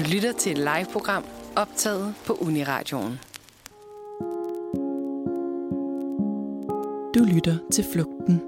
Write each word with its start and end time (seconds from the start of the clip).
Du 0.00 0.04
lytter 0.04 0.32
til 0.32 0.52
et 0.52 0.58
live-program 0.58 1.24
optaget 1.56 2.14
på 2.26 2.32
Uniradioen. 2.32 3.20
Du 7.14 7.24
lytter 7.34 7.58
til 7.72 7.84
Flugten. 7.92 8.42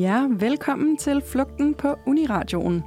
Ja, 0.00 0.26
velkommen 0.46 0.96
til 0.96 1.22
Flugten 1.32 1.74
på 1.74 1.94
Uniradioen. 2.06 2.82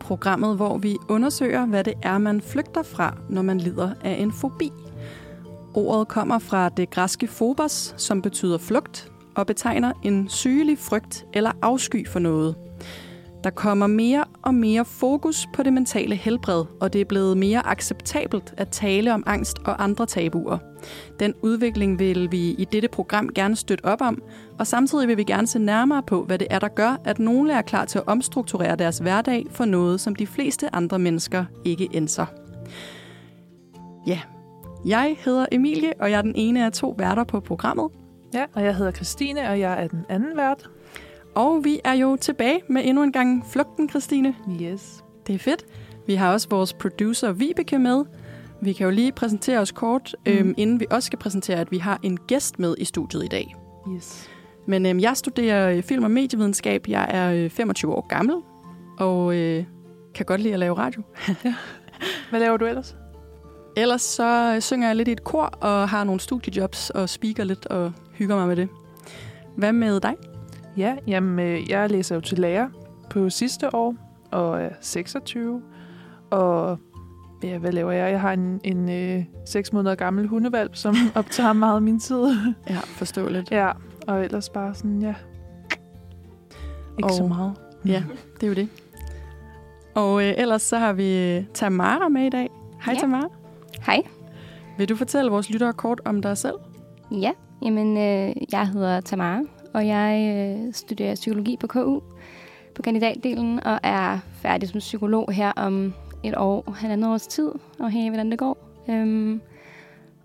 Programmet, 0.00 0.56
hvor 0.56 0.78
vi 0.78 0.96
undersøger, 1.08 1.66
hvad 1.66 1.84
det 1.84 1.94
er, 2.02 2.18
man 2.18 2.40
flygter 2.40 2.82
fra, 2.82 3.16
når 3.28 3.42
man 3.42 3.58
lider 3.58 3.90
af 4.04 4.12
en 4.12 4.32
fobi. 4.32 4.70
Ordet 5.74 6.08
kommer 6.08 6.38
fra 6.38 6.68
det 6.68 6.90
græske 6.90 7.26
phobos, 7.26 7.94
som 7.96 8.22
betyder 8.22 8.58
flugt, 8.58 9.10
og 9.34 9.46
betegner 9.46 9.92
en 10.02 10.28
sygelig 10.28 10.78
frygt 10.78 11.26
eller 11.34 11.50
afsky 11.62 12.08
for 12.08 12.18
noget. 12.18 12.54
Der 13.44 13.50
kommer 13.50 13.86
mere 13.86 14.24
og 14.42 14.54
mere 14.54 14.84
fokus 14.84 15.46
på 15.54 15.62
det 15.62 15.72
mentale 15.72 16.14
helbred, 16.14 16.64
og 16.80 16.92
det 16.92 17.00
er 17.00 17.04
blevet 17.04 17.36
mere 17.36 17.66
acceptabelt 17.66 18.54
at 18.56 18.68
tale 18.68 19.14
om 19.14 19.22
angst 19.26 19.58
og 19.64 19.84
andre 19.84 20.06
tabuer. 20.06 20.58
Den 21.20 21.34
udvikling 21.42 21.98
vil 21.98 22.32
vi 22.32 22.50
i 22.50 22.66
dette 22.72 22.88
program 22.88 23.28
gerne 23.28 23.56
støtte 23.56 23.84
op 23.84 24.00
om, 24.00 24.22
og 24.58 24.66
samtidig 24.66 25.08
vil 25.08 25.16
vi 25.16 25.24
gerne 25.24 25.46
se 25.46 25.58
nærmere 25.58 26.02
på, 26.02 26.24
hvad 26.24 26.38
det 26.38 26.46
er, 26.50 26.58
der 26.58 26.68
gør, 26.68 27.00
at 27.04 27.18
nogle 27.18 27.52
er 27.52 27.62
klar 27.62 27.84
til 27.84 27.98
at 27.98 28.06
omstrukturere 28.06 28.76
deres 28.76 28.98
hverdag 28.98 29.46
for 29.50 29.64
noget, 29.64 30.00
som 30.00 30.14
de 30.14 30.26
fleste 30.26 30.74
andre 30.74 30.98
mennesker 30.98 31.44
ikke 31.64 31.88
ændrer. 31.94 32.26
Ja, 34.06 34.20
jeg 34.86 35.16
hedder 35.24 35.46
Emilie, 35.52 35.92
og 36.00 36.10
jeg 36.10 36.18
er 36.18 36.22
den 36.22 36.34
ene 36.34 36.64
af 36.66 36.72
to 36.72 36.94
værter 36.98 37.24
på 37.24 37.40
programmet. 37.40 37.99
Ja, 38.34 38.44
og 38.54 38.64
jeg 38.64 38.76
hedder 38.76 38.92
Christine, 38.92 39.50
og 39.50 39.60
jeg 39.60 39.82
er 39.82 39.88
den 39.88 40.04
anden 40.08 40.36
vært. 40.36 40.70
Og 41.34 41.64
vi 41.64 41.80
er 41.84 41.92
jo 41.92 42.16
tilbage 42.16 42.60
med 42.68 42.82
endnu 42.84 43.02
en 43.02 43.12
gang 43.12 43.46
Flugten, 43.46 43.88
Christine. 43.88 44.34
Yes. 44.62 45.04
Det 45.26 45.34
er 45.34 45.38
fedt. 45.38 45.66
Vi 46.06 46.14
har 46.14 46.32
også 46.32 46.48
vores 46.50 46.72
producer 46.72 47.32
Vibeke 47.32 47.78
med. 47.78 48.04
Vi 48.62 48.72
kan 48.72 48.84
jo 48.84 48.90
lige 48.90 49.12
præsentere 49.12 49.58
os 49.58 49.72
kort, 49.72 50.14
mm. 50.26 50.32
øhm, 50.32 50.54
inden 50.56 50.80
vi 50.80 50.86
også 50.90 51.06
skal 51.06 51.18
præsentere, 51.18 51.56
at 51.56 51.72
vi 51.72 51.78
har 51.78 52.00
en 52.02 52.16
gæst 52.16 52.58
med 52.58 52.74
i 52.78 52.84
studiet 52.84 53.24
i 53.24 53.28
dag. 53.28 53.56
Yes. 53.96 54.30
Men 54.66 54.86
øhm, 54.86 55.00
jeg 55.00 55.16
studerer 55.16 55.70
øh, 55.76 55.82
film- 55.82 56.04
og 56.04 56.10
medievidenskab. 56.10 56.88
Jeg 56.88 57.06
er 57.10 57.32
øh, 57.32 57.50
25 57.50 57.94
år 57.94 58.06
gammel, 58.06 58.36
og 58.98 59.36
øh, 59.36 59.64
kan 60.14 60.26
godt 60.26 60.40
lide 60.40 60.54
at 60.54 60.60
lave 60.60 60.78
radio. 60.78 61.02
Hvad 62.30 62.40
laver 62.40 62.56
du 62.56 62.64
ellers? 62.64 62.96
Ellers 63.76 64.02
så 64.02 64.52
øh, 64.54 64.60
synger 64.60 64.86
jeg 64.86 64.96
lidt 64.96 65.08
i 65.08 65.12
et 65.12 65.24
kor, 65.24 65.44
og 65.44 65.88
har 65.88 66.04
nogle 66.04 66.20
studiejobs, 66.20 66.90
og 66.90 67.08
speaker 67.08 67.44
lidt, 67.44 67.66
og 67.66 67.92
hygger 68.20 68.36
mig 68.36 68.48
med 68.48 68.56
det. 68.56 68.68
Hvad 69.56 69.72
med 69.72 70.00
dig? 70.00 70.14
Ja, 70.76 70.96
jamen, 71.06 71.38
øh, 71.46 71.70
jeg 71.70 71.90
læser 71.90 72.14
jo 72.14 72.20
til 72.20 72.38
lærer 72.38 72.68
på 73.10 73.30
sidste 73.30 73.74
år, 73.74 73.94
og 74.30 74.62
er 74.62 74.70
26. 74.80 75.62
Og 76.30 76.78
ja, 77.42 77.58
hvad 77.58 77.72
laver 77.72 77.92
jeg? 77.92 78.12
Jeg 78.12 78.20
har 78.20 78.32
en, 78.32 78.60
en 78.64 78.90
øh, 78.90 79.24
6 79.46 79.72
måneder 79.72 79.94
gammel 79.94 80.26
hundevalp, 80.26 80.76
som 80.76 80.94
optager 81.14 81.52
meget 81.52 81.74
af 81.76 81.82
min 81.82 82.00
tid. 82.00 82.24
Ja, 82.68 82.78
forståeligt. 82.84 83.50
ja, 83.50 83.70
og 84.08 84.24
ellers 84.24 84.48
bare 84.48 84.74
sådan, 84.74 85.02
ja. 85.02 85.14
Ikke 86.98 87.08
Og- 87.08 87.10
så 87.10 87.26
meget. 87.26 87.54
Ja, 87.86 88.02
det 88.34 88.42
er 88.42 88.46
jo 88.48 88.54
det. 88.54 88.68
Og 89.94 90.22
øh, 90.24 90.34
ellers 90.36 90.62
så 90.62 90.78
har 90.78 90.92
vi 90.92 91.18
øh, 91.36 91.44
Tamara 91.54 92.08
med 92.08 92.22
i 92.26 92.30
dag. 92.30 92.48
Hej 92.84 92.94
Ja. 92.94 93.00
Tamara. 93.00 93.28
Hej. 93.86 94.02
Vil 94.78 94.88
du 94.88 94.96
fortælle 94.96 95.30
vores 95.30 95.50
lyttere 95.50 95.72
kort 95.72 96.00
om 96.04 96.22
dig 96.22 96.38
selv? 96.38 96.54
Ja, 97.12 97.30
jamen, 97.62 97.96
øh, 97.96 98.34
jeg 98.52 98.68
hedder 98.68 99.00
Tamara, 99.00 99.42
og 99.74 99.86
jeg 99.86 100.36
øh, 100.36 100.72
studerer 100.72 101.14
psykologi 101.14 101.56
på 101.60 101.66
KU 101.66 102.00
på 102.74 102.82
kandidatdelen, 102.82 103.64
og 103.64 103.78
er 103.82 104.18
færdig 104.32 104.68
som 104.68 104.78
psykolog 104.78 105.32
her 105.32 105.52
om 105.52 105.94
et 106.22 106.34
år, 106.36 106.74
halvandet 106.76 107.10
års 107.10 107.26
tid, 107.26 107.50
og 107.78 107.90
her 107.90 108.10
hvordan 108.10 108.30
det 108.30 108.38
går. 108.38 108.58
Øhm, 108.88 109.40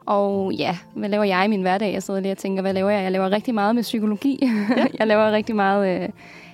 og 0.06 0.54
ja, 0.54 0.78
hvad 0.96 1.10
laver 1.10 1.24
jeg 1.24 1.46
i 1.46 1.48
min 1.48 1.62
hverdag? 1.62 1.94
Jeg 1.94 2.04
sidder 2.04 2.20
lige 2.20 2.32
og 2.32 2.38
tænker, 2.38 2.62
hvad 2.62 2.74
laver 2.74 2.90
jeg? 2.90 3.04
Jeg 3.04 3.12
laver 3.12 3.32
rigtig 3.32 3.54
meget 3.54 3.76
med 3.76 3.84
psykologi. 3.84 4.40
Ja. 4.42 4.86
jeg 5.00 5.08
laver 5.08 5.32
rigtig 5.32 5.56
meget... 5.56 5.96
Øh, 5.96 6.10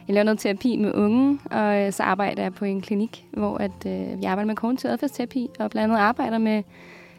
jeg 0.08 0.14
laver 0.14 0.24
noget 0.24 0.40
terapi 0.40 0.78
med 0.78 0.94
unge, 0.94 1.40
og 1.52 1.82
øh, 1.82 1.92
så 1.92 2.04
arbejder 2.04 2.44
jeg 2.44 2.54
på 2.54 2.66
en 2.66 2.82
klinik, 2.82 3.26
hvor 3.34 3.58
at, 3.58 3.86
øh, 3.86 4.24
jeg 4.24 4.32
arbejder 4.32 4.48
med 4.48 4.56
kognitiv 4.56 4.90
adfærdsterapi, 4.90 5.48
og 5.60 5.70
blandt 5.72 5.92
andet 5.92 6.04
arbejder 6.04 6.38
med, 6.38 6.64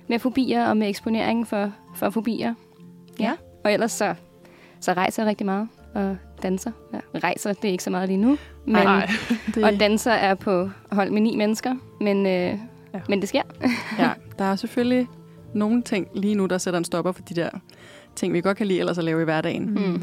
med 0.08 0.18
fobier 0.18 0.66
og 0.66 0.76
med 0.76 0.88
eksponering 0.88 1.46
for, 1.46 1.72
for 1.96 2.10
fobier. 2.10 2.54
Ja. 3.20 3.24
ja. 3.24 3.32
Og 3.64 3.72
ellers 3.72 3.92
så, 3.92 4.14
så 4.80 4.92
rejser 4.92 5.22
jeg 5.22 5.28
rigtig 5.28 5.46
meget 5.46 5.68
og 5.94 6.16
danser. 6.42 6.70
Ja, 6.92 7.18
rejser, 7.18 7.52
det 7.52 7.68
er 7.68 7.72
ikke 7.72 7.84
så 7.84 7.90
meget 7.90 8.08
lige 8.08 8.16
nu. 8.16 8.38
Men, 8.66 8.74
Nej. 8.74 9.10
Det, 9.54 9.64
Og 9.64 9.80
danser 9.80 10.12
er 10.12 10.34
på 10.34 10.70
hold 10.92 11.10
med 11.10 11.20
ni 11.20 11.36
mennesker, 11.36 11.74
men, 12.00 12.26
øh, 12.26 12.58
ja. 12.94 13.00
men 13.08 13.20
det 13.20 13.28
sker. 13.28 13.42
ja, 13.98 14.10
der 14.38 14.44
er 14.44 14.56
selvfølgelig 14.56 15.08
nogle 15.54 15.82
ting 15.82 16.08
lige 16.14 16.34
nu, 16.34 16.46
der 16.46 16.58
sætter 16.58 16.78
en 16.78 16.84
stopper 16.84 17.12
for 17.12 17.22
de 17.22 17.34
der 17.34 17.50
ting, 18.16 18.32
vi 18.32 18.40
godt 18.40 18.56
kan 18.56 18.66
lide 18.66 18.80
ellers 18.80 18.98
at 18.98 19.04
lave 19.04 19.20
i 19.20 19.24
hverdagen. 19.24 19.70
Mm. 19.70 19.82
Mm. 19.82 20.02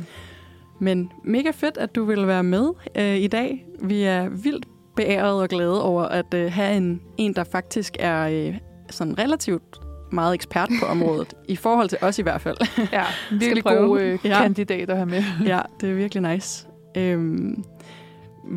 Men 0.80 1.12
mega 1.24 1.52
fedt, 1.52 1.78
at 1.78 1.96
du 1.96 2.04
vil 2.04 2.28
være 2.28 2.44
med 2.44 2.70
øh, 2.96 3.18
i 3.18 3.28
dag. 3.28 3.66
Vi 3.82 4.04
er 4.04 4.30
vildt 4.30 4.66
beæret 4.96 5.42
og 5.42 5.50
glade 5.50 5.84
over 5.84 6.04
at 6.04 6.34
øh, 6.34 6.52
have 6.52 6.78
en, 6.78 7.02
en, 7.18 7.34
der 7.34 7.44
faktisk 7.44 7.98
er 8.00 8.28
øh, 8.28 8.58
sådan 8.90 9.20
relativt 9.20 9.80
meget 10.12 10.34
ekspert 10.34 10.70
på 10.82 10.86
området, 10.86 11.34
i 11.48 11.56
forhold 11.56 11.90
til 11.90 11.98
os 12.02 12.20
i 12.20 12.22
hvert 12.22 12.42
fald. 12.42 12.58
Ja, 12.92 13.04
virkelig 13.40 13.64
prøve. 13.64 13.88
gode 13.88 14.04
øh, 14.04 14.20
Ja. 14.24 14.42
kandidater 14.42 14.96
her 14.96 15.06
med. 15.06 15.24
ja, 15.46 15.60
det 15.82 15.90
er 15.90 15.94
virkelig 15.94 16.32
nice. 16.34 16.68
Øhm, 16.98 17.64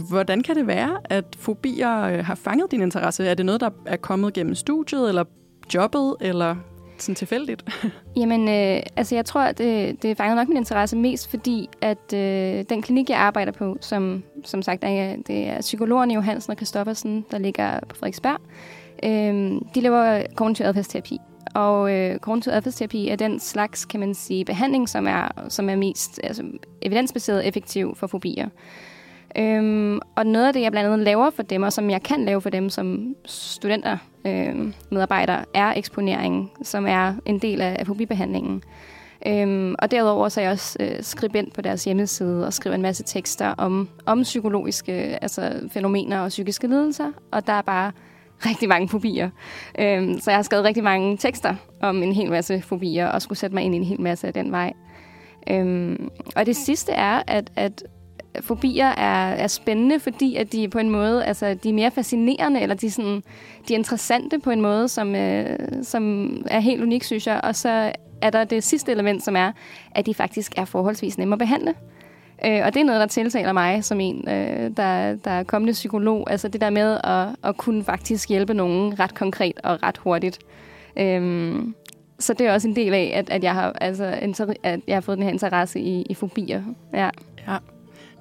hvordan 0.09 0.43
kan 0.43 0.57
det 0.57 0.67
være, 0.67 0.99
at 1.05 1.25
fobier 1.39 2.03
øh, 2.03 2.25
har 2.25 2.35
fanget 2.35 2.71
din 2.71 2.83
interesse? 2.83 3.27
Er 3.27 3.35
det 3.35 3.47
noget, 3.47 3.61
der 3.61 3.71
er 3.87 3.97
kommet 3.97 4.33
gennem 4.33 4.55
studiet, 4.55 5.09
eller 5.09 5.25
jobbet, 5.75 6.17
eller 6.21 6.57
sådan 6.99 7.15
tilfældigt? 7.15 7.63
Jamen, 8.17 8.49
øh, 8.49 8.83
altså 8.97 9.15
jeg 9.15 9.25
tror, 9.25 9.41
at 9.41 9.59
det, 9.59 10.03
det 10.03 10.17
fanger 10.17 10.35
nok 10.35 10.49
min 10.49 10.57
interesse 10.57 10.97
mest, 10.97 11.31
fordi 11.31 11.69
at 11.81 12.13
øh, 12.15 12.65
den 12.69 12.83
klinik, 12.83 13.11
jeg 13.11 13.19
arbejder 13.19 13.53
på, 13.53 13.77
som, 13.81 14.23
som 14.45 14.63
sagt 14.63 14.85
er, 14.85 15.17
det 15.27 15.49
er 15.49 15.61
psykologerne 15.61 16.15
Johansen 16.15 16.51
og 16.51 16.57
Christoffersen, 16.57 17.25
der 17.31 17.39
ligger 17.39 17.81
på 17.89 17.97
Frederiksberg, 17.97 18.41
øh, 19.05 19.61
de 19.75 19.81
laver 19.81 20.23
kognitiv 20.37 20.67
adfærdsterapi. 20.67 21.19
Og 21.55 21.93
øh, 21.93 22.19
kognitiv 22.19 22.53
adfærdsterapi 22.53 23.09
er 23.09 23.17
den 23.17 23.41
slags, 23.41 23.85
kan 23.85 24.01
man 24.01 24.15
sige, 24.15 24.45
behandling, 24.45 24.89
som 24.89 25.07
er, 25.07 25.29
som 25.49 25.69
er 25.69 25.77
mest 25.77 26.21
altså, 26.23 26.43
evidensbaseret 26.83 27.47
effektiv 27.47 27.97
for 27.97 28.07
fobier. 28.07 28.49
Øhm, 29.39 30.01
og 30.17 30.27
noget 30.27 30.47
af 30.47 30.53
det, 30.53 30.61
jeg 30.61 30.73
blandt 30.73 30.93
andet 30.93 31.05
laver 31.05 31.31
for 31.31 31.43
dem, 31.43 31.63
og 31.63 31.73
som 31.73 31.91
jeg 31.91 32.03
kan 32.03 32.25
lave 32.25 32.41
for 32.41 32.51
dem 32.51 32.71
som 32.71 33.15
studenter, 33.25 33.99
øhm, 34.27 34.75
medarbejdere, 34.91 35.45
er 35.55 35.73
eksponering, 35.77 36.51
som 36.63 36.87
er 36.87 37.15
en 37.27 37.39
del 37.39 37.61
af, 37.61 37.77
af 37.79 37.87
fobibehandlingen. 37.87 38.63
Øhm, 39.27 39.75
og 39.79 39.91
derudover 39.91 40.29
så 40.29 40.41
er 40.41 40.45
jeg 40.45 40.53
også 40.53 40.77
øh, 40.81 41.03
skribent 41.03 41.55
på 41.55 41.61
deres 41.61 41.85
hjemmeside 41.85 42.47
og 42.47 42.53
skriver 42.53 42.75
en 42.75 42.83
masse 42.83 43.03
tekster 43.03 43.55
om, 43.59 43.89
om 44.07 44.23
psykologiske 44.23 44.93
altså, 45.23 45.69
fænomener 45.73 46.21
og 46.21 46.29
psykiske 46.29 46.67
lidelser. 46.67 47.13
Og 47.31 47.47
der 47.47 47.53
er 47.53 47.63
bare 47.63 47.93
rigtig 48.47 48.69
mange 48.69 48.89
fobier. 48.89 49.31
Øhm, 49.79 50.21
så 50.21 50.31
jeg 50.31 50.39
har 50.39 50.43
skrevet 50.43 50.65
rigtig 50.65 50.85
mange 50.85 51.17
tekster 51.17 51.55
om 51.81 52.03
en 52.03 52.13
hel 52.13 52.31
masse 52.31 52.63
fobier 52.63 53.07
og 53.07 53.23
skulle 53.23 53.39
sætte 53.39 53.55
mig 53.55 53.65
ind 53.65 53.75
i 53.75 53.79
en 53.79 53.85
hel 53.85 54.01
masse 54.01 54.27
af 54.27 54.33
den 54.33 54.53
vej. 54.53 54.73
Øhm, 55.51 56.09
og 56.37 56.47
det 56.47 56.57
sidste 56.57 56.93
er, 56.93 57.23
at, 57.27 57.51
at 57.57 57.83
fobier 58.41 58.87
er, 58.87 59.29
er 59.29 59.47
spændende, 59.47 60.01
fordi 60.01 60.37
at 60.37 60.53
de 60.53 60.69
på 60.69 60.79
en 60.79 60.91
måde, 60.91 61.25
altså 61.25 61.55
de 61.55 61.69
er 61.69 61.73
mere 61.73 61.91
fascinerende, 61.91 62.61
eller 62.61 62.75
de 62.75 62.87
er, 62.87 62.91
sådan, 62.91 63.23
de 63.69 63.75
er 63.75 63.79
interessante 63.79 64.39
på 64.39 64.51
en 64.51 64.61
måde, 64.61 64.89
som, 64.89 65.15
øh, 65.15 65.59
som 65.83 66.35
er 66.51 66.61
helt 66.61 66.83
unik, 66.83 67.05
synes 67.05 67.27
jeg. 67.27 67.41
Og 67.45 67.57
så 67.57 67.93
er 68.23 68.31
der 68.31 68.45
det 68.45 68.65
sidste 68.65 68.93
element, 68.93 69.23
som 69.23 69.37
er, 69.37 69.53
at 69.91 70.07
de 70.07 70.15
faktisk 70.15 70.53
er 70.57 70.65
forholdsvis 70.65 71.19
nemme 71.19 71.35
at 71.35 71.39
behandle. 71.39 71.75
Øh, 72.47 72.61
og 72.65 72.75
det 72.75 72.81
er 72.81 72.85
noget, 72.85 73.01
der 73.01 73.07
tiltaler 73.07 73.53
mig 73.53 73.85
som 73.85 74.01
en, 74.01 74.29
øh, 74.29 74.71
der, 74.77 75.15
der 75.15 75.31
er 75.31 75.43
kommende 75.43 75.73
psykolog. 75.73 76.31
Altså 76.31 76.49
det 76.49 76.61
der 76.61 76.71
med 76.71 76.99
at, 77.05 77.49
at 77.51 77.57
kunne 77.57 77.85
faktisk 77.85 78.29
hjælpe 78.29 78.55
nogen 78.55 79.01
ret 79.01 79.15
konkret 79.15 79.61
og 79.65 79.83
ret 79.83 79.99
hurtigt. 79.99 80.39
Øhm, 80.99 81.75
så 82.19 82.35
det 82.35 82.47
er 82.47 82.53
også 82.53 82.69
en 82.69 82.77
del 82.77 82.95
af, 82.95 83.13
at, 83.15 83.31
at, 83.31 83.45
jeg, 83.45 83.55
har, 83.55 83.73
altså, 83.81 84.55
at 84.63 84.81
jeg 84.87 84.97
har 84.97 85.01
fået 85.01 85.19
den 85.19 85.25
her 85.25 85.33
interesse 85.33 85.81
i, 85.81 86.03
i 86.03 86.15
fobier. 86.15 86.63
Ja. 86.93 87.11
Ja. 87.49 87.57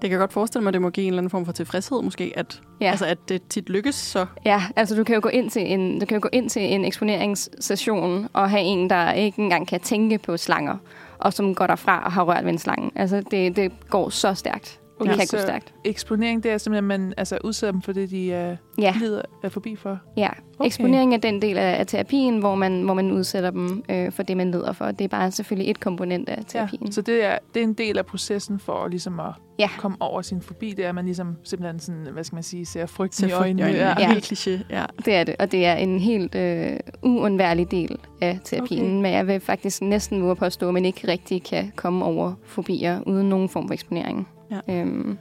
Det 0.02 0.10
kan 0.10 0.12
jeg 0.12 0.20
godt 0.20 0.34
forestille 0.34 0.64
mig, 0.64 0.70
at 0.70 0.74
det 0.74 0.82
må 0.82 0.90
give 0.90 1.04
en 1.06 1.08
eller 1.14 1.18
anden 1.20 1.30
form 1.30 1.46
for 1.46 1.52
tilfredshed 1.52 2.02
måske, 2.02 2.34
at, 2.36 2.62
Ja. 2.82 2.90
altså, 2.90 3.06
at 3.06 3.18
det 3.30 3.42
tit 3.50 3.70
lykkes 3.70 3.96
så. 3.96 4.26
Ja, 4.46 4.64
altså 4.76 4.96
du 4.96 5.04
kan 5.04 5.16
jo 5.16 5.22
gå 5.24 5.30
ind 5.30 5.50
til 5.50 5.74
en, 5.74 6.00
du 6.00 6.06
kan 6.06 6.16
jo 6.16 6.20
gå 6.24 6.30
ind 6.32 6.50
til 6.50 6.74
en 6.74 6.86
eksponeringssession 6.86 8.28
og 8.34 8.50
have 8.50 8.62
en, 8.62 8.90
der 8.90 9.12
ikke 9.12 9.40
engang 9.42 9.68
kan 9.68 9.80
tænke 9.80 10.18
på 10.18 10.38
slanger, 10.38 10.78
og 11.22 11.34
som 11.34 11.56
går 11.56 11.68
derfra 11.68 12.04
og 12.06 12.12
har 12.12 12.24
rørt 12.24 12.46
ved 12.46 12.52
en 12.52 12.58
slange. 12.58 12.92
Altså 12.96 13.22
det, 13.32 13.56
det 13.56 13.72
går 13.90 14.10
så 14.10 14.34
stærkt. 14.34 14.78
Det 15.00 15.08
Okay, 15.10 15.18
kan 15.18 15.28
gå 15.32 15.38
så- 15.38 15.42
stærkt. 15.42 15.74
Eksponering, 15.86 16.44
det 16.44 16.52
er 16.52 16.58
simpelthen, 16.58 16.92
at 16.92 17.00
man 17.00 17.14
altså, 17.18 17.38
udsætter 17.44 17.72
dem 17.72 17.82
for 17.82 17.92
det, 17.92 18.10
de 18.12 18.58
uh, 18.78 18.84
Ja, 18.84 18.94
lider 19.00 19.22
af 19.44 19.52
forbi 19.52 19.76
for. 19.76 20.00
ja. 20.18 20.30
Okay. 20.60 20.66
Eksponering 20.68 21.14
er 21.14 21.18
den 21.18 21.42
del 21.42 21.58
af, 21.58 21.80
af 21.80 21.88
terapien, 21.88 22.40
hvor 22.40 22.56
man, 22.56 22.82
hvor 22.82 22.94
man 22.94 23.12
udsætter 23.12 23.50
dem 23.52 23.84
øh, 23.90 24.12
for 24.12 24.24
det, 24.24 24.38
man 24.38 24.52
lider 24.52 24.74
for. 24.74 24.86
Det 24.92 25.02
er 25.04 25.08
bare 25.08 25.32
selvfølgelig 25.32 25.72
et 25.72 25.80
komponent 25.80 26.30
af 26.30 26.44
terapien. 26.48 26.86
Ja, 26.86 26.92
så 26.92 27.02
det 27.02 27.26
er, 27.26 27.38
det 27.54 27.60
er 27.60 27.64
en 27.64 27.74
del 27.74 27.98
af 27.98 28.06
processen 28.06 28.60
for 28.60 28.88
ligesom 28.88 29.20
at 29.20 29.32
Ja. 29.62 29.70
komme 29.78 29.98
over 30.00 30.22
sin 30.22 30.42
fobi, 30.42 30.74
det 30.78 30.86
er, 30.86 30.90
at 30.90 30.96
man 30.96 31.06
ligesom 31.06 31.36
simpelthen 31.44 31.80
sådan, 31.80 32.08
hvad 32.14 32.24
skal 32.24 32.36
man 32.36 32.44
sige, 32.44 32.66
ser 32.66 32.86
frygten 32.86 33.18
Ser 33.18 33.28
i 33.28 33.30
frygt 33.30 33.40
i 33.40 33.44
øjnene. 33.44 33.64
øjnene. 33.64 33.84
Ja. 33.84 33.96
Ja. 34.00 34.08
Helt 34.14 34.32
kliché, 34.32 34.52
ja. 34.70 34.86
Det 35.06 35.16
er 35.16 35.24
det, 35.24 35.36
og 35.40 35.52
det 35.52 35.66
er 35.66 35.74
en 35.74 36.00
helt 36.00 36.36
øh, 36.36 36.78
uundværlig 37.04 37.72
del 37.72 37.98
af 38.22 38.40
terapien. 38.44 38.82
Okay. 38.82 38.92
Men 39.02 39.06
jeg 39.14 39.28
vil 39.28 39.40
faktisk 39.40 39.82
næsten 39.82 40.24
våge 40.24 40.36
påstå, 40.36 40.68
at 40.68 40.74
man 40.74 40.86
ikke 40.86 41.08
rigtig 41.08 41.44
kan 41.44 41.72
komme 41.76 42.06
over 42.06 42.34
fobier 42.44 43.00
uden 43.06 43.30
nogen 43.30 43.50
form 43.50 43.68
for 43.68 43.74
eksponering. 43.74 44.28
Ja. 44.52 44.60
Øhm, 44.82 45.18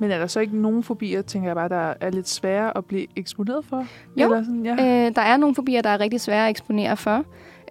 Men 0.00 0.10
er 0.10 0.18
der 0.18 0.26
så 0.26 0.40
ikke 0.40 0.56
nogen 0.56 0.82
fobier, 0.82 1.22
tænker 1.22 1.48
jeg 1.48 1.56
bare, 1.56 1.68
der 1.68 1.94
er 2.00 2.10
lidt 2.10 2.28
svære 2.28 2.76
at 2.76 2.84
blive 2.84 3.06
eksponeret 3.16 3.64
for? 3.64 3.86
Jo. 4.16 4.24
Eller 4.24 4.44
sådan, 4.44 4.64
ja. 4.66 5.06
øh, 5.06 5.14
der 5.14 5.22
er 5.22 5.36
nogle 5.36 5.54
fobier, 5.54 5.82
der 5.82 5.90
er 5.90 6.00
rigtig 6.00 6.20
svære 6.20 6.44
at 6.46 6.50
eksponere 6.50 6.96
for. 6.96 7.24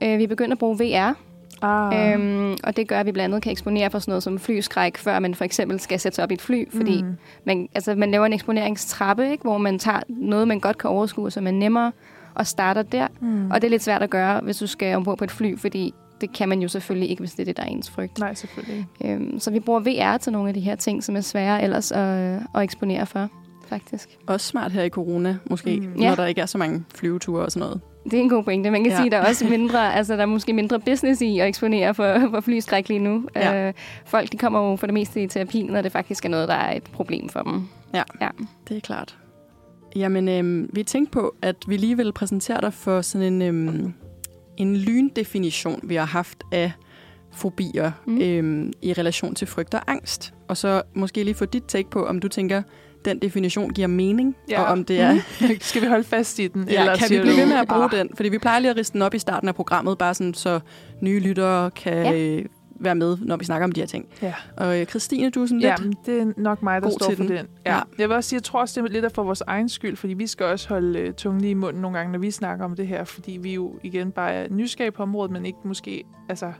Øh, 0.04 0.18
vi 0.20 0.28
begynder 0.28 0.52
at 0.52 0.60
bruge 0.60 0.78
VR, 0.80 1.14
ah. 1.63 2.13
øhm, 2.13 2.57
og 2.63 2.77
det 2.77 2.88
gør, 2.88 3.00
at 3.00 3.06
vi 3.06 3.12
blandt 3.12 3.33
andet 3.33 3.44
kan 3.44 3.51
eksponere 3.51 3.89
for 3.89 4.00
sådan 4.00 4.12
noget 4.12 4.24
som 4.24 4.39
flyskræk, 4.39 4.98
før 4.98 5.19
man 5.19 5.36
for 5.36 5.45
eksempel 5.45 5.80
skal 5.80 6.00
sætte 6.00 6.15
sig 6.15 6.24
op 6.24 6.31
i 6.31 6.33
et 6.33 6.42
fly, 6.42 6.71
fordi 6.75 7.01
Mm. 7.01 7.15
man, 7.45 7.69
altså, 7.75 7.95
man 7.95 8.12
laver 8.12 8.25
en 8.25 8.33
eksponeringstrappe, 8.33 9.31
ikke? 9.31 9.42
hvor 9.44 9.57
man 9.57 9.80
tager 9.80 10.00
noget, 10.10 10.48
man 10.48 10.60
godt 10.60 10.77
kan 10.77 10.89
overskue, 10.89 11.31
som 11.31 11.48
er 11.48 11.51
nemmere, 11.51 11.92
og 12.36 12.48
starter 12.48 12.81
der. 12.81 13.07
Mm. 13.21 13.51
Og 13.51 13.62
det 13.62 13.68
er 13.68 13.69
lidt 13.71 13.83
svært 13.83 14.04
at 14.04 14.10
gøre, 14.10 14.39
hvis 14.42 14.57
du 14.57 14.68
skal 14.68 14.95
ombord 14.95 15.18
på 15.18 15.24
et 15.24 15.31
fly, 15.31 15.57
fordi 15.57 15.94
det 16.21 16.33
kan 16.33 16.50
man 16.50 16.62
jo 16.62 16.68
selvfølgelig 16.68 17.10
ikke, 17.10 17.19
hvis 17.19 17.31
det 17.31 17.39
er 17.39 17.45
det, 17.45 17.57
der 17.57 17.63
er 17.63 17.68
ens 17.68 17.89
frygt. 17.89 18.19
Nej, 18.19 18.33
selvfølgelig 18.33 18.86
ikke. 19.01 19.13
Øhm, 19.13 19.39
så 19.39 19.51
vi 19.51 19.59
bruger 19.59 19.80
VR 19.80 20.18
til 20.18 20.31
nogle 20.33 20.48
af 20.48 20.54
de 20.54 20.59
her 20.59 20.75
ting, 20.75 21.04
som 21.04 21.16
er 21.16 21.21
svære 21.21 21.63
ellers 21.63 21.92
at, 21.92 22.00
at 22.56 22.62
eksponere 22.62 23.06
for, 23.06 23.30
faktisk. 23.68 24.09
Også 24.27 24.48
smart 24.48 24.71
her 24.71 24.83
i 24.83 24.89
corona, 24.89 25.38
måske, 25.50 25.80
mm. 25.80 25.94
når 26.00 26.04
Ja. 26.09 26.16
der 26.16 26.25
ikke 26.25 26.42
er 26.42 26.45
så 26.45 26.57
mange 26.57 26.83
flyveture 26.95 27.45
og 27.45 27.51
sådan 27.51 27.68
noget. 27.68 27.81
Det 28.04 28.14
er 28.14 28.18
en 28.22 28.30
god 28.30 28.44
pointe. 28.44 28.72
Man 28.72 28.84
kan 28.84 28.92
Ja. 28.92 28.96
ja. 28.98 29.02
sige, 29.02 29.06
at 29.06 29.12
der 29.12 29.18
er 29.18 29.30
også 29.30 29.46
mindre, 29.46 29.94
altså 29.98 30.14
der 30.14 30.22
er 30.22 30.26
måske 30.26 30.54
mindre 30.54 30.80
business 30.80 31.22
i 31.22 31.40
at 31.40 31.48
eksponere 31.48 31.94
for, 31.94 32.20
for 32.30 32.42
flyskræk 32.42 32.90
lige 32.90 33.00
nu. 33.00 33.24
Ja. 33.36 33.68
Øh, 33.68 33.74
folk 34.06 34.32
de 34.32 34.38
kommer 34.38 34.70
jo 34.70 34.76
for 34.76 34.88
det 34.88 34.94
meste 34.94 35.24
i 35.24 35.28
terapi, 35.28 35.64
når 35.64 35.82
det 35.82 35.92
faktisk 35.92 36.26
er 36.26 36.30
noget, 36.30 36.48
der 36.48 36.54
er 36.54 36.76
et 36.76 36.84
problem 36.84 37.30
for 37.30 37.42
dem. 37.42 37.68
Det 38.70 38.78
er 38.78 38.82
klart. 38.82 39.18
Jamen, 39.96 40.30
øhm, 40.30 40.70
vi 40.74 40.84
tænkte 40.84 41.12
på, 41.12 41.36
at 41.42 41.56
vi 41.68 41.78
lige 41.78 41.98
vil 41.98 42.12
præsentere 42.14 42.62
dig 42.62 42.74
for 42.74 43.02
sådan 43.02 43.34
en, 43.34 43.42
øhm, 43.42 43.94
en 44.58 44.78
lyndefinition, 44.78 45.80
vi 45.84 45.96
har 45.96 46.06
haft 46.06 46.44
af 46.52 46.72
fobier. 47.32 47.92
Mm. 48.06 48.22
øhm, 48.22 48.74
i 48.82 48.94
relation 48.94 49.36
til 49.36 49.48
frygt 49.48 49.74
og 49.74 49.82
angst. 49.88 50.34
Og 50.48 50.58
så 50.58 50.82
måske 50.94 51.24
lige 51.24 51.36
få 51.36 51.46
dit 51.46 51.64
take 51.68 51.90
på, 51.90 52.06
om 52.06 52.20
du 52.20 52.28
tænker, 52.28 52.62
den 53.06 53.20
definition 53.20 53.70
giver 53.70 53.88
mening, 53.88 54.36
Ja. 54.50 54.62
og 54.62 54.68
om 54.68 54.86
det 54.86 55.00
er... 55.00 55.16
Skal 55.62 55.82
vi 55.82 55.88
holde 55.88 56.04
fast 56.04 56.40
i 56.40 56.48
den? 56.48 56.68
Ja, 56.70 56.80
eller 56.80 56.96
kan 56.96 57.10
vi 57.10 57.20
blive 57.22 57.38
ved 57.38 57.46
med 57.46 57.56
at 57.56 57.68
bruge 57.68 57.84
ah, 57.84 57.92
den? 57.92 58.10
Fordi 58.16 58.30
vi 58.30 58.38
plejer 58.38 58.60
lige 58.60 58.72
at 58.72 58.78
riste 58.78 58.94
den 58.94 59.02
op 59.02 59.14
i 59.14 59.20
starten 59.20 59.50
af 59.50 59.56
programmet, 59.56 59.98
bare 59.98 60.14
sådan, 60.14 60.34
så 60.34 60.60
nye 61.02 61.20
lyttere 61.20 61.72
kan 61.72 61.94
Ja. 62.16 62.42
være 62.80 62.96
med, 62.96 63.18
når 63.22 63.38
vi 63.38 63.46
snakker 63.46 63.66
om 63.66 63.72
de 63.72 63.80
her 63.82 63.88
ting. 63.88 64.06
Ja. 64.22 64.34
Og 64.58 64.80
øh, 64.80 64.86
Christine, 64.86 65.30
du 65.30 65.42
er 65.42 65.46
sådan 65.46 65.62
Ja, 65.62 65.76
lidt... 65.82 65.98
det 66.06 66.22
er 66.22 66.34
nok 66.38 66.64
mig, 66.64 66.82
der 66.82 66.90
står 66.90 67.08
til 67.08 67.18
for 67.18 67.24
den. 67.24 67.38
den. 67.38 67.48
Ja. 67.66 67.76
Ja. 67.76 67.82
Jeg 68.00 68.10
vil 68.10 68.16
også 68.16 68.30
sige, 68.30 68.38
jeg 68.38 68.44
tror 68.44 68.60
også, 68.62 68.82
det 68.82 68.88
er 68.90 68.94
lidt 68.94 69.06
af 69.06 69.12
for 69.12 69.24
vores 69.24 69.42
egen 69.48 69.70
skyld, 69.70 69.96
fordi 69.96 70.14
vi 70.14 70.28
skal 70.28 70.46
også 70.46 70.70
holde 70.70 71.00
øh, 71.00 71.14
tungen 71.14 71.42
lige 71.42 71.52
i 71.52 71.54
munden 71.54 71.82
nogle 71.82 71.98
gange, 71.98 72.12
når 72.12 72.20
vi 72.20 72.32
snakker 72.32 72.66
om 72.66 72.76
det 72.76 72.88
her, 72.88 73.04
fordi 73.04 73.38
vi 73.42 73.54
jo 73.54 73.74
igen 73.84 74.12
bare 74.12 74.32
er 74.34 74.48
nysgerrige 74.50 74.92
på 74.92 75.04
området, 75.04 75.32
men 75.32 75.46
ikke 75.46 75.60
måske 75.66 76.04
altså, 76.30 76.52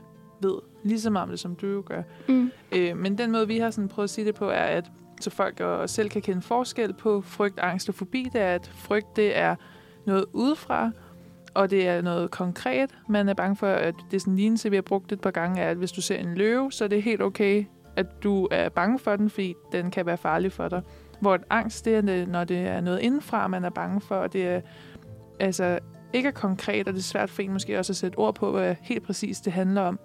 ved 0.42 0.54
lige 0.84 1.00
så 1.00 1.10
meget 1.10 1.22
om 1.22 1.30
det, 1.30 1.38
som 1.40 1.54
du 1.54 1.66
jo 1.66 1.82
gør. 1.86 2.02
Mm. 2.28 2.50
Øh, 2.72 2.96
men 2.96 3.18
den 3.18 3.32
måde, 3.32 3.46
vi 3.48 3.58
har 3.58 3.70
sådan 3.70 3.88
prøvet 3.88 4.04
at 4.06 4.10
sige 4.10 4.24
det 4.26 4.34
på, 4.34 4.48
er, 4.48 4.52
at 4.64 4.84
så 5.24 5.30
folk 5.30 5.60
og 5.60 5.90
selv 5.90 6.08
kan 6.08 6.22
kende 6.22 6.42
forskel 6.42 6.92
på 6.92 7.20
frygt, 7.20 7.60
angst 7.60 7.88
og 7.88 7.94
fobi, 7.94 8.28
det 8.32 8.40
er, 8.40 8.54
at 8.54 8.70
frygt 8.74 9.16
det 9.16 9.36
er 9.36 9.56
noget 10.06 10.24
udefra, 10.32 10.90
og 11.54 11.70
det 11.70 11.88
er 11.88 12.02
noget 12.02 12.30
konkret. 12.30 12.90
Man 13.08 13.28
er 13.28 13.34
bange 13.34 13.56
for, 13.56 13.66
at 13.66 13.94
det 14.10 14.16
er 14.16 14.20
sådan 14.20 14.32
en 14.32 14.36
lignelse, 14.36 14.70
vi 14.70 14.76
har 14.76 14.82
brugt 14.82 15.12
et 15.12 15.20
par 15.20 15.30
gange, 15.30 15.62
er, 15.62 15.70
at 15.70 15.76
hvis 15.76 15.92
du 15.92 16.00
ser 16.00 16.16
en 16.16 16.34
løve, 16.34 16.72
så 16.72 16.84
er 16.84 16.88
det 16.88 17.02
helt 17.02 17.22
okay, 17.22 17.64
at 17.96 18.06
du 18.22 18.48
er 18.50 18.68
bange 18.68 18.98
for 18.98 19.16
den, 19.16 19.30
fordi 19.30 19.54
den 19.72 19.90
kan 19.90 20.06
være 20.06 20.16
farlig 20.16 20.52
for 20.52 20.68
dig. 20.68 20.82
Hvor 21.20 21.34
et 21.34 21.42
angst, 21.50 21.84
det 21.84 21.96
er, 21.96 22.26
når 22.26 22.44
det 22.44 22.58
er 22.58 22.80
noget 22.80 23.00
indenfra, 23.00 23.48
man 23.48 23.64
er 23.64 23.70
bange 23.70 24.00
for, 24.00 24.14
og 24.14 24.32
det 24.32 24.46
er 24.48 24.60
altså 25.40 25.78
ikke 26.12 26.28
er 26.28 26.32
konkret, 26.32 26.88
og 26.88 26.94
det 26.94 27.00
er 27.00 27.04
svært 27.04 27.30
for 27.30 27.42
en 27.42 27.52
måske 27.52 27.78
også 27.78 27.92
at 27.92 27.96
sætte 27.96 28.16
ord 28.16 28.34
på, 28.34 28.50
hvad 28.50 28.74
helt 28.80 29.02
præcis 29.02 29.40
det 29.40 29.52
handler 29.52 29.82
om. 29.82 29.98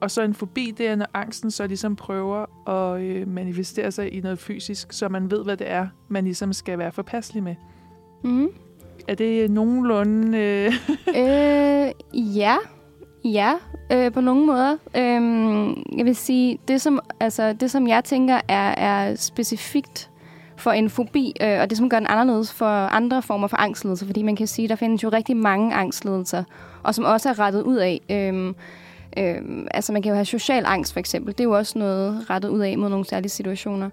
Og 0.00 0.10
så 0.10 0.22
en 0.22 0.34
fobi, 0.34 0.74
det 0.78 0.88
er, 0.88 0.96
når 0.96 1.06
angsten 1.14 1.50
så 1.50 1.66
ligesom 1.66 1.96
prøver 1.96 2.68
at 2.68 3.02
øh, 3.02 3.28
manifestere 3.28 3.92
sig 3.92 4.14
i 4.14 4.20
noget 4.20 4.38
fysisk, 4.38 4.92
så 4.92 5.08
man 5.08 5.30
ved, 5.30 5.44
hvad 5.44 5.56
det 5.56 5.70
er, 5.70 5.86
man 6.08 6.24
ligesom 6.24 6.52
skal 6.52 6.78
være 6.78 6.92
forpasselig 6.92 7.42
med. 7.42 7.54
Mm. 8.24 8.48
Er 9.08 9.14
det 9.14 9.50
nogenlunde... 9.50 10.38
Øh, 10.38 10.72
øh, 11.08 11.92
ja, 12.36 12.56
ja, 13.24 13.52
øh, 13.92 14.12
på 14.12 14.20
nogle 14.20 14.46
måder. 14.46 14.76
Øhm, 14.96 15.68
jeg 15.96 16.04
vil 16.04 16.16
sige, 16.16 16.58
det 16.68 16.80
som, 16.80 17.00
altså, 17.20 17.52
det 17.52 17.70
som 17.70 17.88
jeg 17.88 18.04
tænker 18.04 18.40
er, 18.48 18.74
er 18.74 19.14
specifikt 19.14 20.10
for 20.56 20.70
en 20.70 20.90
fobi, 20.90 21.32
øh, 21.42 21.60
og 21.60 21.70
det 21.70 21.78
som 21.78 21.90
gør 21.90 21.98
den 21.98 22.06
anderledes 22.06 22.52
for 22.52 22.66
andre 22.66 23.22
former 23.22 23.48
for 23.48 23.56
angstlidelser, 23.56 24.06
fordi 24.06 24.22
man 24.22 24.36
kan 24.36 24.46
sige, 24.46 24.68
der 24.68 24.76
findes 24.76 25.02
jo 25.02 25.08
rigtig 25.08 25.36
mange 25.36 25.74
angstlidelser, 25.74 26.44
og 26.82 26.94
som 26.94 27.04
også 27.04 27.28
er 27.28 27.38
rettet 27.38 27.62
ud 27.62 27.76
af. 27.76 28.00
Øhm, 28.10 28.54
øhm, 29.16 29.66
altså 29.70 29.92
man 29.92 30.02
kan 30.02 30.10
jo 30.10 30.14
have 30.14 30.24
social 30.24 30.64
angst 30.66 30.92
for 30.92 31.00
eksempel, 31.00 31.32
det 31.32 31.40
er 31.40 31.44
jo 31.44 31.56
også 31.56 31.78
noget 31.78 32.30
rettet 32.30 32.48
ud 32.48 32.60
af 32.60 32.78
mod 32.78 32.88
nogle 32.88 33.04
særlige 33.04 33.30
situationer. 33.30 33.90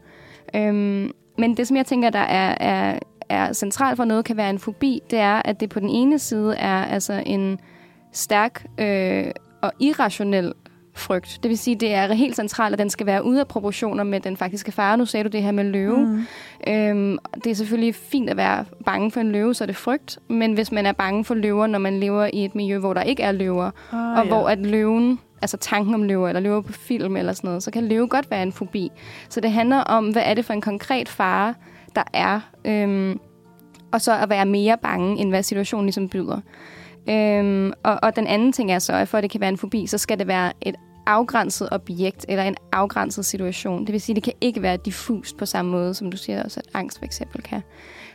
Øhm, 0.55 1.11
men 1.37 1.57
det 1.57 1.67
som 1.67 1.77
jeg 1.77 1.85
tænker, 1.85 2.09
der 2.09 2.19
er, 2.19 2.55
er, 2.59 2.99
er 3.29 3.53
centralt 3.53 3.97
for 3.97 4.05
noget 4.05 4.25
kan 4.25 4.37
være 4.37 4.49
en 4.49 4.59
fobi, 4.59 5.01
det 5.11 5.19
er, 5.19 5.41
at 5.45 5.59
det 5.59 5.69
på 5.69 5.79
den 5.79 5.89
ene 5.89 6.19
side 6.19 6.55
er 6.55 6.85
altså 6.85 7.23
en 7.25 7.59
stærk 8.11 8.65
øh, 8.77 9.31
og 9.61 9.71
irrationel 9.79 10.53
frygt. 10.99 11.39
Det 11.43 11.49
vil 11.49 11.57
sige, 11.57 11.75
det 11.75 11.93
er 11.93 12.13
helt 12.13 12.35
centralt, 12.35 12.73
at 12.73 12.79
den 12.79 12.89
skal 12.89 13.05
være 13.05 13.25
ude 13.25 13.39
af 13.39 13.47
proportioner 13.47 14.03
med 14.03 14.19
den 14.19 14.37
faktiske 14.37 14.71
fare. 14.71 14.97
Nu 14.97 15.05
sagde 15.05 15.23
du 15.23 15.29
det 15.29 15.43
her 15.43 15.51
med 15.51 15.63
løve. 15.63 15.97
Mm. 15.97 16.25
Øhm, 16.67 17.17
det 17.43 17.47
er 17.47 17.53
selvfølgelig 17.53 17.95
fint 17.95 18.29
at 18.29 18.37
være 18.37 18.65
bange 18.85 19.11
for 19.11 19.19
en 19.19 19.31
løve, 19.31 19.53
så 19.53 19.63
er 19.63 19.65
det 19.65 19.75
frygt. 19.75 20.19
Men 20.29 20.53
hvis 20.53 20.71
man 20.71 20.85
er 20.85 20.91
bange 20.91 21.25
for 21.25 21.35
løver, 21.35 21.67
når 21.67 21.79
man 21.79 21.99
lever 21.99 22.29
i 22.33 22.45
et 22.45 22.55
miljø, 22.55 22.77
hvor 22.77 22.93
der 22.93 23.01
ikke 23.01 23.23
er 23.23 23.31
løver, 23.31 23.71
ah, 23.91 24.19
og 24.19 24.27
hvor 24.27 24.49
at 24.49 24.59
løven, 24.59 25.19
altså 25.41 25.57
tanken 25.57 25.93
om 25.93 26.03
løver, 26.03 26.27
eller 26.27 26.39
løver 26.39 26.61
på 26.61 26.73
film 26.73 27.17
eller 27.17 27.33
sådan 27.33 27.47
noget, 27.47 27.63
så 27.63 27.71
kan 27.71 27.87
løve 27.87 28.07
godt 28.07 28.31
være 28.31 28.43
en 28.43 28.51
fobi. 28.51 28.91
Så 29.29 29.41
det 29.41 29.51
handler 29.51 29.77
om, 29.77 30.09
hvad 30.09 30.23
er 30.25 30.33
det 30.33 30.45
for 30.45 30.53
en 30.53 30.61
konkret 30.61 31.09
fare, 31.09 31.53
der 31.95 32.03
er, 32.13 32.39
øhm, 32.65 33.19
og 33.91 34.01
så 34.01 34.17
at 34.17 34.29
være 34.29 34.45
mere 34.45 34.77
bange, 34.77 35.21
end 35.21 35.29
hvad 35.29 35.43
situationen 35.43 35.85
ligesom 35.85 36.09
byder. 36.09 36.39
Øhm, 37.09 37.73
og, 37.83 37.99
og 38.03 38.15
den 38.15 38.27
anden 38.27 38.51
ting 38.51 38.71
er 38.71 38.79
så, 38.79 38.93
at 38.93 39.07
for 39.07 39.17
at 39.17 39.21
det 39.21 39.31
kan 39.31 39.41
være 39.41 39.49
en 39.49 39.57
fobi, 39.57 39.87
så 39.87 39.97
skal 39.97 40.19
det 40.19 40.27
være 40.27 40.51
et 40.61 40.75
afgrænset 41.07 41.67
objekt 41.71 42.25
eller 42.29 42.43
en 42.43 42.55
afgrænset 42.71 43.25
situation. 43.25 43.85
Det 43.85 43.93
vil 43.93 44.01
sige, 44.01 44.13
at 44.13 44.15
det 44.15 44.23
kan 44.23 44.33
ikke 44.41 44.61
være 44.61 44.77
diffust 44.77 45.37
på 45.37 45.45
samme 45.45 45.71
måde, 45.71 45.93
som 45.93 46.11
du 46.11 46.17
siger 46.17 46.43
også, 46.43 46.59
at 46.59 46.65
angst 46.73 46.97
for 46.97 47.05
eksempel 47.05 47.41
kan. 47.41 47.61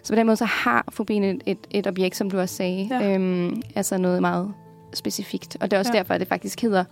Så 0.03 0.13
på 0.13 0.17
den 0.17 0.27
måde 0.27 0.37
så 0.37 0.45
har 0.45 0.85
fobien 0.93 1.25
et, 1.25 1.43
et, 1.47 1.59
et 1.71 1.87
objekt, 1.87 2.17
som 2.17 2.31
du 2.31 2.39
også 2.39 2.55
sagde, 2.55 2.89
Ja. 2.91 3.15
øhm, 3.15 3.63
altså 3.75 3.99
noget 3.99 4.21
meget 4.21 4.53
specifikt. 4.95 5.57
Og 5.61 5.71
det 5.71 5.77
er 5.77 5.81
også 5.81 5.93
Ja. 5.95 5.99
derfor, 5.99 6.15
at 6.15 6.21
det 6.21 6.29
faktisk 6.29 6.63
hedder, 6.63 6.85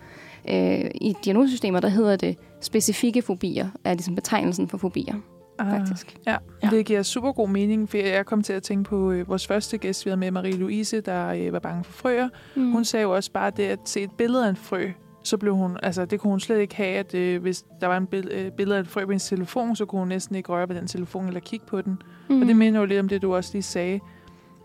øh, 0.51 0.91
i 0.95 1.15
diagnosesystemer, 1.25 1.81
der 1.81 1.89
hedder 1.89 2.17
det 2.17 2.37
specifikke 2.61 3.23
fobier, 3.23 3.69
er 3.85 3.95
ligesom 3.95 4.15
betegnelsen 4.15 4.69
for 4.69 4.79
fobier, 4.79 5.15
faktisk. 5.61 6.17
Ja, 6.27 6.31
Ja. 6.33 6.37
ja, 6.63 6.77
det 6.77 6.87
giver 6.87 7.03
super 7.03 7.33
god 7.33 7.49
mening, 7.49 7.89
for 7.91 7.97
jeg 7.97 8.27
kom 8.27 8.43
til 8.43 8.53
at 8.53 8.63
tænke 8.63 8.85
på 8.91 9.11
øh, 9.11 9.29
vores 9.29 9.47
første 9.47 9.79
gæst, 9.79 10.05
vi 10.05 10.11
havde 10.11 10.31
med, 10.31 10.33
Marie-Louise, 10.33 11.01
der 11.01 11.27
øh, 11.29 11.53
var 11.53 11.59
bange 11.59 11.85
for 11.85 11.93
frøer. 11.93 12.29
Mm. 12.57 12.73
Hun 12.73 12.85
sagde 12.85 13.03
jo 13.03 13.15
også 13.15 13.33
bare 13.33 13.51
det 13.57 13.63
at 13.63 13.79
se 13.85 14.01
et 14.03 14.11
billede 14.19 14.45
af 14.47 14.51
en 14.51 14.57
frø, 14.57 14.89
så 15.23 15.37
blev 15.37 15.55
hun, 15.57 15.77
altså 15.83 16.05
det 16.05 16.21
kunne 16.21 16.31
hun 16.31 16.41
slet 16.41 16.59
ikke 16.59 16.77
have, 16.77 16.97
at 16.99 17.15
øh, 17.15 17.43
hvis 17.43 17.65
der 17.81 17.87
var 17.87 17.97
en 17.97 18.07
bill- 18.15 18.33
øh, 18.35 18.50
billede 18.53 18.77
af 18.77 18.81
en 18.81 18.87
frø 18.87 19.05
på 19.05 19.11
hendes 19.11 19.29
telefon, 19.29 19.77
så 19.77 19.85
kunne 19.85 19.99
hun 19.99 20.09
næsten 20.09 20.37
ikke 20.37 20.49
røre 20.53 20.69
ved 20.69 20.77
den 20.77 20.87
telefon 20.87 21.27
eller 21.27 21.41
kigge 21.41 21.67
på 21.67 21.83
den. 21.83 22.03
Mm. 22.29 22.35
mm. 22.35 22.43
Og 22.43 22.49
det 22.49 22.57
minder 22.57 22.81
jo 22.81 22.87
lidt 22.87 23.00
om 23.00 23.09
det, 23.09 23.23
du 23.23 23.35
også 23.35 23.50
lige 23.53 23.62
sagde, 23.62 24.00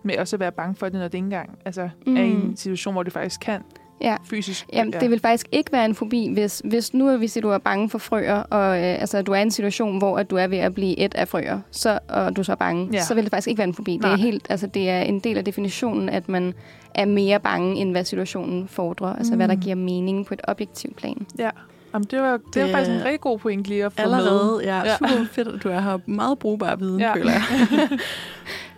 med 0.04 0.18
også 0.18 0.36
at 0.36 0.40
være 0.40 0.52
bange 0.52 0.76
for 0.76 0.86
det, 0.86 0.94
når 0.94 1.08
det 1.08 1.14
ikke 1.14 1.24
engang 1.26 1.58
altså, 1.66 1.90
mm. 2.08 2.18
er 2.18 2.22
i 2.22 2.30
en 2.32 2.48
Mm. 2.48 2.56
situation, 2.56 2.94
hvor 2.94 3.04
det 3.04 3.14
faktisk 3.14 3.40
kan 3.42 3.62
Ja. 4.02 4.16
fysisk. 4.30 4.66
Jamen, 4.74 4.94
ja. 4.94 5.00
det 5.00 5.12
vil 5.12 5.20
faktisk 5.20 5.48
ikke 5.52 5.72
være 5.72 5.86
en 5.86 5.96
fobi, 5.96 6.30
hvis, 6.34 6.62
hvis 6.66 6.94
nu 6.94 7.08
er 7.08 7.18
vi 7.18 7.28
siger, 7.28 7.42
du 7.42 7.50
er 7.50 7.58
bange 7.58 7.90
for 7.90 7.98
frøer, 7.98 8.36
og 8.36 8.78
øh, 8.78 8.84
altså, 9.02 9.22
du 9.22 9.32
er 9.32 9.36
i 9.36 9.42
en 9.42 9.52
situation, 9.52 9.98
hvor 9.98 10.18
at 10.18 10.30
du 10.30 10.36
er 10.36 10.48
ved 10.48 10.58
at 10.58 10.74
blive 10.74 11.00
et 11.00 11.16
af 11.16 11.28
frøer, 11.28 11.60
så, 11.72 12.00
og 12.10 12.36
du 12.36 12.42
er 12.42 12.44
så 12.46 12.56
bange, 12.56 12.90
Ja. 12.94 13.02
så 13.02 13.14
vil 13.16 13.24
det 13.24 13.32
faktisk 13.32 13.48
ikke 13.48 13.58
være 13.58 13.68
en 13.68 13.74
fobi. 13.74 13.92
Det 13.94 14.02
Nej. 14.02 14.12
er, 14.12 14.18
helt, 14.18 14.48
altså, 14.50 14.68
det 14.68 14.90
er 14.90 15.02
en 15.02 15.20
del 15.20 15.38
af 15.38 15.46
definitionen, 15.46 16.10
at 16.10 16.30
man 16.30 16.54
er 16.96 17.06
mere 17.06 17.40
bange, 17.40 17.76
end 17.76 17.92
hvad 17.92 18.04
situationen 18.04 18.68
fordrer. 18.68 19.16
Altså, 19.16 19.34
Mm. 19.34 19.38
hvad 19.38 19.48
der 19.48 19.56
giver 19.56 19.76
mening 19.76 20.26
på 20.26 20.34
et 20.34 20.42
objektivt 20.48 20.96
plan. 20.96 21.26
Ja, 21.40 21.50
Jamen, 21.94 22.08
det 22.12 22.22
var, 22.22 22.32
det, 22.38 22.54
Det 22.54 22.62
var 22.64 22.70
faktisk 22.70 22.92
en 22.92 23.06
rigtig 23.06 23.22
god 23.22 23.40
point 23.40 23.64
lige 23.68 23.86
at 23.86 23.94
få 23.94 24.02
Allerede, 24.02 24.52
med. 24.56 24.62
ja, 24.64 24.78
Ja. 24.84 24.98
super 24.98 25.26
fedt, 25.32 25.48
at 25.48 25.64
du 25.64 25.70
er 25.70 25.80
her. 25.80 25.98
Meget 26.06 26.40
brugbar 26.40 26.76
viden, 26.76 27.00
ja. 27.00 27.14
føler 27.14 27.32
jeg. 27.32 27.42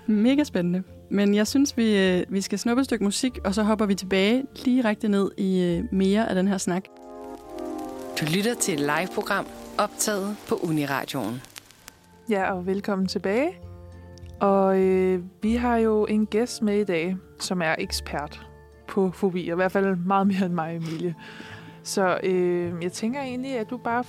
Mega 0.07 0.43
spændende. 0.43 0.83
Men 1.09 1.35
jeg 1.35 1.47
synes, 1.47 1.77
vi, 1.77 1.97
øh, 1.97 2.23
vi 2.29 2.41
skal 2.41 2.59
snuppe 2.59 2.81
et 2.81 2.85
stykke 2.85 3.03
musik, 3.03 3.39
og 3.45 3.55
så 3.55 3.63
hopper 3.63 3.85
vi 3.85 3.95
tilbage 3.95 4.43
lige 4.65 4.83
rigtig 4.83 5.09
ned 5.09 5.31
i 5.37 5.61
øh, 5.63 5.83
mere 5.91 6.29
af 6.29 6.35
den 6.35 6.47
her 6.47 6.57
snak. 6.57 6.83
Du 8.19 8.25
lytter 8.35 8.53
til 8.53 8.73
et 8.73 8.79
live-program 8.79 9.45
optaget 9.77 10.35
på 10.49 10.55
Uniradioen. 10.63 11.41
Ja, 12.29 12.51
og 12.51 12.65
velkommen 12.65 13.07
tilbage. 13.07 13.51
Og 14.39 14.79
øh, 14.79 15.23
vi 15.41 15.55
har 15.55 15.77
jo 15.77 16.05
en 16.05 16.25
gæst 16.25 16.61
med 16.61 16.79
i 16.79 16.83
dag, 16.83 17.17
som 17.39 17.61
er 17.61 17.75
ekspert 17.77 18.47
på 18.87 19.11
fobier. 19.11 19.53
I 19.53 19.55
hvert 19.55 19.71
fald 19.71 19.95
meget 19.95 20.27
mere 20.27 20.45
end 20.45 20.53
mig, 20.53 20.75
Emilie. 20.75 21.15
Så 21.83 22.19
øh, 22.23 22.73
jeg 22.83 22.91
tænker 22.91 23.21
egentlig, 23.21 23.57
at 23.57 23.69
du 23.69 23.77
bare 23.77 24.03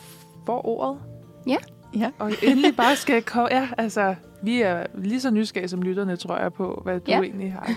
får 0.47 0.67
ordet. 0.67 0.99
Ja. 1.47 1.57
Ja. 1.97 2.11
Og 2.19 2.33
endelig 2.43 2.77
bare 2.77 2.97
skal 2.97 3.23
komme... 3.23 3.49
Ja, 3.51 3.69
altså, 3.79 4.15
vi 4.43 4.63
er 4.63 4.87
lige 4.95 5.21
så 5.21 5.31
nysgerrige 5.31 5.69
som 5.69 5.83
lytterne, 5.83 6.17
tror 6.17 6.39
jeg, 6.39 6.53
på, 6.53 6.81
hvad 6.85 6.95
du 7.01 7.11
Ja. 7.11 7.21
egentlig 7.23 7.53
har 7.53 7.75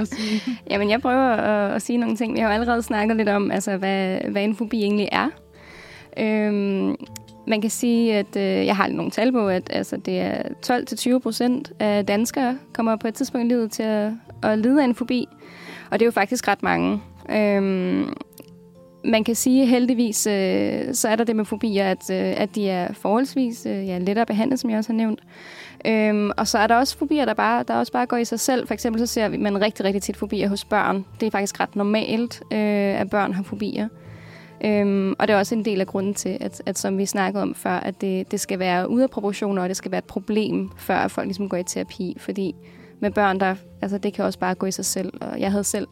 at 0.00 0.08
sige. 0.08 0.42
Jamen, 0.70 0.90
jeg 0.90 1.00
prøver 1.00 1.30
at, 1.30 1.74
at 1.74 1.82
sige 1.82 1.96
nogle 1.98 2.16
ting. 2.16 2.34
Vi 2.34 2.38
har 2.40 2.46
jo 2.48 2.52
allerede 2.54 2.82
snakket 2.82 3.16
lidt 3.16 3.28
om, 3.28 3.50
altså, 3.50 3.76
hvad, 3.76 4.20
hvad 4.30 4.44
en 4.44 4.56
fobi 4.56 4.82
egentlig 4.82 5.08
er. 5.12 5.28
Øhm, 6.18 6.96
man 7.46 7.60
kan 7.60 7.70
sige, 7.70 8.14
at 8.14 8.36
øh, 8.36 8.42
jeg 8.66 8.76
har 8.76 8.88
nogle 8.88 9.10
tal 9.10 9.32
på, 9.32 9.48
at 9.48 9.70
altså, 9.72 9.96
det 9.96 10.20
er 10.20 10.42
12-20 11.16 11.18
procent 11.18 11.72
af 11.78 12.06
danskere 12.06 12.58
kommer 12.72 12.96
på 12.96 13.08
et 13.08 13.14
tidspunkt 13.14 13.44
i 13.44 13.48
livet 13.48 13.70
til 13.72 13.82
at, 13.82 14.10
at 14.42 14.58
lide 14.58 14.80
af 14.80 14.84
en 14.84 14.94
fobi. 14.94 15.28
Og 15.90 15.98
det 15.98 16.04
er 16.04 16.06
jo 16.06 16.10
faktisk 16.12 16.48
ret 16.48 16.62
mange. 16.62 17.00
Øhm, 17.30 18.12
man 19.08 19.24
kan 19.24 19.34
sige 19.34 19.66
heldigvis, 19.66 20.26
øh, 20.26 20.94
så 20.94 21.08
er 21.08 21.16
der 21.16 21.24
det 21.24 21.36
med 21.36 21.44
fobier, 21.44 21.90
at, 21.90 22.10
øh, 22.10 22.40
at 22.40 22.54
de 22.54 22.68
er 22.68 22.92
forholdsvis 22.92 23.66
øh, 23.66 23.86
ja, 23.86 23.98
lettere 23.98 24.26
behandlet, 24.26 24.60
som 24.60 24.70
jeg 24.70 24.78
også 24.78 24.92
har 24.92 24.96
nævnt. 24.96 25.20
Øhm, 25.86 26.30
og 26.36 26.48
så 26.48 26.58
er 26.58 26.66
der 26.66 26.76
også 26.76 26.98
fobier, 26.98 27.24
der, 27.24 27.34
bare, 27.34 27.64
der 27.68 27.74
også 27.74 27.92
bare 27.92 28.06
går 28.06 28.16
i 28.16 28.24
sig 28.24 28.40
selv. 28.40 28.66
For 28.66 28.74
eksempel 28.74 29.00
så 29.00 29.06
ser 29.06 29.28
vi 29.28 29.36
man 29.36 29.60
rigtig, 29.60 29.84
rigtig 29.84 30.02
tit 30.02 30.16
fobier 30.16 30.48
hos 30.48 30.64
børn. 30.64 31.04
Det 31.20 31.26
er 31.26 31.30
faktisk 31.30 31.60
ret 31.60 31.76
normalt, 31.76 32.42
øh, 32.52 33.00
at 33.00 33.10
børn 33.10 33.32
har 33.32 33.42
fobier. 33.42 33.88
Øhm, 34.64 35.14
og 35.18 35.28
det 35.28 35.34
er 35.34 35.38
også 35.38 35.54
en 35.54 35.64
del 35.64 35.80
af 35.80 35.86
grunden 35.86 36.14
til, 36.14 36.36
at, 36.40 36.62
at 36.66 36.78
som 36.78 36.98
vi 36.98 37.06
snakkede 37.06 37.42
om 37.42 37.54
før, 37.54 37.70
at 37.70 38.00
det, 38.00 38.30
det 38.30 38.40
skal 38.40 38.58
være 38.58 38.90
ude 38.90 39.02
af 39.02 39.10
proportioner, 39.10 39.62
og 39.62 39.68
det 39.68 39.76
skal 39.76 39.90
være 39.90 39.98
et 39.98 40.04
problem, 40.04 40.70
før 40.78 40.96
at 40.96 41.10
folk 41.10 41.26
ligesom 41.26 41.48
går 41.48 41.56
i 41.56 41.62
terapi. 41.62 42.16
Fordi 42.18 42.54
med 43.00 43.10
børn, 43.10 43.40
der, 43.40 43.54
altså 43.82 43.98
det 43.98 44.12
kan 44.12 44.24
også 44.24 44.38
bare 44.38 44.54
gå 44.54 44.66
i 44.66 44.70
sig 44.70 44.84
selv. 44.84 45.12
Og 45.20 45.40
jeg 45.40 45.50
havde 45.50 45.64
selv 45.64 45.86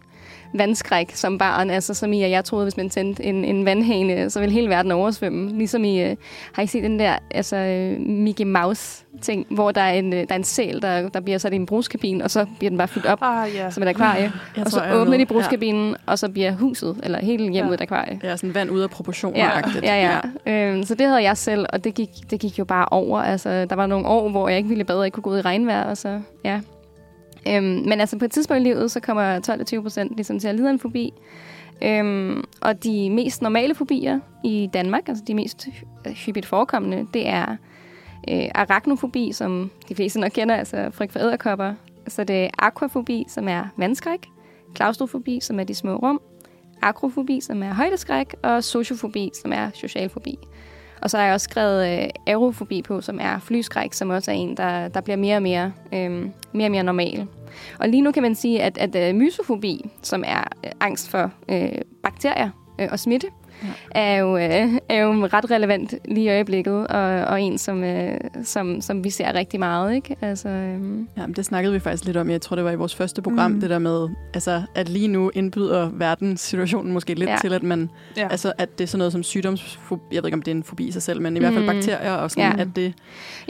vandskræk 0.54 1.10
som 1.14 1.38
barn, 1.38 1.70
altså 1.70 1.94
som 1.94 2.12
i, 2.12 2.22
at 2.22 2.30
jeg 2.30 2.44
troede, 2.44 2.64
hvis 2.64 2.76
man 2.76 2.90
tændte 2.90 3.24
en, 3.24 3.44
en 3.44 3.64
vandhane, 3.64 4.30
så 4.30 4.40
ville 4.40 4.52
hele 4.52 4.68
verden 4.68 4.92
oversvømme. 4.92 5.58
Ligesom 5.58 5.84
i, 5.84 6.02
øh, 6.02 6.16
har 6.52 6.62
I 6.62 6.66
set 6.66 6.82
den 6.82 6.98
der 6.98 7.16
altså, 7.30 7.56
øh, 7.56 8.00
Mickey 8.00 8.44
Mouse-ting, 8.44 9.46
hvor 9.50 9.70
der 9.70 9.80
er 9.80 9.92
en, 9.92 10.12
øh, 10.12 10.18
der 10.18 10.26
er 10.30 10.34
en 10.36 10.44
sæl, 10.44 10.82
der, 10.82 11.08
der 11.08 11.20
bliver 11.20 11.38
sat 11.38 11.52
i 11.52 11.56
en 11.56 11.66
bruskabine, 11.66 12.24
og 12.24 12.30
så 12.30 12.46
bliver 12.58 12.70
den 12.70 12.78
bare 12.78 12.88
fyldt 12.88 13.06
op 13.06 13.18
Ah, 13.22 13.48
ja. 13.54 13.70
som 13.70 13.82
et 13.82 13.88
akvarie. 13.88 14.32
Jeg 14.56 14.64
og 14.66 14.70
tror, 14.72 14.78
så 14.78 14.84
er 14.84 14.94
åbner 14.94 15.18
de 15.18 15.26
bruskabinen, 15.26 15.90
ja. 15.90 15.96
og 16.06 16.18
så 16.18 16.28
bliver 16.28 16.52
huset, 16.52 16.96
eller 17.02 17.18
hele 17.18 17.52
hjemmet 17.52 17.70
Ja. 17.70 17.74
et 17.74 17.80
akvarie. 17.80 18.20
Ja, 18.22 18.36
sådan 18.36 18.54
vand 18.54 18.70
ud 18.70 18.80
af 18.80 18.90
proportioner 18.90 19.38
Ja, 19.38 19.60
ja, 19.82 20.20
ja. 20.46 20.52
Øhm, 20.52 20.82
så 20.84 20.94
det 20.94 21.06
havde 21.06 21.22
jeg 21.22 21.36
selv, 21.36 21.66
og 21.72 21.84
det 21.84 21.94
gik, 21.94 22.08
det 22.30 22.40
gik 22.40 22.58
jo 22.58 22.64
bare 22.64 22.86
over. 22.90 23.20
Altså, 23.20 23.64
der 23.64 23.74
var 23.76 23.86
nogle 23.86 24.06
år, 24.06 24.28
hvor 24.28 24.48
jeg 24.48 24.56
ikke 24.58 24.68
ville 24.68 24.84
bedre, 24.84 25.04
ikke 25.04 25.14
kunne 25.14 25.22
gå 25.22 25.30
ud 25.30 25.38
i 25.38 25.40
regnvejr, 25.40 25.84
og 25.84 25.96
så, 25.96 26.20
ja. 26.44 26.60
Øhm, 27.48 27.64
men 27.64 28.00
altså 28.00 28.18
på 28.18 28.24
et 28.24 28.30
tidspunkt 28.30 28.60
i 28.60 28.64
livet, 28.64 28.90
så 28.90 29.00
kommer 29.00 29.40
12-20 29.78 29.82
procent 29.82 30.16
ligesom 30.16 30.38
til 30.38 30.48
at 30.48 30.54
lide 30.54 30.68
af 30.68 30.72
en 30.72 30.78
fobi. 30.78 31.12
Øhm, 31.82 32.44
og 32.60 32.84
de 32.84 33.10
mest 33.10 33.42
normale 33.42 33.74
fobier 33.74 34.20
i 34.44 34.70
Danmark, 34.72 35.08
altså 35.08 35.24
de 35.26 35.34
mest 35.34 35.68
hyppigt 36.26 36.46
forekommende, 36.46 37.06
det 37.14 37.28
er 37.28 37.56
øh, 38.30 38.48
arachnofobi, 38.54 39.32
som 39.32 39.70
de 39.88 39.94
fleste 39.94 40.20
nok 40.20 40.30
kender, 40.30 40.56
altså 40.56 40.90
frygt 40.92 41.12
for 41.12 41.20
æderkopper. 41.20 41.74
Så 42.08 42.24
det 42.24 42.44
er 42.44 42.50
aquafobi, 42.58 43.24
som 43.28 43.48
er 43.48 43.64
vandskræk, 43.76 44.26
klaustrofobi, 44.74 45.40
som 45.40 45.60
er 45.60 45.64
de 45.64 45.74
små 45.74 45.96
rum, 45.96 46.20
akrofobi, 46.82 47.40
som 47.40 47.62
er 47.62 47.74
højdeskræk, 47.74 48.34
og 48.42 48.64
sociofobi, 48.64 49.30
som 49.42 49.52
er 49.52 49.70
socialfobi. 49.74 50.38
Og 51.02 51.10
så 51.10 51.16
har 51.16 51.24
jeg 51.24 51.34
også 51.34 51.44
skrevet 51.44 52.02
øh, 52.02 52.08
aerofobi 52.26 52.82
på, 52.82 53.00
som 53.00 53.18
er 53.20 53.38
flyskræk, 53.38 53.92
som 53.92 54.10
også 54.10 54.30
er 54.30 54.34
en, 54.34 54.56
der, 54.56 54.88
der 54.88 55.00
bliver 55.00 55.16
mere 55.16 55.36
og 55.36 55.42
mere, 55.42 55.72
øh, 55.92 56.28
mere 56.52 56.66
og 56.66 56.70
mere 56.70 56.82
normal. 56.82 57.26
Og 57.78 57.88
lige 57.88 58.02
nu 58.02 58.12
kan 58.12 58.22
man 58.22 58.34
sige, 58.34 58.62
at, 58.62 58.78
at 58.78 59.08
øh, 59.08 59.14
mysofobi, 59.14 59.90
som 60.02 60.24
er 60.26 60.44
øh, 60.64 60.70
angst 60.80 61.10
for 61.10 61.30
øh, 61.48 61.68
bakterier 62.02 62.50
øh, 62.80 62.88
og 62.90 62.98
smitte, 62.98 63.26
Ja. 63.62 63.68
er, 64.00 64.16
jo, 64.16 64.36
øh, 64.36 64.78
er 64.88 65.02
jo 65.02 65.26
ret 65.32 65.50
relevant 65.50 65.94
lige 66.04 66.24
i 66.24 66.28
øjeblikket, 66.28 66.86
og, 66.86 67.02
og 67.02 67.40
en, 67.42 67.58
som, 67.58 67.84
øh, 67.84 68.18
som, 68.44 68.80
som 68.80 69.04
vi 69.04 69.10
ser 69.10 69.34
rigtig 69.34 69.60
meget. 69.60 69.94
Ikke? 69.94 70.16
Altså, 70.20 70.48
øh, 70.48 70.98
Ja, 71.16 71.26
men 71.26 71.32
det 71.36 71.44
snakkede 71.44 71.72
vi 71.72 71.78
faktisk 71.80 72.04
lidt 72.04 72.16
om. 72.16 72.30
Jeg 72.30 72.40
tror, 72.40 72.56
det 72.56 72.64
var 72.64 72.70
i 72.70 72.76
vores 72.76 72.94
første 72.94 73.22
program, 73.22 73.50
Mm. 73.50 73.54
mm. 73.54 73.60
det 73.60 73.70
der 73.70 73.78
med, 73.78 74.08
altså, 74.34 74.62
at 74.74 74.88
lige 74.88 75.08
nu 75.08 75.30
indbyder 75.34 75.90
verdenssituationen 75.92 76.92
måske 76.92 77.14
lidt 77.14 77.30
Ja. 77.30 77.36
til, 77.40 77.52
at 77.52 77.62
man, 77.62 77.90
Ja. 78.16 78.28
altså, 78.30 78.52
at 78.58 78.78
det 78.78 78.84
er 78.84 78.88
sådan 78.88 78.98
noget 78.98 79.12
som 79.12 79.22
sygdomsfobi, 79.22 80.02
jeg 80.14 80.22
ved 80.22 80.28
ikke, 80.28 80.34
om 80.36 80.42
det 80.42 80.50
er 80.50 80.54
en 80.56 80.62
fobi 80.64 80.86
i 80.88 80.90
sig 80.92 81.02
selv, 81.02 81.20
men 81.22 81.36
i 81.36 81.40
hvert 81.40 81.52
fald 81.52 81.64
Mm. 81.64 81.70
bakterier, 81.74 82.12
og 82.12 82.30
sådan, 82.30 82.52
Ja. 82.56 82.62
at 82.62 82.68
det, 82.76 82.94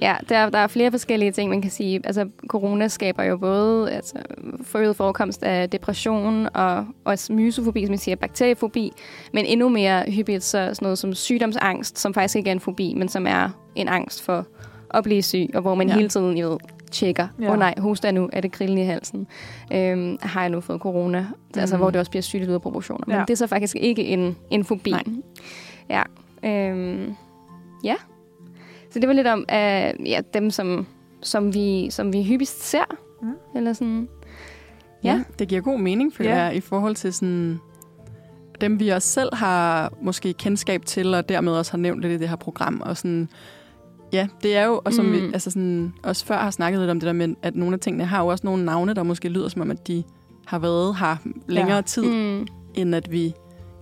Ja, 0.02 0.14
der, 0.28 0.50
der 0.50 0.58
er 0.58 0.66
flere 0.66 0.90
forskellige 0.90 1.32
ting, 1.32 1.50
man 1.50 1.62
kan 1.62 1.70
sige. 1.70 2.00
Altså, 2.04 2.28
corona 2.48 2.88
skaber 2.88 3.22
jo 3.22 3.36
både 3.36 3.90
altså, 3.92 4.14
forøget 4.62 4.96
forekomst 4.96 5.42
af 5.42 5.70
depression 5.70 6.48
og 6.54 6.86
også 7.04 7.32
mysofobi, 7.32 7.84
som 7.86 7.90
man 7.90 7.98
siger, 7.98 8.16
bakteriefobi, 8.16 8.92
men 9.32 9.44
endnu 9.46 9.68
mere 9.68 9.95
hyppigt 10.08 10.42
så 10.44 10.50
sådan 10.50 10.76
noget 10.82 10.98
som 10.98 11.14
sygdomsangst, 11.14 11.98
som 11.98 12.14
faktisk 12.14 12.36
ikke 12.36 12.48
er 12.50 12.52
en 12.52 12.60
fobi, 12.60 12.94
men 12.96 13.08
som 13.08 13.26
er 13.26 13.48
en 13.74 13.88
angst 13.88 14.22
for 14.22 14.46
at 14.90 15.04
blive 15.04 15.22
syg, 15.22 15.50
og 15.54 15.60
hvor 15.62 15.74
man 15.74 15.88
Ja. 15.88 15.94
hele 15.94 16.08
tiden 16.08 16.36
jo 16.38 16.50
ved, 16.50 16.58
tjekker, 16.90 17.28
åh 17.38 17.44
Ja. 17.44 17.50
oh, 17.52 17.58
nej, 17.58 17.74
hoster 17.78 18.08
jeg 18.08 18.12
nu, 18.14 18.30
er 18.32 18.40
det 18.40 18.52
krillen 18.52 18.78
i 18.78 18.82
halsen, 18.84 19.26
øhm, 19.72 20.18
har 20.22 20.40
jeg 20.40 20.50
nu 20.50 20.60
fået 20.60 20.80
corona, 20.80 21.20
mm. 21.54 21.60
altså 21.60 21.76
hvor 21.76 21.90
det 21.90 21.98
også 22.00 22.10
bliver 22.10 22.22
sygt 22.22 22.48
ud 22.48 22.54
af 22.54 22.62
proportioner. 22.62 23.04
Men 23.06 23.16
Ja. 23.16 23.20
det 23.22 23.30
er 23.30 23.36
så 23.36 23.46
faktisk 23.46 23.76
ikke 23.76 24.04
en, 24.04 24.36
en 24.50 24.64
fobi. 24.64 24.90
Nej. 24.90 25.02
Ja, 25.88 26.02
øhm, 26.44 27.14
ja. 27.84 27.94
Så 28.90 28.98
det 28.98 29.08
var 29.08 29.14
lidt 29.14 29.26
om 29.26 29.38
uh, 29.38 30.08
ja, 30.10 30.20
dem, 30.34 30.50
som, 30.50 30.86
som, 31.22 31.54
vi, 31.54 31.90
som 31.90 32.12
vi 32.12 32.22
hyppigst 32.22 32.62
ser. 32.68 32.84
Mm. 33.22 33.28
Eller 33.56 33.72
sådan. 33.72 34.08
ja. 35.04 35.08
Ja. 35.12 35.22
det 35.38 35.48
giver 35.48 35.60
god 35.60 35.78
mening, 35.78 36.14
føler 36.14 36.30
Ja. 36.30 36.42
jeg, 36.42 36.56
i 36.56 36.60
forhold 36.60 36.94
til 36.96 37.12
sådan, 37.12 37.60
dem, 38.60 38.80
vi 38.80 38.88
også 38.88 39.08
selv 39.08 39.34
har 39.34 39.92
måske 40.02 40.32
kendskab 40.32 40.84
til, 40.84 41.14
og 41.14 41.28
dermed 41.28 41.52
også 41.52 41.72
har 41.72 41.78
nævnt 41.78 42.00
lidt 42.00 42.12
i 42.12 42.18
det 42.18 42.28
her 42.28 42.36
program, 42.36 42.82
og 42.84 42.96
sådan, 42.96 43.28
ja, 44.12 44.28
det 44.42 44.56
er 44.56 44.64
jo, 44.64 44.80
og 44.84 44.92
som 44.92 45.04
mm. 45.04 45.12
vi 45.12 45.18
altså 45.18 45.50
sådan, 45.50 45.94
også 46.02 46.26
før 46.26 46.38
har 46.38 46.50
snakket 46.50 46.80
lidt 46.80 46.90
om 46.90 47.00
det 47.00 47.06
der 47.06 47.12
med, 47.12 47.34
at 47.42 47.56
nogle 47.56 47.74
af 47.74 47.80
tingene 47.80 48.04
har 48.04 48.22
jo 48.22 48.26
også 48.26 48.46
nogle 48.46 48.64
navne, 48.64 48.94
der 48.94 49.02
måske 49.02 49.28
lyder 49.28 49.48
som 49.48 49.62
om, 49.62 49.70
at 49.70 49.86
de 49.86 50.02
har 50.46 50.58
været 50.58 50.96
her 50.96 51.16
længere 51.48 51.76
ja. 51.76 51.82
tid, 51.82 52.02
Mm, 52.02 52.46
end 52.74 52.94
at 52.94 53.12
vi 53.12 53.34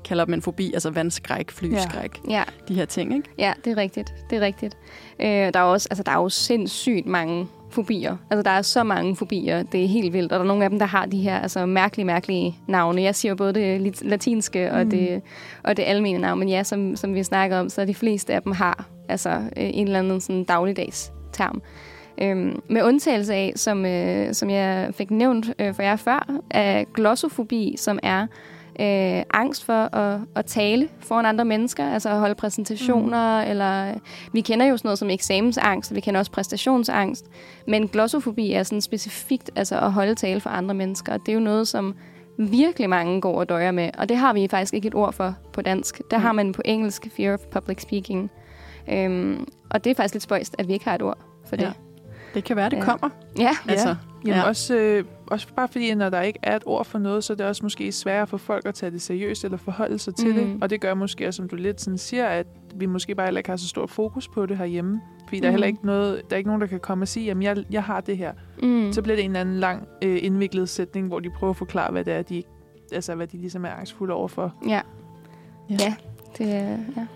kalder 0.04 0.24
dem 0.24 0.34
en 0.34 0.42
fobi, 0.42 0.72
altså 0.72 0.90
vandskræk, 0.90 1.50
flyskræk, 1.50 2.20
ja. 2.28 2.32
ja, 2.32 2.42
de 2.68 2.74
her 2.74 2.84
ting, 2.84 3.14
ikke? 3.14 3.28
ja, 3.38 3.52
det 3.64 3.70
er 3.70 3.76
rigtigt. 3.76 4.14
Det 4.30 4.36
er 4.36 4.40
rigtigt. 4.40 4.76
Øh, 5.20 5.26
der, 5.26 5.58
er 5.58 5.62
også, 5.62 5.88
altså, 5.90 6.02
der 6.02 6.12
er 6.12 6.16
jo 6.16 6.28
sindssygt 6.28 7.06
mange 7.06 7.46
fobier. 7.74 8.16
Altså, 8.30 8.42
der 8.42 8.50
er 8.50 8.62
så 8.62 8.82
mange 8.82 9.16
fobier. 9.16 9.62
Det 9.62 9.84
er 9.84 9.88
helt 9.88 10.12
vildt. 10.12 10.32
Og 10.32 10.38
der 10.38 10.44
er 10.44 10.48
nogle 10.48 10.64
af 10.64 10.70
dem, 10.70 10.78
der 10.78 10.86
har 10.86 11.06
de 11.06 11.18
her 11.18 11.38
altså, 11.38 11.66
mærkelige, 11.66 12.06
mærkelige 12.06 12.56
navne. 12.68 13.02
Jeg 13.02 13.14
siger 13.14 13.34
både 13.34 13.52
det 13.54 14.02
latinske 14.02 14.72
og, 14.72 14.84
Mm. 14.84 14.90
det, 14.90 15.22
og 15.64 15.76
det 15.76 15.82
almene 15.82 16.18
navn. 16.18 16.38
Men 16.38 16.48
ja, 16.48 16.62
som, 16.62 16.96
som 16.96 17.14
vi 17.14 17.22
snakker 17.22 17.58
om, 17.58 17.68
så 17.68 17.84
de 17.84 17.94
fleste 17.94 18.34
af 18.34 18.42
dem 18.42 18.52
har 18.52 18.84
altså, 19.08 19.30
øh, 19.30 19.40
en 19.56 19.86
eller 19.86 19.98
anden 19.98 20.20
sådan, 20.20 20.44
dagligdags 20.44 21.12
term. 21.32 21.62
Øhm, 22.22 22.60
med 22.70 22.82
undtagelse 22.82 23.34
af, 23.34 23.52
som, 23.56 23.86
øh, 23.86 24.34
som 24.34 24.50
jeg 24.50 24.88
fik 24.92 25.10
nævnt 25.10 25.50
øh, 25.58 25.74
for 25.74 25.82
jer 25.82 25.96
før, 25.96 26.40
er 26.50 26.84
glossofobi, 26.94 27.74
som 27.78 27.98
er 28.02 28.26
øh, 28.80 29.22
angst 29.34 29.64
for 29.64 29.96
at, 29.96 30.20
at 30.36 30.46
tale 30.46 30.88
foran 31.00 31.26
andre 31.26 31.44
mennesker, 31.44 31.92
altså 31.92 32.08
at 32.08 32.18
holde 32.18 32.34
præsentationer, 32.34 33.44
mm. 33.44 33.50
eller 33.50 33.94
vi 34.32 34.40
kender 34.40 34.66
jo 34.66 34.76
sådan 34.76 34.86
noget 34.88 34.98
som 34.98 35.10
eksamensangst, 35.10 35.90
og 35.90 35.94
vi 35.96 36.00
kender 36.00 36.20
også 36.20 36.32
præstationsangst, 36.32 37.26
men 37.66 37.88
glossofobi 37.88 38.52
er 38.52 38.62
sådan 38.62 38.80
specifikt 38.80 39.50
altså 39.56 39.78
at 39.78 39.92
holde 39.92 40.14
tale 40.14 40.40
for 40.40 40.50
andre 40.50 40.74
mennesker, 40.74 41.12
og 41.12 41.20
det 41.26 41.28
er 41.32 41.34
jo 41.34 41.40
noget, 41.40 41.68
som 41.68 41.94
virkelig 42.38 42.90
mange 42.90 43.20
går 43.20 43.38
og 43.40 43.48
døjer 43.48 43.70
med, 43.72 43.90
og 43.98 44.08
det 44.08 44.16
har 44.16 44.32
vi 44.32 44.48
faktisk 44.48 44.74
ikke 44.74 44.88
et 44.88 44.94
ord 44.94 45.12
for 45.12 45.34
på 45.52 45.62
dansk. 45.62 46.00
Der 46.10 46.18
har 46.18 46.32
man 46.32 46.52
på 46.52 46.62
engelsk 46.64 47.08
fear 47.16 47.34
of 47.34 47.40
public 47.40 47.82
speaking. 47.82 48.30
Øhm, 48.92 49.46
og 49.70 49.84
det 49.84 49.90
er 49.90 49.94
faktisk 49.94 50.14
lidt 50.14 50.22
spøjst, 50.22 50.54
at 50.58 50.68
vi 50.68 50.72
ikke 50.72 50.84
har 50.84 50.94
et 50.94 51.02
ord 51.02 51.18
for 51.48 51.56
det. 51.56 51.64
Ja. 51.64 51.72
Det 52.34 52.44
kan 52.44 52.56
være, 52.56 52.68
det 52.70 52.76
Ja. 52.76 52.84
kommer. 52.84 53.08
Ja, 53.38 53.50
Altså, 53.68 53.96
Jamen 54.26 54.40
ja. 54.40 54.48
også, 54.48 54.74
øh, 54.74 55.04
også 55.26 55.46
bare 55.56 55.68
fordi, 55.68 55.94
når 55.94 56.10
der 56.10 56.20
ikke 56.20 56.38
er 56.42 56.56
et 56.56 56.62
ord 56.66 56.84
for 56.84 56.98
noget, 56.98 57.24
så 57.24 57.32
er 57.32 57.36
det 57.36 57.46
også 57.46 57.62
måske 57.62 57.92
sværere 57.92 58.26
for 58.26 58.36
folk 58.36 58.66
at 58.66 58.74
tage 58.74 58.90
det 58.90 59.02
seriøst 59.02 59.44
eller 59.44 59.58
forholde 59.58 59.98
sig 59.98 60.14
til 60.14 60.28
Mhm. 60.28 60.36
det. 60.36 60.62
Og 60.62 60.70
det 60.70 60.80
gør 60.80 60.94
måske, 60.94 61.26
også, 61.28 61.36
som 61.36 61.48
du 61.48 61.56
lidt 61.56 61.80
sådan 61.80 61.98
siger, 61.98 62.26
at 62.26 62.46
vi 62.74 62.86
måske 62.86 63.14
bare 63.14 63.26
heller 63.26 63.38
ikke 63.38 63.50
har 63.50 63.56
så 63.56 63.68
stor 63.68 63.86
fokus 63.86 64.28
på 64.28 64.46
det 64.46 64.56
herhjemme. 64.58 65.00
Fordi 65.28 65.40
der 65.40 65.46
er 65.46 65.50
heller 65.50 65.66
ikke 65.66 65.86
noget, 65.86 66.22
der 66.30 66.36
er 66.36 66.38
ikke 66.38 66.48
nogen, 66.48 66.60
der 66.60 66.66
kan 66.66 66.80
komme 66.80 67.02
og 67.04 67.08
sige, 67.08 67.30
at 67.30 67.42
jeg, 67.42 67.64
jeg 67.70 67.82
har 67.84 68.00
det 68.00 68.16
her. 68.18 68.32
mm. 68.62 68.92
Så 68.92 69.02
bliver 69.02 69.16
det 69.16 69.24
en 69.24 69.30
eller 69.30 69.40
anden 69.40 69.56
lang 69.60 69.88
øh, 70.02 70.18
indviklet 70.22 70.68
sætning, 70.68 71.06
hvor 71.08 71.20
de 71.20 71.30
prøver 71.30 71.50
at 71.50 71.56
forklare, 71.56 71.92
hvad 71.92 72.04
det 72.04 72.12
er, 72.14 72.22
de, 72.22 72.42
altså, 72.92 73.14
hvad 73.14 73.26
de 73.26 73.36
ligesom 73.36 73.64
er 73.64 73.68
angstfulde 73.70 74.14
overfor. 74.14 74.54
ja. 74.68 74.80
Ja. 75.70 75.76
ja. 75.80 75.94
Det, 76.38 76.52
er- 76.54 76.78
ja. 76.96 77.06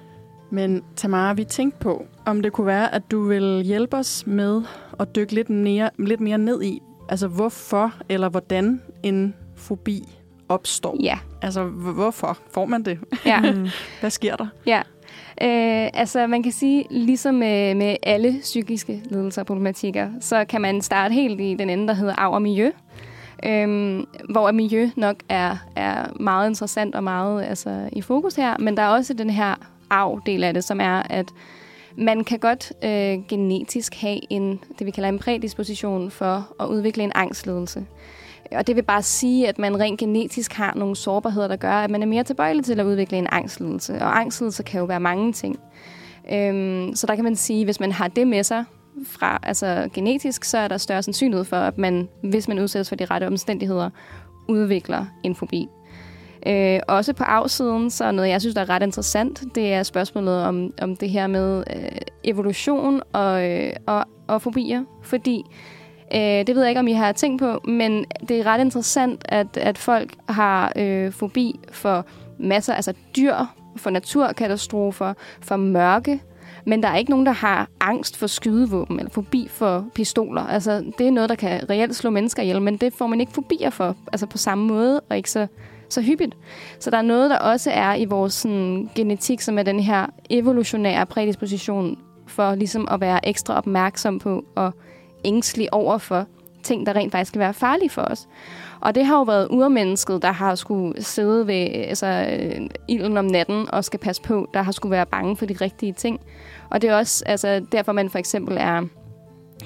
Men 0.51 0.83
Tamara, 0.97 1.33
vi 1.33 1.45
tænkte 1.45 1.79
på, 1.81 2.07
om 2.27 2.43
det 2.43 2.53
kunne 2.53 2.67
være, 2.67 2.95
at 2.95 3.03
du 3.11 3.23
vil 3.23 3.63
hjælpe 3.65 3.97
os 3.97 4.27
med 4.27 4.63
at 5.01 5.17
dykke 5.17 5.35
lidt 5.35 5.51
mere, 5.51 5.91
lidt 5.99 6.21
mere 6.21 6.39
ned 6.39 6.63
i, 6.63 6.83
altså 7.09 7.29
hvorfor 7.29 7.95
eller 8.09 8.29
hvordan 8.29 8.83
en 9.03 9.35
fobi 9.57 10.03
opstår. 10.49 10.97
ja. 11.01 11.19
Altså, 11.43 11.65
hvorfor 11.65 12.39
får 12.51 12.67
man 12.67 12.83
det? 12.83 12.99
ja. 13.27 13.41
Hvad 14.01 14.11
sker 14.11 14.37
der? 14.37 14.47
Ja. 14.67 14.83
Øh, 15.43 15.91
altså, 15.95 16.27
man 16.27 16.43
kan 16.43 16.53
sige, 16.53 16.87
ligesom 16.91 17.35
med, 17.35 17.75
med 17.75 17.97
alle 18.03 18.39
psykiske 18.41 19.03
lidelser 19.05 19.43
og 19.43 19.47
problematikker, 19.47 20.09
så 20.21 20.45
kan 20.45 20.61
man 20.61 20.83
starte 20.83 21.15
helt 21.15 21.41
i 21.41 21.55
den 21.59 21.71
ende, 21.71 21.89
der 21.89 21.95
hedder 21.95 22.15
arv 22.15 22.33
og 22.33 22.43
miljø. 22.43 22.71
Øhm, 23.47 24.07
hvor 24.31 24.53
miljø 24.53 24.91
nok 24.97 25.17
er, 25.29 25.57
er 25.77 26.07
meget 26.21 26.49
interessant 26.49 26.95
og 26.95 27.05
meget 27.05 27.45
altså, 27.45 27.89
i 27.93 28.03
fokus 28.03 28.35
her, 28.35 28.59
men 28.59 28.77
der 28.77 28.83
er 28.83 28.89
også 28.89 29.15
den 29.15 29.31
her 29.31 29.55
arv-del 29.91 30.45
af 30.45 30.55
det, 30.55 30.65
som 30.65 30.81
er, 30.81 31.03
at 31.11 31.27
man 31.99 32.25
kan 32.25 32.39
godt 32.39 32.73
øh, 32.85 33.27
genetisk 33.29 33.95
have 33.95 34.21
en, 34.31 34.61
det 34.79 34.87
vi 34.87 34.91
kalder 34.91 35.09
en 35.09 35.19
prædisposition 35.19 36.11
for 36.11 36.55
at 36.61 36.67
udvikle 36.67 37.03
en 37.03 37.13
angstledelse. 37.15 37.87
Og 38.53 38.67
det 38.67 38.77
vil 38.77 38.83
bare 38.83 39.03
sige, 39.03 39.49
at 39.49 39.59
man 39.59 39.81
rent 39.81 40.01
genetisk 40.01 40.53
har 40.53 40.75
nogle 40.77 40.97
sårbarheder, 40.97 41.49
der 41.49 41.57
gør, 41.57 41.73
at 41.73 41.91
man 41.91 42.03
er 42.03 42.07
mere 42.07 42.25
tilbøjelig 42.25 42.65
til 42.65 42.81
at 42.81 42.87
udvikle 42.87 43.19
en 43.19 43.27
angstledelse. 43.33 43.95
Og 43.95 44.21
angstledelse 44.21 44.63
kan 44.63 44.79
jo 44.79 44.85
være 44.85 45.01
mange 45.01 45.33
ting. 45.33 45.59
Øhm, 46.33 46.95
så 46.95 47.07
der 47.07 47.15
kan 47.15 47.25
man 47.25 47.37
sige, 47.37 47.61
at 47.61 47.67
hvis 47.67 47.81
man 47.81 47.93
har 47.93 48.09
det 48.09 48.27
med 48.27 48.43
sig 48.43 48.65
fra, 49.07 49.39
altså 49.43 49.89
genetisk, 49.95 50.45
så 50.45 50.59
er 50.59 50.69
der 50.69 50.77
større 50.77 51.03
sandsynlighed 51.03 51.45
for, 51.45 51.57
at 51.57 51.79
man, 51.79 52.09
hvis 52.23 52.49
man 52.49 52.59
udsættes 52.59 52.89
for 52.89 52.97
de 52.97 53.05
rette 53.05 53.27
omstændigheder, 53.27 53.91
udvikler 54.49 55.07
en 55.25 55.35
fobi. 55.35 55.69
Øh, 56.49 56.81
også 56.89 57.13
på 57.13 57.25
afsiden, 57.25 57.91
så 57.91 58.13
noget, 58.13 58.29
jeg 58.29 58.41
synes, 58.41 58.55
der 58.55 58.61
er 58.61 58.71
ret 58.71 58.83
interessant, 58.83 59.45
det 59.55 59.73
er 59.73 59.83
spørgsmålet 59.83 60.45
om, 60.45 60.73
om 60.83 60.97
det 60.97 61.11
her 61.11 61.27
med 61.27 61.65
øh, 61.77 61.99
evolution 62.25 63.03
og, 63.13 63.51
øh, 63.51 63.73
og, 63.87 64.05
og 64.27 64.43
fobier. 64.43 64.85
Fordi, 65.03 65.43
øh, 66.15 66.21
det 66.21 66.55
ved 66.55 66.63
jeg 66.63 66.69
ikke, 66.69 66.81
om 66.81 66.89
I 66.89 66.93
har 66.93 67.13
tænkt 67.13 67.43
på, 67.43 67.61
men 67.65 68.05
det 68.29 68.41
er 68.41 68.47
ret 68.47 68.61
interessant, 68.61 69.25
at, 69.29 69.57
at 69.57 69.79
folk 69.79 70.15
har 70.29 70.73
øh, 70.77 71.13
fobi 71.13 71.61
for 71.73 72.07
masser, 72.39 72.75
altså 72.75 72.93
dyr, 73.17 73.35
for 73.77 73.91
naturkatastrofer, 73.91 75.15
for 75.41 75.57
mørke, 75.57 76.21
men 76.67 76.83
der 76.83 76.89
er 76.89 76.97
ikke 76.97 77.11
nogen, 77.11 77.27
der 77.27 77.33
har 77.33 77.69
angst 77.81 78.17
for 78.17 78.27
skydevåben 78.27 78.99
eller 78.99 79.11
fobi 79.11 79.49
for 79.51 79.85
pistoler. 79.95 80.43
Altså, 80.43 80.93
det 80.99 81.07
er 81.07 81.11
noget, 81.11 81.31
der 81.31 81.37
kan 81.37 81.71
reelt 81.71 81.97
slå 81.97 82.11
mennesker 82.11 82.43
ihjel, 82.43 82.63
men 82.63 82.77
det 82.77 82.93
får 82.93 83.07
man 83.07 83.21
ikke 83.21 83.33
fobier 83.33 83.71
for, 83.71 83.97
altså 84.13 84.27
på 84.27 84.39
samme 84.39 84.67
måde, 84.67 85.01
og 85.01 85.17
ikke 85.17 85.31
så 85.31 85.47
så 85.89 86.03
hyppigt. 86.03 86.37
Så 86.81 86.91
der 86.91 86.97
er 86.97 87.03
noget, 87.03 87.31
der 87.31 87.39
også 87.39 87.71
er 87.71 87.95
i 87.95 88.05
vores 88.05 88.33
sådan, 88.33 88.91
genetik, 88.95 89.41
som 89.41 89.59
er 89.59 89.63
den 89.63 89.81
her 89.81 90.07
evolutionære 90.31 91.07
prædisposition 91.07 91.99
for 92.27 92.55
ligesom 92.55 92.89
at 92.91 93.01
være 93.01 93.29
ekstra 93.29 93.57
opmærksom 93.57 94.19
på 94.19 94.45
og 94.57 94.73
ængstelig 95.25 95.75
over 95.75 95.99
for 95.99 96.27
ting, 96.63 96.87
der 96.87 96.97
rent 96.97 97.13
faktisk 97.13 97.33
kan 97.33 97.41
være 97.41 97.55
farlige 97.55 97.91
for 97.91 98.03
os. 98.03 98.29
Og 98.81 98.95
det 98.95 99.07
har 99.07 99.17
jo 99.17 99.23
været 99.23 99.49
urmennesket, 99.51 100.23
der 100.23 100.33
har 100.33 100.55
skulle 100.55 101.03
sidde 101.03 101.47
ved 101.47 101.69
altså, 101.75 102.07
øh, 102.07 102.67
ilden 102.89 103.17
om 103.17 103.25
natten 103.25 103.71
og 103.73 103.85
skal 103.85 104.01
passe 104.01 104.23
på, 104.23 104.49
der 104.55 104.63
har 104.63 104.73
skulle 104.73 104.91
være 104.91 105.07
bange 105.07 105.37
for 105.37 105.47
de 105.47 105.55
rigtige 105.61 105.93
ting. 105.93 106.21
Og 106.71 106.83
det 106.83 106.91
er 106.91 106.97
også 106.97 107.25
altså, 107.27 107.65
derfor, 107.73 107.93
man 107.93 108.11
for 108.11 108.19
eksempel 108.19 108.57
er 108.61 108.83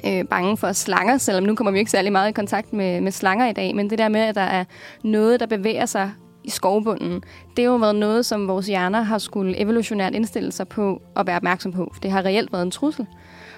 øh, 0.07 0.25
bange 0.25 0.57
for 0.57 0.73
slanger, 0.73 1.19
selvom 1.19 1.45
nu 1.45 1.55
kommer 1.55 1.71
vi 1.71 1.79
ikke 1.79 1.91
særlig 1.91 2.13
meget 2.13 2.29
i 2.29 2.33
kontakt 2.33 2.73
med, 2.73 3.01
med 3.01 3.13
slanger 3.13 3.49
i 3.49 3.53
dag, 3.53 3.77
men 3.77 3.91
det 3.91 3.99
der 3.99 4.09
med, 4.09 4.21
at 4.21 4.35
der 4.35 4.41
er 4.41 4.65
noget, 5.05 5.41
der 5.41 5.47
bevæger 5.47 5.87
sig 5.87 6.13
i 6.45 6.51
skovbunden, 6.51 7.23
det 7.57 7.65
har 7.65 7.73
jo 7.73 7.77
været 7.77 7.97
noget, 7.97 8.27
som 8.27 8.49
vores 8.49 8.67
hjerner 8.67 9.03
har 9.03 9.19
skulle 9.19 9.59
evolutionært 9.59 10.15
indstille 10.15 10.53
sig 10.53 10.69
på 10.69 11.03
at 11.17 11.27
være 11.27 11.37
opmærksom 11.37 11.73
på. 11.73 11.95
Det 12.03 12.11
har 12.11 12.25
reelt 12.25 12.53
været 12.53 12.63
en 12.63 12.71
trussel. 12.71 13.07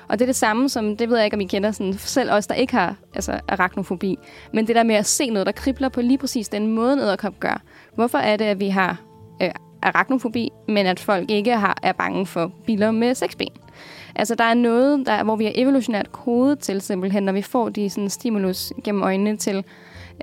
Og 0.09 0.19
det 0.19 0.25
er 0.25 0.26
det 0.26 0.37
samme 0.37 0.69
som, 0.69 0.97
det 0.97 1.09
ved 1.09 1.17
jeg 1.17 1.25
ikke, 1.25 1.35
om 1.35 1.41
I 1.41 1.45
kender, 1.45 1.71
sådan, 1.71 1.93
selv 1.93 2.31
os, 2.31 2.47
der 2.47 2.55
ikke 2.55 2.73
har 2.73 2.97
altså, 3.14 3.41
arachnofobi. 3.49 4.17
Men 4.53 4.67
det 4.67 4.76
der 4.76 4.83
med 4.83 4.95
at 4.95 5.07
se 5.07 5.31
noget, 5.31 5.47
der 5.47 5.53
kribler 5.53 5.88
på 5.88 6.00
lige 6.00 6.19
præcis 6.19 6.49
den 6.49 6.67
måde, 6.67 6.93
en 6.93 6.99
æderkop 6.99 7.41
gør. 7.41 7.62
Hvorfor 7.95 8.19
er 8.19 8.37
det, 8.37 8.45
at 8.45 8.61
vi 8.61 8.69
har 8.69 9.00
øh, 9.43 9.50
arachnofobi, 9.83 10.50
men 10.69 10.87
at 10.87 11.00
folk 11.00 11.31
ikke 11.31 11.57
har, 11.57 11.79
er 11.83 11.93
bange 11.93 12.26
for 12.26 12.53
biler 12.67 12.91
med 12.91 13.14
seks 13.14 13.37
ben? 13.37 13.53
Altså, 14.16 14.35
der 14.35 14.44
er 14.44 14.54
noget, 14.54 15.06
der, 15.06 15.25
hvor 15.25 15.37
vi 15.37 15.47
er 15.47 15.52
evolutionært 15.54 16.12
kodet 16.12 16.59
til, 16.59 16.80
simpelthen, 16.80 17.23
når 17.23 17.33
vi 17.33 17.42
får 17.42 17.68
de 17.68 17.90
sådan, 17.90 18.11
stimulus 18.11 18.73
gennem 18.85 19.02
øjnene 19.02 19.37
til 19.37 19.64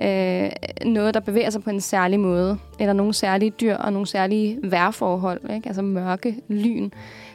øh, 0.02 0.50
noget, 0.84 1.14
der 1.14 1.20
bevæger 1.20 1.50
sig 1.50 1.62
på 1.62 1.70
en 1.70 1.80
særlig 1.80 2.20
måde, 2.20 2.58
eller 2.78 2.92
nogle 2.92 3.14
særlige 3.14 3.50
dyr 3.50 3.76
og 3.76 3.92
nogle 3.92 4.06
særlige 4.06 4.58
vejrforhold, 4.62 5.50
ikke? 5.54 5.66
altså 5.66 5.82
mørke, 5.82 6.36
lyn. 6.48 6.90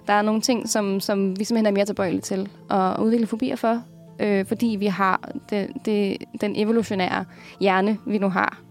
Der 0.08 0.14
er 0.14 0.22
nogle 0.22 0.42
ting, 0.42 0.70
som, 0.70 1.00
som 1.00 1.40
vi 1.40 1.44
simpelthen 1.44 1.66
er 1.66 1.78
mere 1.78 1.86
tilbøjelige 1.86 2.22
til 2.22 2.50
at 2.72 3.00
udvikle 3.00 3.28
fobier 3.28 3.56
for, 3.56 3.82
øh, 4.20 4.46
fordi 4.46 4.76
vi 4.80 4.86
har 4.86 5.32
det, 5.50 5.70
det, 5.86 6.18
den 6.42 6.54
evolutionære 6.56 7.26
hjerne, 7.60 7.98
vi 8.06 8.18
nu 8.18 8.30
har. 8.30 8.62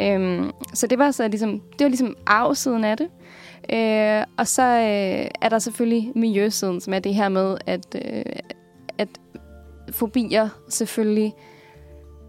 Øhm, 0.00 0.50
så 0.74 0.86
det 0.86 0.98
var 0.98 1.10
så 1.10 1.28
ligesom, 1.28 1.50
det 1.50 1.84
var 1.84 1.88
ligesom 1.88 2.16
arvsiden 2.26 2.84
af 2.84 2.96
det. 2.96 3.08
Øh, 3.72 4.24
og 4.38 4.46
så 4.46 4.62
øh, 4.62 5.28
er 5.40 5.48
der 5.48 5.58
selvfølgelig 5.58 6.12
miljøsiden, 6.14 6.80
som 6.80 6.94
er 6.94 6.98
det 6.98 7.14
her 7.14 7.28
med, 7.28 7.56
at, 7.66 7.96
øh, 8.04 8.24
at 8.98 9.08
fobier 9.90 10.48
selvfølgelig 10.68 11.32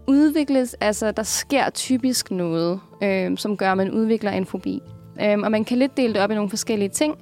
udvikles, 0.06 0.74
altså 0.74 1.12
der 1.12 1.22
sker 1.22 1.70
typisk 1.70 2.30
noget, 2.30 2.80
øh, 3.02 3.38
som 3.38 3.56
gør, 3.56 3.70
at 3.70 3.76
man 3.76 3.90
udvikler 3.90 4.30
en 4.30 4.46
fobi. 4.46 4.80
Øh, 5.22 5.38
og 5.38 5.50
man 5.50 5.64
kan 5.64 5.78
lidt 5.78 5.96
dele 5.96 6.14
det 6.14 6.22
op 6.22 6.30
i 6.30 6.34
nogle 6.34 6.50
forskellige 6.50 6.88
ting. 6.88 7.18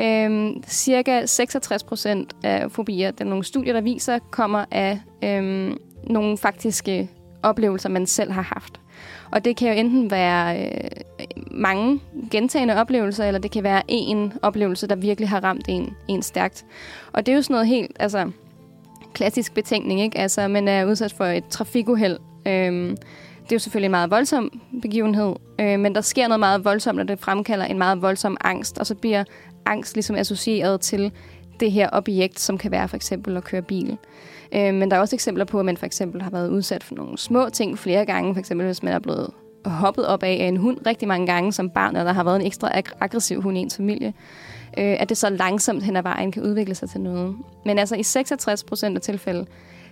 Øh, 0.00 0.50
cirka 0.66 1.26
66 1.26 1.84
procent 1.84 2.36
af 2.44 2.70
fobier, 2.70 3.10
der 3.10 3.24
er 3.24 3.28
nogle 3.28 3.44
studier, 3.44 3.72
der 3.72 3.80
viser, 3.80 4.18
kommer 4.30 4.64
af 4.70 5.00
øh, 5.24 5.72
nogle 6.04 6.38
faktiske 6.38 7.10
oplevelser, 7.42 7.88
man 7.88 8.06
selv 8.06 8.32
har 8.32 8.42
haft. 8.42 8.80
Og 9.32 9.44
det 9.44 9.56
kan 9.56 9.68
jo 9.68 9.74
enten 9.74 10.10
være 10.10 10.64
øh, 10.64 10.90
mange 11.56 12.00
gentagende 12.30 12.76
oplevelser, 12.76 13.24
eller 13.24 13.40
det 13.40 13.50
kan 13.50 13.62
være 13.62 13.82
en 13.88 14.32
oplevelse, 14.42 14.86
der 14.86 14.96
virkelig 14.96 15.28
har 15.28 15.44
ramt 15.44 15.64
en, 15.68 15.96
en 16.08 16.22
stærkt. 16.22 16.64
Og 17.12 17.26
det 17.26 17.32
er 17.32 17.36
jo 17.36 17.42
sådan 17.42 17.54
noget 17.54 17.66
helt, 17.66 17.96
altså 18.00 18.30
klassisk 19.14 19.54
betænkning, 19.54 20.00
ikke? 20.00 20.18
Altså, 20.18 20.48
man 20.48 20.68
er 20.68 20.84
udsat 20.84 21.12
for 21.12 21.24
et 21.24 21.46
trafikuheld. 21.46 22.18
Øhm, 22.46 22.96
det 23.46 23.52
er 23.52 23.56
jo 23.56 23.58
selvfølgelig 23.58 23.86
en 23.86 23.90
meget 23.90 24.10
voldsom 24.10 24.60
begivenhed, 24.82 25.34
øh, 25.60 25.80
men 25.80 25.94
der 25.94 26.00
sker 26.00 26.28
noget 26.28 26.40
meget 26.40 26.64
voldsomt, 26.64 27.00
og 27.00 27.08
det 27.08 27.18
fremkalder 27.18 27.64
en 27.64 27.78
meget 27.78 28.02
voldsom 28.02 28.36
angst, 28.40 28.78
og 28.78 28.86
så 28.86 28.94
bliver 28.94 29.24
angst 29.66 29.94
ligesom 29.94 30.16
associeret 30.16 30.80
til 30.80 31.12
det 31.60 31.72
her 31.72 31.88
objekt, 31.92 32.40
som 32.40 32.58
kan 32.58 32.70
være 32.70 32.88
for 32.88 32.96
eksempel 32.96 33.36
at 33.36 33.44
køre 33.44 33.62
bil. 33.62 33.98
Øh, 34.54 34.74
men 34.74 34.90
der 34.90 34.96
er 34.96 35.00
også 35.00 35.16
eksempler 35.16 35.44
på, 35.44 35.58
at 35.58 35.64
man 35.64 35.76
for 35.76 35.86
eksempel 35.86 36.22
har 36.22 36.30
været 36.30 36.48
udsat 36.48 36.84
for 36.84 36.94
nogle 36.94 37.18
små 37.18 37.48
ting 37.48 37.78
flere 37.78 38.06
gange. 38.06 38.34
For 38.34 38.38
eksempel 38.38 38.66
hvis 38.66 38.82
man 38.82 38.92
er 38.92 38.98
blevet 38.98 39.30
hoppet 39.70 40.06
op 40.06 40.22
af 40.22 40.32
en 40.32 40.56
hund 40.56 40.78
rigtig 40.86 41.08
mange 41.08 41.26
gange 41.26 41.52
som 41.52 41.70
barn, 41.70 41.96
eller 41.96 42.04
der 42.04 42.12
har 42.12 42.24
været 42.24 42.40
en 42.40 42.46
ekstra 42.46 42.78
ag- 42.78 42.96
aggressiv 43.00 43.42
hund 43.42 43.58
i 43.58 43.60
ens 43.60 43.76
familie. 43.76 44.14
Øh, 44.78 44.96
at 45.00 45.08
det 45.08 45.16
så 45.16 45.30
langsomt 45.30 45.82
hen 45.82 45.96
ad 45.96 46.02
vejen 46.02 46.32
kan 46.32 46.42
udvikle 46.42 46.74
sig 46.74 46.90
til 46.90 47.00
noget. 47.00 47.36
Men 47.64 47.78
altså 47.78 47.96
i 47.96 48.02
66 48.02 48.64
procent 48.64 48.96
af 48.96 49.02
tilfælde, 49.02 49.46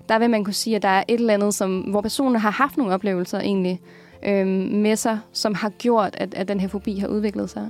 der 0.08 0.18
vil 0.18 0.30
man 0.30 0.44
kunne 0.44 0.54
sige, 0.54 0.76
at 0.76 0.82
der 0.82 0.88
er 0.88 1.04
et 1.08 1.20
eller 1.20 1.34
andet, 1.34 1.54
som, 1.54 1.80
hvor 1.80 2.00
personen 2.00 2.36
har 2.36 2.50
haft 2.50 2.76
nogle 2.76 2.94
oplevelser 2.94 3.40
egentlig 3.40 3.80
øh, 4.26 4.46
med 4.70 4.96
sig, 4.96 5.18
som 5.32 5.54
har 5.54 5.68
gjort, 5.68 6.16
at, 6.18 6.34
at 6.34 6.48
den 6.48 6.60
her 6.60 6.68
fobi 6.68 6.98
har 6.98 7.08
udviklet 7.08 7.50
sig. 7.50 7.68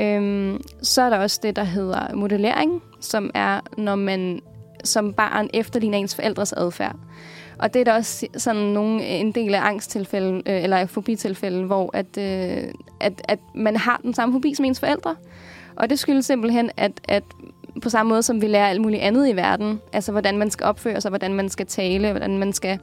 Øhm, 0.00 0.60
så 0.82 1.02
er 1.02 1.10
der 1.10 1.18
også 1.18 1.40
det, 1.42 1.56
der 1.56 1.64
hedder 1.64 2.14
modellering, 2.14 2.82
som 3.00 3.30
er, 3.34 3.60
når 3.76 3.94
man 3.94 4.40
som 4.84 5.12
barn 5.12 5.48
efterligner 5.54 5.98
ens 5.98 6.14
forældres 6.14 6.52
adfærd. 6.52 6.96
Og 7.58 7.74
det 7.74 7.80
er 7.80 7.84
da 7.84 7.94
også 7.94 8.26
sådan 8.36 8.62
nogle, 8.62 9.04
en 9.04 9.32
del 9.32 9.54
af 9.54 9.60
angsttilfælde, 9.60 10.42
øh, 10.46 10.62
eller 10.62 10.86
fobitilfælde, 10.86 11.64
hvor 11.64 11.90
at, 11.92 12.18
øh, 12.18 12.70
at, 13.00 13.22
at 13.24 13.38
man 13.54 13.76
har 13.76 14.00
den 14.02 14.14
samme 14.14 14.34
fobi 14.34 14.54
som 14.54 14.64
ens 14.64 14.80
forældre. 14.80 15.16
Og 15.76 15.90
det 15.90 15.98
skyldes 15.98 16.26
simpelthen, 16.26 16.70
at, 16.76 16.92
at 17.08 17.22
på 17.82 17.90
samme 17.90 18.10
måde 18.10 18.22
som 18.22 18.42
vi 18.42 18.46
lærer 18.46 18.68
alt 18.68 18.80
muligt 18.80 19.02
andet 19.02 19.28
i 19.28 19.36
verden, 19.36 19.80
altså 19.92 20.12
hvordan 20.12 20.38
man 20.38 20.50
skal 20.50 20.66
opføre 20.66 21.00
sig, 21.00 21.08
hvordan 21.08 21.34
man 21.34 21.48
skal 21.48 21.66
tale, 21.66 22.10
hvordan 22.10 22.38
man 22.38 22.52
skal 22.52 22.78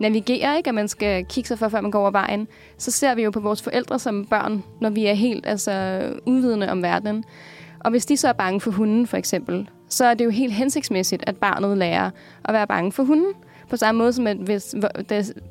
navigere, 0.00 0.56
ikke? 0.56 0.68
at 0.68 0.74
man 0.74 0.88
skal 0.88 1.24
kigge 1.24 1.48
sig 1.48 1.58
for, 1.58 1.68
før 1.68 1.80
man 1.80 1.90
går 1.90 2.00
over 2.00 2.10
vejen, 2.10 2.48
så 2.78 2.90
ser 2.90 3.14
vi 3.14 3.22
jo 3.22 3.30
på 3.30 3.40
vores 3.40 3.62
forældre 3.62 3.98
som 3.98 4.26
børn, 4.26 4.64
når 4.80 4.90
vi 4.90 5.06
er 5.06 5.14
helt 5.14 5.46
altså, 5.46 6.02
udvidende 6.26 6.70
om 6.70 6.82
verden. 6.82 7.24
Og 7.80 7.90
hvis 7.90 8.06
de 8.06 8.16
så 8.16 8.28
er 8.28 8.32
bange 8.32 8.60
for 8.60 8.70
hunden, 8.70 9.06
for 9.06 9.16
eksempel, 9.16 9.68
så 9.88 10.04
er 10.04 10.14
det 10.14 10.24
jo 10.24 10.30
helt 10.30 10.52
hensigtsmæssigt, 10.52 11.24
at 11.26 11.36
barnet 11.36 11.78
lærer 11.78 12.10
at 12.44 12.54
være 12.54 12.66
bange 12.66 12.92
for 12.92 13.02
hunden. 13.02 13.32
På 13.70 13.76
samme 13.76 13.98
måde 13.98 14.12
som, 14.12 14.26
at 14.26 14.36
hvis 14.36 14.74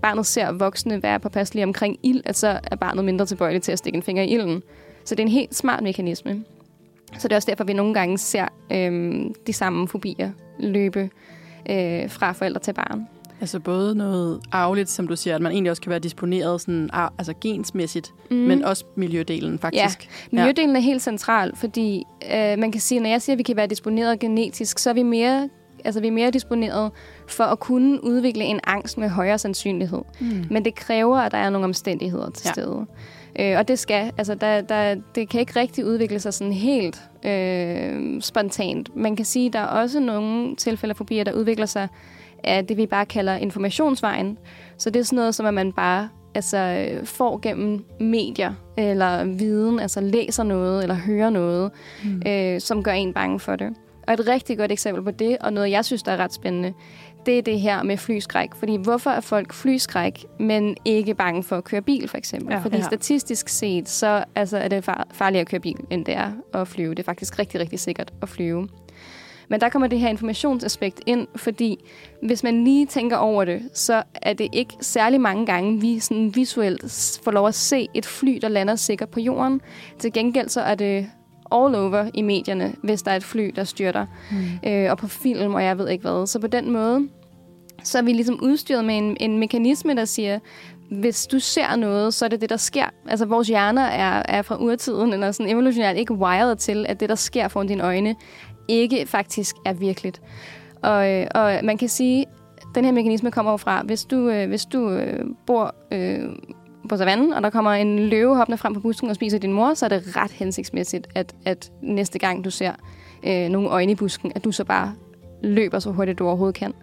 barnet 0.01 0.25
ser 0.25 0.51
voksne 0.51 1.03
være 1.03 1.19
påpasselige 1.19 1.63
omkring 1.63 1.97
ild, 2.03 2.21
at 2.25 2.37
så 2.37 2.59
er 2.63 2.75
barnet 2.75 3.05
mindre 3.05 3.25
tilbøjeligt 3.25 3.63
til 3.63 3.71
at 3.71 3.77
stikke 3.77 3.97
en 3.97 4.03
finger 4.03 4.23
i 4.23 4.27
ilden. 4.27 4.63
Så 5.05 5.15
det 5.15 5.19
er 5.23 5.25
en 5.25 5.31
helt 5.31 5.55
smart 5.55 5.83
mekanisme. 5.83 6.43
Så 7.17 7.27
det 7.27 7.31
er 7.31 7.35
også 7.35 7.51
derfor, 7.51 7.63
vi 7.63 7.73
nogle 7.73 7.93
gange 7.93 8.17
ser 8.17 8.47
øhm, 8.71 9.33
de 9.47 9.53
samme 9.53 9.87
fobier 9.87 10.31
løbe 10.59 11.09
øh, 11.69 12.09
fra 12.09 12.31
forældre 12.31 12.59
til 12.59 12.73
barn. 12.73 13.07
Altså 13.41 13.59
både 13.59 13.95
noget 13.95 14.41
arveligt, 14.51 14.89
som 14.89 15.07
du 15.07 15.15
siger, 15.15 15.35
at 15.35 15.41
man 15.41 15.51
egentlig 15.51 15.71
også 15.71 15.81
kan 15.81 15.89
være 15.89 15.99
disponeret 15.99 16.61
sådan, 16.61 16.89
altså 16.93 17.33
gensmæssigt, 17.41 18.13
mm. 18.31 18.37
men 18.37 18.63
også 18.63 18.85
miljødelen 18.95 19.59
faktisk. 19.59 20.09
Ja, 20.31 20.37
miljødelen 20.37 20.75
er 20.75 20.79
helt 20.79 21.01
central, 21.01 21.55
fordi 21.55 22.03
øh, 22.33 22.59
man 22.59 22.71
kan 22.71 22.81
sige, 22.81 22.99
når 22.99 23.09
jeg 23.09 23.21
siger, 23.21 23.33
at 23.33 23.37
vi 23.37 23.43
kan 23.43 23.55
være 23.55 23.67
disponeret 23.67 24.19
genetisk, 24.19 24.79
så 24.79 24.89
er 24.89 24.93
vi 24.93 25.03
mere 25.03 25.49
altså 25.85 25.99
vi 26.01 26.07
er 26.07 26.11
mere 26.11 26.31
disponeret 26.31 26.91
for 27.31 27.43
at 27.43 27.59
kunne 27.59 28.03
udvikle 28.03 28.43
en 28.43 28.59
angst 28.63 28.97
med 28.97 29.09
højere 29.09 29.37
sandsynlighed. 29.37 30.01
Mm. 30.19 30.45
Men 30.49 30.65
det 30.65 30.75
kræver, 30.75 31.17
at 31.17 31.31
der 31.31 31.37
er 31.37 31.49
nogle 31.49 31.65
omstændigheder 31.65 32.29
til 32.29 32.47
ja. 32.47 32.53
stede. 32.53 32.85
Øh, 33.39 33.57
og 33.57 33.67
det 33.67 33.79
skal, 33.79 34.11
altså 34.17 34.35
der, 34.35 34.61
der, 34.61 34.95
det 35.15 35.29
kan 35.29 35.39
ikke 35.39 35.59
rigtig 35.59 35.85
udvikle 35.85 36.19
sig 36.19 36.33
sådan 36.33 36.53
helt 36.53 37.01
øh, 37.25 38.21
spontant. 38.21 38.95
Man 38.95 39.15
kan 39.15 39.25
sige, 39.25 39.47
at 39.47 39.53
der 39.53 39.59
er 39.59 39.65
også 39.65 39.99
nogle 39.99 40.55
tilfælde 40.55 40.91
af 40.91 40.97
fobier, 40.97 41.23
der 41.23 41.33
udvikler 41.33 41.65
sig 41.65 41.87
af 42.43 42.65
det, 42.65 42.77
vi 42.77 42.85
bare 42.85 43.05
kalder 43.05 43.35
informationsvejen. 43.35 44.37
Så 44.77 44.89
det 44.89 44.99
er 44.99 45.03
sådan 45.03 45.17
noget, 45.17 45.35
som 45.35 45.45
at 45.45 45.53
man 45.53 45.73
bare 45.73 46.09
altså, 46.35 46.89
får 47.03 47.39
gennem 47.41 47.85
medier 47.99 48.53
eller 48.77 49.23
viden, 49.23 49.79
altså 49.79 50.01
læser 50.01 50.43
noget 50.43 50.83
eller 50.83 50.95
hører 50.95 51.29
noget, 51.29 51.71
mm. 52.03 52.21
øh, 52.27 52.61
som 52.61 52.83
gør 52.83 52.91
en 52.91 53.13
bange 53.13 53.39
for 53.39 53.55
det. 53.55 53.73
Og 54.09 54.13
et 54.13 54.27
rigtig 54.27 54.57
godt 54.57 54.71
eksempel 54.71 55.03
på 55.03 55.11
det, 55.11 55.37
og 55.41 55.53
noget 55.53 55.71
jeg 55.71 55.85
synes, 55.85 56.03
der 56.03 56.11
er 56.11 56.17
ret 56.17 56.33
spændende, 56.33 56.73
det 57.25 57.37
er 57.37 57.41
det 57.41 57.59
her 57.59 57.83
med 57.83 57.97
flyskræk. 57.97 58.49
Fordi 58.55 58.75
hvorfor 58.75 59.09
er 59.09 59.21
folk 59.21 59.53
flyskræk, 59.53 60.25
men 60.39 60.77
ikke 60.85 61.13
bange 61.13 61.43
for 61.43 61.55
at 61.57 61.63
køre 61.63 61.81
bil, 61.81 62.07
for 62.07 62.17
eksempel? 62.17 62.53
Ja. 62.53 62.59
Fordi 62.59 62.77
Ja. 62.77 62.83
statistisk 62.83 63.49
set, 63.49 63.89
så 63.89 64.23
altså, 64.35 64.57
er 64.57 64.67
det 64.67 64.83
far- 64.83 65.07
farligere 65.13 65.41
at 65.41 65.47
køre 65.47 65.59
bil, 65.59 65.75
end 65.89 66.05
det 66.05 66.13
er 66.15 66.31
at 66.53 66.67
flyve. 66.67 66.89
Det 66.91 66.99
er 66.99 67.03
faktisk 67.03 67.39
rigtig, 67.39 67.59
rigtig 67.59 67.79
sikkert 67.79 68.13
at 68.21 68.29
flyve. 68.29 68.67
Men 69.49 69.61
der 69.61 69.69
kommer 69.69 69.87
det 69.87 69.99
her 69.99 70.09
informationsaspekt 70.09 71.01
ind, 71.05 71.27
fordi 71.35 71.77
hvis 72.23 72.43
man 72.43 72.63
lige 72.63 72.85
tænker 72.85 73.17
over 73.17 73.45
det, 73.45 73.61
så 73.73 74.03
er 74.15 74.33
det 74.33 74.47
ikke 74.53 74.73
særlig 74.81 75.21
mange 75.21 75.45
gange, 75.45 75.81
vi 75.81 75.99
sådan 75.99 76.35
visuelt 76.35 77.19
får 77.23 77.31
lov 77.31 77.47
at 77.47 77.55
se 77.55 77.87
et 77.93 78.05
fly, 78.05 78.37
der 78.41 78.47
lander 78.47 78.75
sikkert 78.75 79.09
på 79.09 79.19
jorden. 79.19 79.61
Til 79.99 80.13
gengæld 80.13 80.49
så 80.49 80.61
er 80.61 80.75
det 80.75 81.07
all 81.51 81.75
over 81.75 82.09
i 82.13 82.21
medierne, 82.21 82.75
hvis 82.83 83.01
der 83.01 83.11
er 83.11 83.15
et 83.15 83.23
fly, 83.23 83.51
der 83.55 83.63
styrter. 83.63 84.05
Mm. 84.31 84.69
Øh, 84.69 84.91
og 84.91 84.97
på 84.97 85.07
film, 85.07 85.53
og 85.53 85.63
jeg 85.63 85.77
ved 85.77 85.89
ikke 85.89 86.01
hvad. 86.01 86.27
Så 86.27 86.39
på 86.39 86.47
den 86.47 86.71
måde, 86.71 87.07
så 87.83 87.97
er 87.97 88.01
vi 88.01 88.13
ligesom 88.13 88.39
udstyret 88.41 88.85
med 88.85 88.97
en, 88.97 89.17
en 89.19 89.37
mekanisme, 89.37 89.95
der 89.95 90.05
siger, 90.05 90.39
hvis 90.91 91.27
du 91.27 91.39
ser 91.39 91.75
noget, 91.75 92.13
så 92.13 92.25
er 92.25 92.29
det 92.29 92.41
det, 92.41 92.49
der 92.49 92.57
sker. 92.57 92.85
Altså, 93.07 93.25
vores 93.25 93.47
hjerner 93.47 93.81
er, 93.81 94.23
er 94.25 94.41
fra 94.41 94.57
urtiden, 94.57 95.13
eller 95.13 95.31
sådan 95.31 95.51
evolutionært 95.51 95.97
ikke 95.97 96.13
wired 96.13 96.55
til, 96.55 96.85
at 96.89 96.99
det, 96.99 97.09
der 97.09 97.15
sker 97.15 97.47
foran 97.47 97.67
dine 97.67 97.83
øjne, 97.83 98.15
ikke 98.67 99.05
faktisk 99.05 99.55
er 99.65 99.73
virkeligt. 99.73 100.21
Og, 100.83 101.11
øh, 101.11 101.27
og 101.35 101.59
man 101.63 101.77
kan 101.77 101.89
sige, 101.89 102.25
den 102.75 102.85
her 102.85 102.91
mekanisme 102.91 103.31
kommer 103.31 103.57
fra, 103.57 103.81
hvis 103.85 104.05
du, 104.05 104.29
øh, 104.29 104.47
hvis 104.47 104.65
du 104.65 104.89
øh, 104.89 105.25
bor 105.47 105.75
øh, 105.91 106.19
på 106.89 106.97
savannen, 106.97 107.33
og 107.33 107.41
der 107.41 107.49
kommer 107.49 107.71
en 107.71 107.99
løve 107.99 108.35
hoppende 108.35 108.57
frem 108.57 108.73
på 108.73 108.79
busken 108.79 109.09
og 109.09 109.15
spiser 109.15 109.37
din 109.37 109.53
mor, 109.53 109.73
så 109.73 109.85
er 109.85 109.89
det 109.89 110.17
ret 110.17 110.31
hensigtsmæssigt, 110.31 111.07
at, 111.15 111.35
at 111.45 111.71
næste 111.81 112.19
gang 112.19 112.45
du 112.45 112.49
ser 112.49 112.71
øh, 113.23 113.49
nogle 113.49 113.69
øjne 113.69 113.91
i 113.91 113.95
busken, 113.95 114.31
at 114.35 114.43
du 114.43 114.51
så 114.51 114.63
bare 114.63 114.93
løber 115.43 115.79
så 115.79 115.91
hurtigt, 115.91 116.19
du 116.19 116.27
overhovedet 116.27 116.55
kan. 116.55 116.73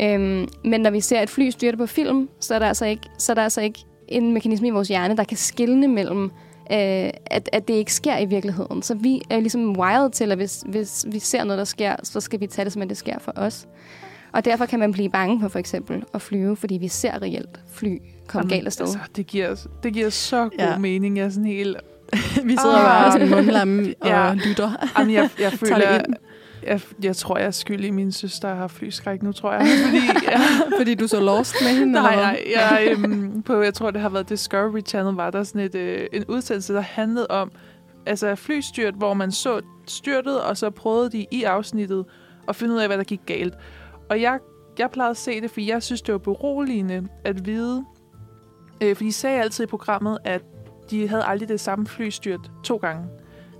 Øhm, 0.00 0.48
men 0.64 0.80
når 0.80 0.90
vi 0.90 1.00
ser 1.00 1.20
et 1.20 1.30
fly 1.30 1.50
styrte 1.50 1.76
på 1.76 1.86
film, 1.86 2.28
så 2.40 2.54
er 2.54 2.58
der 2.58 2.66
altså 2.66 2.86
ikke, 2.86 3.08
så 3.18 3.32
er 3.32 3.34
der 3.34 3.42
altså 3.42 3.60
ikke 3.60 3.84
en 4.08 4.32
mekanisme 4.32 4.68
i 4.68 4.70
vores 4.70 4.88
hjerne, 4.88 5.16
der 5.16 5.24
kan 5.24 5.36
skille 5.36 5.88
mellem, 5.88 6.24
øh, 6.72 7.10
at, 7.26 7.48
at 7.52 7.68
det 7.68 7.74
ikke 7.74 7.94
sker 7.94 8.18
i 8.18 8.24
virkeligheden. 8.24 8.82
Så 8.82 8.94
vi 8.94 9.22
er 9.30 9.40
ligesom 9.40 9.78
wired 9.78 10.10
til, 10.10 10.32
at 10.32 10.38
hvis, 10.38 10.64
hvis 10.66 11.06
vi 11.08 11.18
ser 11.18 11.44
noget, 11.44 11.58
der 11.58 11.64
sker, 11.64 11.96
så 12.02 12.20
skal 12.20 12.40
vi 12.40 12.46
tage 12.46 12.64
det, 12.64 12.72
som 12.72 12.82
at 12.82 12.88
det 12.88 12.96
sker 12.96 13.18
for 13.18 13.32
os. 13.36 13.68
Og 14.32 14.44
derfor 14.44 14.66
kan 14.66 14.78
man 14.78 14.92
blive 14.92 15.10
bange 15.10 15.40
for 15.40 15.48
for 15.48 15.58
eksempel 15.58 16.04
at 16.14 16.22
flyve, 16.22 16.56
fordi 16.56 16.74
vi 16.74 16.88
ser 16.88 17.22
reelt 17.22 17.60
fly 17.72 17.96
komme 18.28 18.40
Jamen, 18.46 18.48
galt 18.48 18.66
afsted. 18.66 18.84
Altså, 18.86 18.98
det, 19.16 19.26
giver, 19.26 19.66
det 19.82 19.92
giver 19.92 20.10
så 20.10 20.42
god 20.42 20.50
Ja. 20.58 20.78
mening. 20.78 21.16
Jeg 21.16 21.24
er 21.24 21.28
sådan 21.30 21.44
helt... 21.44 21.76
Vi 22.44 22.56
sidder 22.56 22.76
Ah. 22.78 22.84
bare 22.84 23.12
sådan 23.12 23.30
mundlamme 23.30 23.94
og 24.00 24.08
Ja. 24.08 24.34
lytter. 24.34 24.70
Jamen, 24.98 25.14
jeg, 25.14 25.30
jeg 25.40 25.52
føler... 25.60 26.00
Jeg, 26.66 26.80
jeg 27.02 27.16
tror, 27.16 27.38
jeg 27.38 27.46
er 27.46 27.50
skyld 27.50 27.84
i, 27.84 27.88
at 27.88 27.94
min 27.94 28.12
søster 28.12 28.54
har 28.54 28.68
flyskræk 28.68 29.22
nu, 29.22 29.32
tror 29.32 29.52
jeg. 29.52 29.66
Fordi, 29.86 30.00
ja, 30.30 30.40
Fordi 30.78 30.94
du 30.94 31.06
så 31.06 31.20
lost 31.20 31.54
med 31.62 31.70
hende? 31.78 31.92
nej, 31.92 32.16
nej. 32.16 32.42
Jeg, 32.54 32.88
øhm, 32.90 33.42
på, 33.42 33.62
jeg 33.62 33.74
tror, 33.74 33.90
det 33.90 34.00
har 34.00 34.08
været 34.08 34.28
Discovery 34.28 34.80
Channel, 34.86 35.14
var 35.14 35.30
der 35.30 35.42
sådan 35.44 35.60
et, 35.60 35.74
øh, 35.74 36.06
en 36.12 36.24
udsendelse, 36.28 36.74
der 36.74 36.80
handlede 36.80 37.26
om 37.26 37.50
altså 38.06 38.34
flystyrt, 38.34 38.94
hvor 38.94 39.14
man 39.14 39.32
så 39.32 39.60
styrtet, 39.86 40.40
og 40.40 40.56
så 40.56 40.70
prøvede 40.70 41.10
de 41.10 41.26
i 41.30 41.42
afsnittet 41.42 42.04
at 42.48 42.56
finde 42.56 42.74
ud 42.74 42.80
af, 42.80 42.86
hvad 42.88 42.98
der 42.98 43.04
gik 43.04 43.20
galt. 43.26 43.54
Og 44.10 44.20
jeg, 44.20 44.38
jeg 44.78 44.90
plejede 44.90 45.10
at 45.10 45.16
se 45.16 45.40
det, 45.40 45.50
fordi 45.50 45.70
jeg 45.70 45.82
synes, 45.82 46.02
det 46.02 46.12
var 46.12 46.18
beroligende 46.18 47.08
at 47.24 47.46
vide, 47.46 47.84
øh, 48.82 48.96
for 48.96 49.04
de 49.04 49.12
sagde 49.12 49.40
altid 49.42 49.64
i 49.64 49.66
programmet, 49.66 50.18
at 50.24 50.42
de 50.90 51.08
havde 51.08 51.24
aldrig 51.24 51.48
det 51.48 51.60
samme 51.60 51.86
flystyrt 51.86 52.50
to 52.64 52.76
gange. 52.76 53.04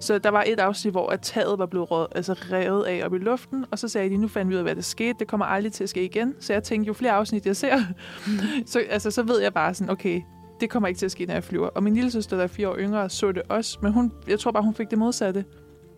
Så 0.01 0.19
der 0.19 0.31
var 0.31 0.45
et 0.47 0.61
afsnit, 0.61 0.93
hvor 0.95 1.09
at 1.09 1.21
taget 1.21 1.59
var 1.59 1.67
blevet 1.67 1.91
rød, 1.91 2.07
altså 2.15 2.33
revet 2.33 2.85
af 2.85 3.03
op 3.05 3.15
i 3.15 3.19
luften, 3.19 3.65
og 3.71 3.79
så 3.79 3.89
sagde 3.89 4.11
de, 4.11 4.17
nu 4.17 4.29
fandt 4.29 4.49
vi 4.49 4.55
ud 4.55 4.59
af, 4.59 4.65
hvad 4.65 4.75
der 4.75 4.83
skete. 4.83 5.15
Det 5.19 5.29
kommer 5.29 5.47
aldrig 5.47 5.73
til 5.73 5.85
at 5.85 5.91
ske 5.91 6.05
igen. 6.05 6.35
Så 6.41 6.53
jeg 6.53 6.63
tænkte, 6.63 6.87
jo 6.87 6.93
flere 6.93 7.13
afsnit 7.13 7.47
jeg 7.47 7.57
ser, 7.57 7.79
så, 8.67 8.83
altså, 8.91 9.11
så 9.11 9.23
ved 9.23 9.41
jeg 9.41 9.55
bare 9.55 9.75
sådan, 9.75 9.91
okay, 9.91 10.23
det 10.61 10.71
kommer 10.71 10.89
ikke 10.89 10.99
til 10.99 11.07
at 11.07 11.13
ske, 11.13 11.27
når 11.27 11.35
jeg 11.35 11.45
flyver. 11.45 11.69
Og 11.69 11.83
min 11.83 11.95
lille 11.95 12.11
søster, 12.11 12.37
der 12.37 12.45
er 12.45 12.49
fire 12.49 12.69
år 12.69 12.77
yngre, 12.79 13.11
så 13.11 13.33
det 13.33 13.43
også, 13.49 13.79
men 13.83 13.93
hun, 13.93 14.13
jeg 14.29 14.41
tror 14.41 14.51
bare, 14.51 14.63
hun 14.63 14.75
fik 14.75 14.91
det 14.91 14.99
modsatte. 14.99 15.45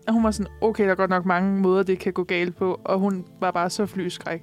Og 0.07 0.13
hun 0.13 0.23
var 0.23 0.31
sådan, 0.31 0.51
okay, 0.61 0.85
der 0.85 0.91
er 0.91 0.95
godt 0.95 1.09
nok 1.09 1.25
mange 1.25 1.59
måder, 1.59 1.83
det 1.83 1.99
kan 1.99 2.13
gå 2.13 2.23
galt 2.23 2.55
på, 2.55 2.81
og 2.85 2.99
hun 2.99 3.25
var 3.39 3.51
bare 3.51 3.69
så 3.69 3.85
flyskræk. 3.85 4.41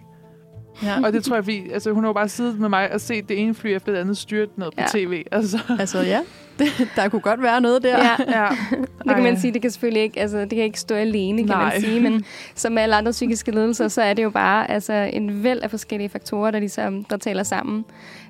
Ja. 0.83 1.05
Og 1.05 1.13
det 1.13 1.25
tror 1.25 1.37
jeg, 1.37 1.47
vi, 1.47 1.71
altså, 1.73 1.93
hun 1.93 2.05
har 2.05 2.09
jo 2.09 2.13
bare 2.13 2.29
siddet 2.29 2.61
med 2.61 2.69
mig 2.69 2.93
og 2.93 3.01
set 3.01 3.29
det 3.29 3.41
ene 3.43 3.55
fly 3.55 3.67
efter 3.69 3.93
det 3.93 3.99
andet 3.99 4.17
styrt 4.17 4.59
ned 4.59 4.67
på 4.67 4.73
Ja. 4.79 4.87
tv. 4.93 5.25
Altså, 5.33 5.59
Altså 5.79 5.99
ja, 6.01 6.21
det, 6.79 6.89
der 6.97 7.09
kunne 7.09 7.21
godt 7.21 7.43
være 7.43 7.61
noget 7.61 7.83
der. 7.83 7.99
Ja, 7.99 8.41
ja. 8.41 8.49
det 9.05 9.15
kan 9.15 9.23
man 9.23 9.41
sige, 9.41 9.53
det 9.53 9.63
kan 9.63 9.71
selvfølgelig 9.71 10.03
ikke, 10.03 10.21
altså 10.21 10.39
det 10.39 10.51
kan 10.51 10.59
ikke 10.59 10.81
stå 10.81 10.95
alene, 10.95 11.39
kan 11.39 11.49
Nej. 11.49 11.73
man 11.73 11.81
sige, 11.81 12.01
men 12.01 12.25
som 12.55 12.79
alle 12.79 12.97
andre 12.97 13.13
psykiske 13.13 13.51
lidelser, 13.51 13.89
så 13.89 14.03
er 14.03 14.15
det 14.15 14.23
jo 14.23 14.31
bare 14.31 14.71
altså, 14.71 14.93
en 14.93 15.45
væld 15.45 15.61
af 15.61 15.71
forskellige 15.71 16.09
faktorer, 16.09 16.51
der 16.51 16.59
ligesom 16.59 17.05
der 17.05 17.17
taler 17.17 17.43
sammen. 17.43 17.85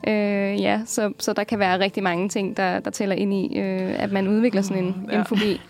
Øh, 0.08 0.60
ja, 0.62 0.80
så, 0.86 1.12
så 1.18 1.32
der 1.32 1.44
kan 1.44 1.58
være 1.58 1.80
rigtig 1.80 2.02
mange 2.02 2.28
ting, 2.28 2.56
der, 2.56 2.80
der 2.80 2.90
tæller 2.90 3.16
ind 3.16 3.34
i, 3.34 3.58
øh, 3.58 4.02
at 4.02 4.12
man 4.12 4.28
udvikler 4.28 4.62
sådan 4.62 4.84
en, 4.84 4.94
Ja. 5.12 5.18
en 5.18 5.24
fobi. 5.24 5.60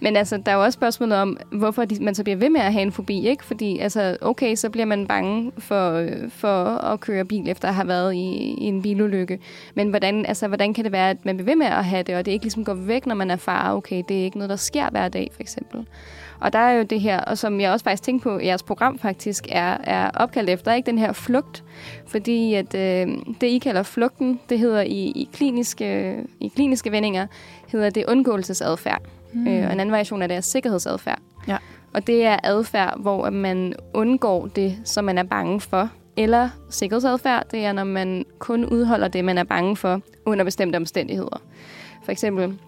Men 0.00 0.16
altså, 0.16 0.36
der 0.46 0.52
er 0.52 0.56
jo 0.56 0.62
også 0.62 0.76
spørgsmålet 0.76 1.18
om, 1.18 1.36
hvorfor 1.52 1.84
de, 1.84 2.04
man 2.04 2.14
så 2.14 2.22
bliver 2.22 2.36
ved 2.36 2.50
med 2.50 2.60
at 2.60 2.72
have 2.72 2.82
en 2.82 2.92
fobi, 2.92 3.28
ikke? 3.28 3.44
Fordi, 3.44 3.78
altså, 3.78 4.16
okay, 4.20 4.54
så 4.54 4.70
bliver 4.70 4.84
man 4.84 5.06
bange 5.06 5.52
for, 5.58 5.92
øh, 5.92 6.30
for 6.30 6.64
at 6.64 7.00
køre 7.00 7.24
bil, 7.24 7.48
efter 7.48 7.68
at 7.68 7.74
have 7.74 7.88
været 7.88 8.14
i, 8.14 8.18
i 8.58 8.64
en 8.64 8.82
bilulykke. 8.82 9.38
Men 9.74 9.88
hvordan, 9.90 10.26
altså, 10.26 10.48
hvordan 10.48 10.74
kan 10.74 10.84
det 10.84 10.92
være, 10.92 11.10
at 11.10 11.24
man 11.24 11.36
bliver 11.36 11.50
ved 11.50 11.56
med 11.56 11.66
at 11.66 11.84
have 11.84 12.02
det, 12.06 12.16
og 12.16 12.26
det 12.26 12.32
ikke 12.32 12.44
ligesom 12.44 12.64
går 12.64 12.74
væk, 12.74 13.06
når 13.06 13.14
man 13.14 13.30
er 13.30 13.36
far? 13.36 13.74
Okay, 13.74 14.02
det 14.08 14.20
er 14.20 14.24
ikke 14.24 14.38
noget, 14.38 14.50
der 14.50 14.56
sker 14.56 14.90
hver 14.90 15.08
dag, 15.08 15.30
for 15.34 15.40
eksempel. 15.40 15.86
Og 16.40 16.52
der 16.52 16.58
er 16.58 16.72
jo 16.72 16.82
det 16.82 17.00
her, 17.00 17.20
og 17.20 17.38
som 17.38 17.60
jeg 17.60 17.72
også 17.72 17.84
faktisk 17.84 18.02
tænkte 18.02 18.22
på, 18.22 18.38
jeres 18.38 18.62
program 18.62 18.98
faktisk 18.98 19.46
er, 19.48 19.76
er 19.84 20.10
opkaldt 20.14 20.50
efter, 20.50 20.72
ikke 20.72 20.86
den 20.86 20.98
her 20.98 21.12
flugt. 21.12 21.64
Fordi 22.06 22.54
at 22.54 22.74
øh, 22.74 23.08
det, 23.40 23.46
I 23.46 23.58
kalder 23.58 23.82
flugten, 23.82 24.40
det 24.48 24.58
hedder 24.58 24.82
i, 24.82 25.12
i, 25.14 25.28
kliniske, 25.32 26.16
i 26.40 26.48
kliniske 26.48 26.92
vendinger, 26.92 27.26
hedder 27.68 27.90
det 27.90 28.04
undgåelsesadfærd. 28.06 29.02
Mm. 29.32 29.48
Øh, 29.48 29.66
og 29.66 29.72
en 29.72 29.80
anden 29.80 29.90
variation 29.90 30.22
af 30.22 30.28
det 30.28 30.36
er 30.36 30.40
sikkerhedsadfærd. 30.40 31.18
Ja. 31.48 31.56
Og 31.94 32.06
det 32.06 32.24
er 32.24 32.36
adfærd, 32.42 33.00
hvor 33.00 33.30
man 33.30 33.74
undgår 33.94 34.46
det, 34.46 34.76
som 34.84 35.04
man 35.04 35.18
er 35.18 35.22
bange 35.22 35.60
for. 35.60 35.90
Eller 36.16 36.48
sikkerhedsadfærd, 36.70 37.46
det 37.50 37.64
er, 37.64 37.72
når 37.72 37.84
man 37.84 38.24
kun 38.38 38.64
udholder 38.64 39.08
det, 39.08 39.24
man 39.24 39.38
er 39.38 39.44
bange 39.44 39.76
for, 39.76 40.00
under 40.26 40.44
bestemte 40.44 40.76
omstændigheder. 40.76 41.42
For 42.04 42.12
eksempel, 42.12 42.58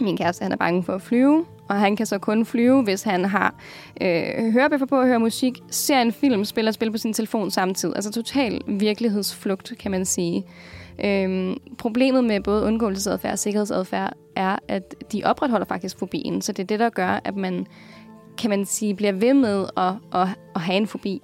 min 0.00 0.16
kæreste 0.16 0.42
han 0.42 0.52
er 0.52 0.56
bange 0.56 0.82
for 0.82 0.94
at 0.94 1.02
flyve, 1.02 1.44
og 1.68 1.80
han 1.80 1.96
kan 1.96 2.06
så 2.06 2.18
kun 2.18 2.44
flyve, 2.44 2.82
hvis 2.82 3.02
han 3.02 3.24
har 3.24 3.54
øh, 4.00 4.52
hørebøffer 4.52 4.86
på 4.86 5.00
at 5.00 5.06
høre 5.06 5.20
musik, 5.20 5.58
ser 5.70 6.02
en 6.02 6.12
film, 6.12 6.44
spiller 6.44 6.72
spil 6.72 6.90
på 6.90 6.98
sin 6.98 7.12
telefon 7.12 7.50
samtidig. 7.50 7.96
Altså 7.96 8.12
total 8.12 8.60
virkelighedsflugt, 8.66 9.72
kan 9.80 9.90
man 9.90 10.04
sige. 10.04 10.44
Øhm, 11.04 11.56
problemet 11.78 12.24
med 12.24 12.40
både 12.40 12.64
undgåelsesadfærd 12.64 13.32
og 13.32 13.38
sikkerhedsadfærd 13.38 14.12
er, 14.36 14.56
at 14.68 14.94
de 15.12 15.22
opretholder 15.24 15.66
faktisk 15.66 15.98
fobien. 15.98 16.42
Så 16.42 16.52
det 16.52 16.62
er 16.62 16.66
det, 16.66 16.78
der 16.78 16.90
gør, 16.90 17.20
at 17.24 17.36
man, 17.36 17.66
kan 18.38 18.50
man 18.50 18.64
sige, 18.64 18.94
bliver 18.94 19.12
ved 19.12 19.34
med 19.34 19.66
at, 19.76 20.20
at, 20.20 20.28
at 20.54 20.60
have 20.60 20.76
en 20.76 20.86
fobi. 20.86 21.20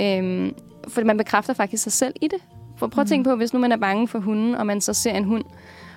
Øhm, 0.00 0.54
for 0.88 1.04
man 1.04 1.16
bekræfter 1.16 1.54
faktisk 1.54 1.82
sig 1.82 1.92
selv 1.92 2.14
i 2.22 2.28
det. 2.28 2.38
For 2.76 2.86
prøv 2.86 3.02
at 3.02 3.08
tænke 3.08 3.30
på, 3.30 3.36
hvis 3.36 3.52
nu 3.52 3.60
man 3.60 3.72
er 3.72 3.76
bange 3.76 4.08
for 4.08 4.18
hunden, 4.18 4.54
og 4.54 4.66
man 4.66 4.80
så 4.80 4.92
ser 4.92 5.12
en 5.12 5.24
hund, 5.24 5.44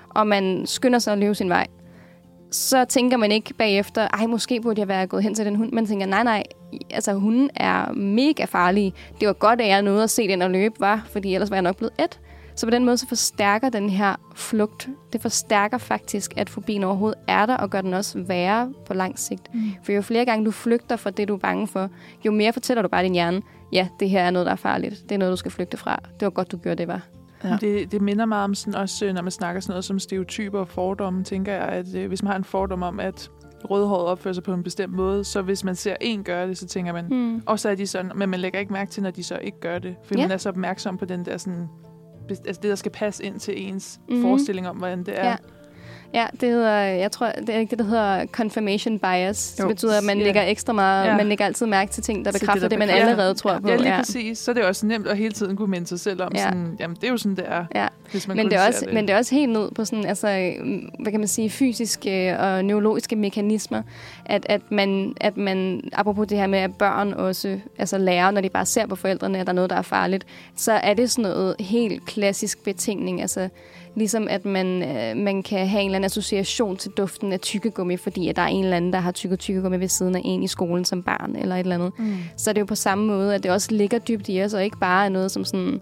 og 0.09 0.27
man 0.27 0.65
skynder 0.65 0.99
sig 0.99 1.13
at 1.13 1.19
løbe 1.19 1.35
sin 1.35 1.49
vej, 1.49 1.67
så 2.51 2.85
tænker 2.85 3.17
man 3.17 3.31
ikke 3.31 3.53
bagefter, 3.53 4.07
ej, 4.07 4.25
måske 4.25 4.61
burde 4.61 4.79
jeg 4.79 4.87
være 4.87 5.07
gået 5.07 5.23
hen 5.23 5.35
til 5.35 5.45
den 5.45 5.55
hund. 5.55 5.71
Man 5.71 5.85
tænker, 5.85 6.05
nej, 6.05 6.23
nej, 6.23 6.43
altså 6.89 7.13
hunden 7.13 7.49
er 7.55 7.91
mega 7.91 8.45
farlig. 8.45 8.93
Det 9.19 9.27
var 9.27 9.33
godt, 9.33 9.61
at 9.61 9.67
jeg 9.67 9.81
nåede 9.81 10.03
at 10.03 10.09
se 10.09 10.27
den 10.27 10.41
og 10.41 10.51
løbe, 10.51 10.75
var, 10.79 11.05
fordi 11.11 11.33
ellers 11.33 11.49
var 11.49 11.55
jeg 11.55 11.61
nok 11.61 11.77
blevet 11.77 11.93
et. 11.99 12.19
Så 12.55 12.65
på 12.65 12.69
den 12.69 12.85
måde 12.85 12.97
så 12.97 13.07
forstærker 13.07 13.69
den 13.69 13.89
her 13.89 14.15
flugt. 14.35 14.89
Det 15.13 15.21
forstærker 15.21 15.77
faktisk, 15.77 16.33
at 16.37 16.49
fobien 16.49 16.83
overhovedet 16.83 17.19
er 17.27 17.45
der, 17.45 17.57
og 17.57 17.69
gør 17.69 17.81
den 17.81 17.93
også 17.93 18.19
værre 18.19 18.73
på 18.85 18.93
lang 18.93 19.19
sigt. 19.19 19.53
Mm. 19.53 19.61
For 19.83 19.91
jo 19.91 20.01
flere 20.01 20.25
gange 20.25 20.45
du 20.45 20.51
flygter 20.51 20.95
fra 20.95 21.09
det, 21.09 21.27
du 21.27 21.33
er 21.33 21.37
bange 21.39 21.67
for, 21.67 21.89
jo 22.25 22.31
mere 22.31 22.53
fortæller 22.53 22.81
du 22.81 22.87
bare 22.87 23.03
din 23.03 23.13
hjerne, 23.13 23.41
ja, 23.71 23.87
det 23.99 24.09
her 24.09 24.21
er 24.21 24.31
noget, 24.31 24.45
der 24.45 24.51
er 24.51 24.55
farligt. 24.55 25.03
Det 25.03 25.11
er 25.11 25.17
noget, 25.17 25.31
du 25.31 25.37
skal 25.37 25.51
flygte 25.51 25.77
fra. 25.77 25.99
Det 26.19 26.25
var 26.25 26.29
godt, 26.29 26.51
du 26.51 26.57
gjorde 26.57 26.77
det, 26.77 26.87
var. 26.87 27.18
Ja. 27.43 27.57
Det, 27.61 27.91
det 27.91 28.01
minder 28.01 28.25
meget 28.25 28.43
om 28.43 28.55
sådan 28.55 28.75
også, 28.75 29.05
øh, 29.05 29.13
når 29.13 29.21
man 29.21 29.31
snakker 29.31 29.61
sådan 29.61 29.71
noget 29.71 29.85
som 29.85 29.99
stereotyper 29.99 30.59
og 30.59 30.67
fordomme, 30.67 31.23
tænker 31.23 31.53
jeg, 31.53 31.63
at 31.63 31.95
øh, 31.95 32.07
hvis 32.07 32.23
man 32.23 32.27
har 32.31 32.37
en 32.37 32.43
fordom 32.43 32.83
om, 32.83 32.99
at 32.99 33.29
rødhåret 33.69 34.05
opfører 34.05 34.33
sig 34.33 34.43
på 34.43 34.53
en 34.53 34.63
bestemt 34.63 34.93
måde, 34.93 35.23
så 35.23 35.41
hvis 35.41 35.63
man 35.63 35.75
ser 35.75 35.95
en 36.01 36.23
gøre 36.23 36.47
det, 36.47 36.57
så 36.57 36.67
tænker 36.67 36.93
man, 36.93 37.05
Hmm. 37.05 37.43
og 37.45 37.59
så 37.59 37.69
er 37.69 37.75
de 37.75 37.87
sådan, 37.87 38.11
men 38.15 38.29
man 38.29 38.39
lægger 38.39 38.59
ikke 38.59 38.73
mærke 38.73 38.91
til, 38.91 39.03
når 39.03 39.11
de 39.11 39.23
så 39.23 39.37
ikke 39.37 39.59
gør 39.59 39.79
det. 39.79 39.95
For 40.03 40.15
Ja. 40.17 40.21
man 40.21 40.31
er 40.31 40.37
så 40.37 40.49
opmærksom 40.49 40.97
på 40.97 41.05
den 41.05 41.25
der 41.25 41.37
sådan, 41.37 41.67
altså 42.29 42.61
det, 42.61 42.69
der 42.69 42.75
skal 42.75 42.91
passe 42.91 43.23
ind 43.23 43.39
til 43.39 43.67
ens 43.67 43.99
mm-hmm. 44.09 44.23
forestilling 44.23 44.69
om, 44.69 44.77
hvordan 44.77 44.99
det 45.03 45.19
er. 45.19 45.27
Ja. 45.29 45.35
Ja, 46.13 46.25
det 46.41 46.49
hedder, 46.49 46.71
jeg 46.79 47.11
tror, 47.11 47.31
det 47.31 47.49
er 47.49 47.59
ikke 47.59 47.69
det, 47.69 47.79
der 47.79 47.85
hedder 47.85 48.25
confirmation 48.25 48.99
bias. 48.99 49.51
Det 49.57 49.63
Jo. 49.63 49.67
betyder, 49.67 49.97
at 49.97 50.03
man 50.03 50.17
Ja. 50.17 50.23
lægger 50.23 50.41
ekstra 50.43 50.73
meget, 50.73 51.05
Ja. 51.07 51.17
man 51.17 51.27
lægger 51.29 51.45
altid 51.45 51.65
mærke 51.65 51.91
til 51.91 52.03
ting, 52.03 52.25
der 52.25 52.31
Til 52.31 52.33
det, 52.33 52.41
bekræfter 52.41 52.61
der 52.61 52.69
det, 52.69 52.79
man 52.79 52.87
bekræfter. 52.87 53.09
allerede 53.09 53.33
tror 53.33 53.59
på. 53.59 53.69
Ja, 53.69 53.75
lige 53.75 53.93
præcis. 53.97 54.37
Så 54.37 54.51
er 54.51 54.55
det 54.55 54.63
også 54.63 54.85
nemt 54.85 55.07
at 55.07 55.17
hele 55.17 55.31
tiden 55.33 55.55
kunne 55.55 55.71
minde 55.71 55.87
sig 55.87 55.99
selv 55.99 56.21
om, 56.21 56.31
Ja. 56.35 56.43
sådan, 56.43 56.75
jamen 56.79 56.95
det 56.95 57.03
er 57.03 57.11
jo 57.11 57.17
sådan, 57.17 57.35
det 57.35 57.45
er, 57.47 57.65
Ja. 57.75 57.87
hvis 58.11 58.27
man 58.27 58.37
Men 58.37 58.45
det, 58.45 58.53
er 58.57 58.67
også, 58.67 58.85
men 58.93 59.07
det 59.07 59.13
er 59.13 59.17
også 59.17 59.35
helt 59.35 59.51
ned 59.51 59.71
på 59.75 59.85
sådan, 59.85 60.05
altså, 60.05 60.27
hvad 60.99 61.11
kan 61.11 61.19
man 61.19 61.27
sige, 61.27 61.49
fysiske 61.49 62.37
og 62.39 62.65
neurologiske 62.65 63.15
mekanismer, 63.15 63.81
at, 64.29 64.45
at, 64.49 64.71
man, 64.71 65.13
at 65.21 65.37
man, 65.37 65.81
apropos 65.93 66.27
det 66.27 66.37
her 66.37 66.47
med, 66.47 66.59
at 66.59 66.75
børn 66.75 67.13
også 67.13 67.59
altså 67.77 67.97
lærer, 67.97 68.31
når 68.31 68.41
de 68.41 68.49
bare 68.49 68.65
ser 68.65 68.85
på 68.85 68.95
forældrene, 68.95 69.39
at 69.39 69.47
der 69.47 69.53
er 69.53 69.55
noget, 69.55 69.69
der 69.69 69.75
er 69.75 69.81
farligt, 69.81 70.25
så 70.55 70.71
er 70.71 70.93
det 70.93 71.11
sådan 71.11 71.31
noget 71.31 71.55
helt 71.59 72.05
klassisk 72.05 72.63
betingning, 72.63 73.21
altså 73.21 73.49
ligesom 73.95 74.27
at 74.27 74.45
man, 74.45 74.83
øh, 74.83 75.17
man 75.17 75.43
kan 75.43 75.67
have 75.67 75.81
en 75.81 75.87
eller 75.87 75.95
anden 75.95 76.05
association 76.05 76.77
til 76.77 76.91
duften 76.91 77.33
af 77.33 77.39
tykkegummi, 77.39 77.97
fordi 77.97 78.27
at 78.27 78.35
der 78.35 78.41
er 78.41 78.47
en 78.47 78.63
eller 78.63 78.77
anden, 78.77 78.93
der 78.93 78.99
har 78.99 79.11
tykket 79.11 79.39
tykkegummi 79.39 79.79
ved 79.79 79.87
siden 79.87 80.15
af 80.15 80.21
en 80.25 80.43
i 80.43 80.47
skolen 80.47 80.85
som 80.85 81.03
barn, 81.03 81.35
eller 81.35 81.55
et 81.55 81.59
eller 81.59 81.75
andet. 81.75 81.91
Mm. 81.97 82.17
Så 82.37 82.49
er 82.49 82.53
det 82.53 82.61
jo 82.61 82.65
på 82.65 82.75
samme 82.75 83.07
måde, 83.07 83.35
at 83.35 83.43
det 83.43 83.51
også 83.51 83.71
ligger 83.71 83.99
dybt 83.99 84.29
i 84.29 84.43
os, 84.43 84.53
og 84.53 84.63
ikke 84.63 84.77
bare 84.77 85.05
er 85.05 85.09
noget, 85.09 85.31
som, 85.31 85.45
sådan, 85.45 85.81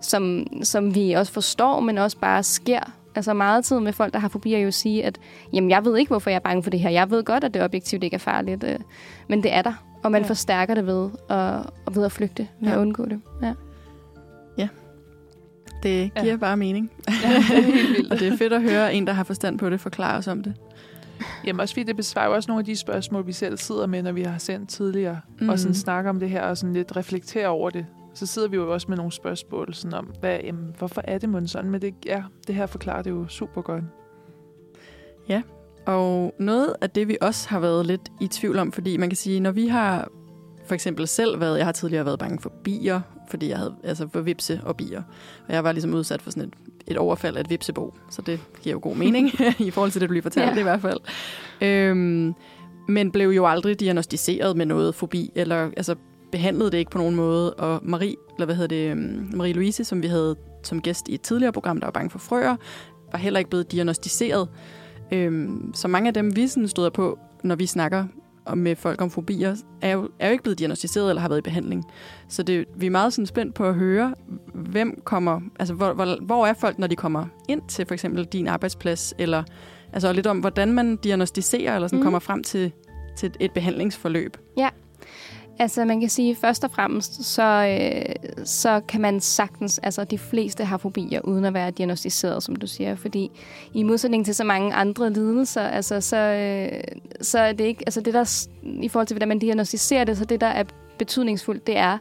som, 0.00 0.46
som 0.62 0.94
vi 0.94 1.12
også 1.12 1.32
forstår, 1.32 1.80
men 1.80 1.98
også 1.98 2.18
bare 2.18 2.42
sker. 2.42 2.92
Altså 3.16 3.34
meget 3.34 3.64
tid 3.64 3.80
med 3.80 3.92
folk, 3.92 4.12
der 4.12 4.18
har 4.18 4.28
fobier, 4.28 4.58
jo 4.58 4.70
sige, 4.70 5.04
at 5.04 5.18
jamen, 5.52 5.70
jeg 5.70 5.84
ved 5.84 5.96
ikke, 5.96 6.08
hvorfor 6.10 6.30
jeg 6.30 6.36
er 6.36 6.40
bange 6.40 6.62
for 6.62 6.70
det 6.70 6.80
her. 6.80 6.90
Jeg 6.90 7.10
ved 7.10 7.24
godt, 7.24 7.44
at 7.44 7.54
det 7.54 7.62
objektivt 7.62 8.04
ikke 8.04 8.14
er 8.14 8.18
farligt, 8.18 8.64
øh, 8.64 8.78
men 9.28 9.42
det 9.42 9.52
er 9.54 9.62
der. 9.62 9.72
Og 10.04 10.12
man 10.12 10.20
Ja. 10.20 10.24
ja. 10.26 10.28
forstærker 10.30 10.74
det 10.74 10.86
ved 10.86 11.10
at, 11.30 11.36
og 11.86 11.94
ved 11.94 12.04
at 12.04 12.12
flygte, 12.12 12.48
ved 12.60 12.68
Ja. 12.68 12.74
at 12.74 12.80
undgå 12.80 13.04
det. 13.04 13.20
Ja. 13.42 13.54
Det 15.82 16.14
giver 16.14 16.24
Ja. 16.26 16.36
bare 16.36 16.56
mening. 16.56 16.90
Ja, 17.08 17.28
det 17.28 17.36
er 17.36 17.62
helt 17.62 17.88
vildt. 17.96 18.10
Og 18.12 18.18
det 18.20 18.28
er 18.32 18.36
fedt 18.36 18.52
at 18.52 18.62
høre 18.62 18.94
en, 18.94 19.06
der 19.06 19.12
har 19.12 19.24
forstand 19.24 19.58
på 19.58 19.70
det, 19.70 19.80
forklare 19.80 20.18
os 20.18 20.28
om 20.28 20.42
det. 20.42 20.54
Jamen 21.46 21.60
også 21.60 21.74
fordi 21.74 21.82
det 21.84 21.96
besvarer 21.96 22.28
også 22.28 22.50
nogle 22.50 22.60
af 22.60 22.64
de 22.64 22.76
spørgsmål, 22.76 23.26
vi 23.26 23.32
selv 23.32 23.58
sidder 23.58 23.86
med, 23.86 24.02
når 24.02 24.12
vi 24.12 24.22
har 24.22 24.38
sendt 24.38 24.68
tidligere, 24.68 25.20
mm. 25.40 25.48
og 25.48 25.58
sådan 25.58 25.68
Mhm. 25.70 25.74
snakker 25.74 26.10
om 26.10 26.20
det 26.20 26.30
her, 26.30 26.42
og 26.42 26.56
sådan 26.56 26.72
lidt 26.72 26.96
reflekterer 26.96 27.48
over 27.48 27.70
det. 27.70 27.86
Så 28.16 28.26
sidder 28.26 28.48
vi 28.48 28.56
jo 28.56 28.72
også 28.72 28.86
med 28.88 28.96
nogle 28.96 29.12
spørgsmål, 29.12 29.74
sådan 29.74 29.98
om, 29.98 30.04
hvad, 30.20 30.38
jamen, 30.44 30.74
hvorfor 30.78 31.00
er 31.04 31.18
det 31.18 31.28
måske 31.28 31.48
sådan? 31.48 31.70
Men 31.70 31.82
det, 31.82 31.94
ja, 32.06 32.22
det 32.46 32.54
her 32.54 32.66
forklarer 32.66 33.02
det 33.02 33.10
jo 33.10 33.28
super 33.28 33.62
godt. 33.62 33.84
Og 35.86 36.34
noget 36.38 36.74
af 36.80 36.90
det, 36.90 37.08
vi 37.08 37.16
også 37.20 37.48
har 37.48 37.60
været 37.60 37.86
lidt 37.86 38.00
i 38.20 38.26
tvivl 38.28 38.58
om, 38.58 38.72
fordi 38.72 38.96
man 38.96 39.08
kan 39.08 39.16
sige, 39.16 39.40
når 39.40 39.50
vi 39.50 39.66
har 39.66 40.08
for 40.66 40.74
eksempel 40.74 41.08
selv 41.08 41.40
været, 41.40 41.58
jeg 41.58 41.66
har 41.66 41.72
tidligere 41.72 42.04
været 42.04 42.18
bange 42.18 42.40
for 42.40 42.52
bier, 42.64 43.00
fordi 43.28 43.48
jeg 43.48 43.58
havde, 43.58 43.74
altså 43.84 44.08
for 44.12 44.20
vipse 44.20 44.60
og 44.64 44.76
bier. 44.76 45.02
Og 45.48 45.54
jeg 45.54 45.64
var 45.64 45.72
ligesom 45.72 45.94
udsat 45.94 46.22
for 46.22 46.30
sådan 46.30 46.42
et, 46.48 46.54
et 46.86 46.96
overfald 46.96 47.36
af 47.36 47.40
et 47.40 47.50
vipsebo, 47.50 47.94
så 48.10 48.22
det 48.22 48.40
giver 48.62 48.72
jo 48.72 48.80
god 48.82 48.96
mening 49.04 49.30
i 49.58 49.70
forhold 49.70 49.90
til 49.90 50.00
det, 50.00 50.08
du 50.08 50.12
lige 50.12 50.22
fortalte 50.22 50.54
Ja. 50.54 50.60
i 50.60 50.62
hvert 50.62 50.80
fald. 50.80 51.00
Øhm, 51.60 52.34
men 52.88 53.12
blev 53.12 53.28
jo 53.28 53.46
aldrig 53.46 53.80
diagnostiseret 53.80 54.56
med 54.56 54.66
noget 54.66 54.94
fobi, 54.94 55.32
eller 55.34 55.70
altså 55.76 55.94
behandlede 56.36 56.70
det 56.70 56.78
ikke 56.78 56.90
på 56.90 56.98
nogen 56.98 57.14
måde. 57.16 57.54
Og 57.54 57.80
Marie, 57.82 58.16
eller 58.36 58.44
hvad 58.46 58.54
hedder 58.54 58.68
det, 58.76 58.90
øhm, 58.90 59.30
Marie-Louise, 59.34 59.84
som 59.84 60.02
vi 60.02 60.06
havde 60.06 60.36
som 60.62 60.80
gæst 60.80 61.08
i 61.08 61.14
et 61.14 61.20
tidligere 61.20 61.52
program, 61.52 61.80
der 61.80 61.86
var 61.86 61.90
bange 61.92 62.10
for 62.10 62.18
frøer, 62.18 62.56
var 63.12 63.18
heller 63.18 63.38
ikke 63.38 63.50
blevet 63.50 63.72
diagnostiseret. 63.72 64.48
Øhm, 65.12 65.70
så 65.74 65.88
mange 65.88 66.08
af 66.08 66.14
dem, 66.14 66.36
vi 66.36 66.46
sådan 66.48 66.68
støder 66.68 66.90
på, 66.90 67.18
når 67.44 67.54
vi 67.56 67.66
snakker 67.66 68.04
om- 68.46 68.58
med 68.58 68.76
folk 68.76 69.02
om 69.02 69.10
fobier, 69.10 69.56
er 69.82 69.90
jo, 69.92 70.08
er 70.20 70.26
jo 70.28 70.32
ikke 70.32 70.42
blevet 70.42 70.58
diagnostiseret 70.58 71.08
eller 71.08 71.20
har 71.22 71.28
været 71.28 71.38
i 71.38 71.42
behandling. 71.42 71.84
Så 72.28 72.42
det, 72.42 72.64
vi 72.76 72.86
er 72.86 72.90
meget 72.90 73.12
sådan 73.12 73.26
spændt 73.26 73.54
på 73.54 73.64
at 73.64 73.74
høre, 73.74 74.14
hvem 74.54 75.00
kommer, 75.04 75.40
altså 75.58 75.74
hvor, 75.74 75.92
hvor, 75.92 76.24
hvor 76.24 76.46
er 76.46 76.54
folk, 76.54 76.78
når 76.78 76.86
de 76.86 76.96
kommer 76.96 77.26
ind 77.48 77.62
til 77.68 77.86
for 77.86 77.94
eksempel 77.94 78.24
din 78.24 78.46
arbejdsplads, 78.48 79.14
eller 79.18 79.42
altså 79.92 80.12
lidt 80.12 80.26
om, 80.26 80.38
hvordan 80.38 80.72
man 80.72 80.96
diagnostiserer 80.96 81.74
eller 81.74 81.88
sådan 81.88 81.98
Mhm. 81.98 82.04
kommer 82.04 82.18
frem 82.18 82.42
til, 82.42 82.72
til 83.16 83.32
et 83.40 83.52
behandlingsforløb. 83.52 84.36
Altså 85.58 85.84
man 85.84 86.00
kan 86.00 86.08
sige, 86.08 86.36
først 86.36 86.64
og 86.64 86.70
fremmest, 86.70 87.24
så, 87.24 87.42
øh, 87.42 88.14
så 88.44 88.80
kan 88.88 89.00
man 89.00 89.20
sagtens, 89.20 89.78
altså 89.78 90.04
de 90.04 90.18
fleste 90.18 90.64
har 90.64 90.76
fobier, 90.76 91.20
uden 91.20 91.44
at 91.44 91.54
være 91.54 91.70
diagnostiseret, 91.70 92.42
som 92.42 92.56
du 92.56 92.66
siger. 92.66 92.94
Fordi 92.94 93.30
i 93.74 93.82
modsætning 93.82 94.24
til 94.24 94.34
så 94.34 94.44
mange 94.44 94.74
andre 94.74 95.12
lidelser, 95.12 95.62
altså, 95.62 96.00
så, 96.00 96.16
øh, 96.16 96.80
så 97.20 97.38
er 97.38 97.52
det 97.52 97.64
ikke, 97.64 97.82
altså 97.86 98.00
det 98.00 98.14
der, 98.14 98.46
i 98.62 98.88
forhold 98.88 99.06
til 99.06 99.14
hvordan 99.14 99.28
man 99.28 99.38
diagnostiserer 99.38 100.04
det, 100.04 100.18
så 100.18 100.24
det 100.24 100.40
der 100.40 100.46
er 100.46 100.64
betydningsfuldt, 100.98 101.66
det 101.66 101.76
er, 101.76 101.98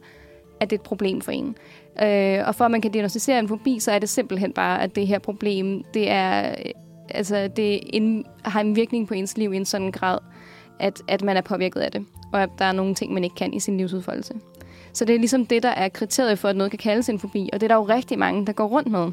at 0.59 0.69
det 0.69 0.75
er 0.75 0.79
et 0.79 0.87
problem 0.87 1.21
for 1.21 1.31
en. 1.31 1.55
Øh, 2.03 2.47
og 2.47 2.55
for 2.55 2.65
at 2.65 2.71
man 2.71 2.81
kan 2.81 2.91
diagnostisere 2.91 3.39
en 3.39 3.47
fobi, 3.47 3.79
så 3.79 3.91
er 3.91 3.99
det 3.99 4.09
simpelthen 4.09 4.53
bare, 4.53 4.81
at 4.81 4.95
det 4.95 5.07
her 5.07 5.19
problem, 5.19 5.83
det 5.93 6.11
er, 6.11 6.49
øh, 6.49 6.71
altså 7.09 7.47
det 7.55 7.79
en, 7.93 8.25
har 8.45 8.61
en 8.61 8.75
virkning 8.75 9.07
på 9.07 9.13
ens 9.13 9.37
liv 9.37 9.53
i 9.53 9.57
en 9.57 9.65
sådan 9.65 9.91
grad, 9.91 10.17
at, 10.79 11.01
at 11.07 11.23
man 11.23 11.37
er 11.37 11.41
påvirket 11.41 11.79
af 11.79 11.91
det, 11.91 12.05
og 12.33 12.43
at 12.43 12.49
der 12.59 12.65
er 12.65 12.71
nogle 12.71 12.95
ting, 12.95 13.13
man 13.13 13.23
ikke 13.23 13.35
kan 13.35 13.53
i 13.53 13.59
sin 13.59 13.77
livsudfoldelse. 13.77 14.33
Så 14.93 15.05
det 15.05 15.15
er 15.15 15.19
ligesom 15.19 15.45
det, 15.45 15.63
der 15.63 15.69
er 15.69 15.89
kriteriet 15.89 16.39
for, 16.39 16.47
at 16.49 16.55
noget 16.55 16.71
kan 16.71 16.79
kaldes 16.79 17.09
en 17.09 17.19
fobi, 17.19 17.49
og 17.53 17.61
det 17.61 17.63
er 17.63 17.67
der 17.67 17.75
jo 17.75 17.83
rigtig 17.83 18.19
mange, 18.19 18.45
der 18.45 18.53
går 18.53 18.65
rundt 18.67 18.91
med. 18.91 19.11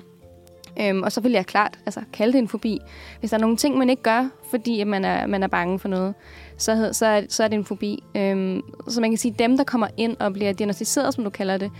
Øhm, 0.80 1.02
og 1.02 1.12
så 1.12 1.20
vil 1.20 1.32
jeg 1.32 1.46
klart 1.46 1.78
altså, 1.86 2.00
kalde 2.12 2.32
det 2.32 2.38
en 2.38 2.48
fobi. 2.48 2.78
Hvis 3.20 3.30
der 3.30 3.36
er 3.36 3.40
nogle 3.40 3.56
ting, 3.56 3.78
man 3.78 3.90
ikke 3.90 4.02
gør, 4.02 4.28
fordi 4.50 4.80
at 4.80 4.86
man, 4.86 5.04
er, 5.04 5.26
man 5.26 5.42
er 5.42 5.46
bange 5.46 5.78
for 5.78 5.88
noget, 5.88 6.14
så, 6.56 6.88
så, 6.92 7.06
er, 7.06 7.22
så 7.28 7.44
er 7.44 7.48
det 7.48 7.56
en 7.56 7.64
fobi. 7.64 8.02
Øhm, 8.16 8.62
så 8.88 9.00
man 9.00 9.10
kan 9.10 9.18
sige, 9.18 9.34
dem, 9.38 9.56
der 9.56 9.64
kommer 9.64 9.86
ind 9.96 10.16
og 10.20 10.32
bliver 10.32 10.52
diagnostiseret, 10.52 11.14
som 11.14 11.24
du 11.24 11.30
kalder 11.30 11.56
det, 11.56 11.70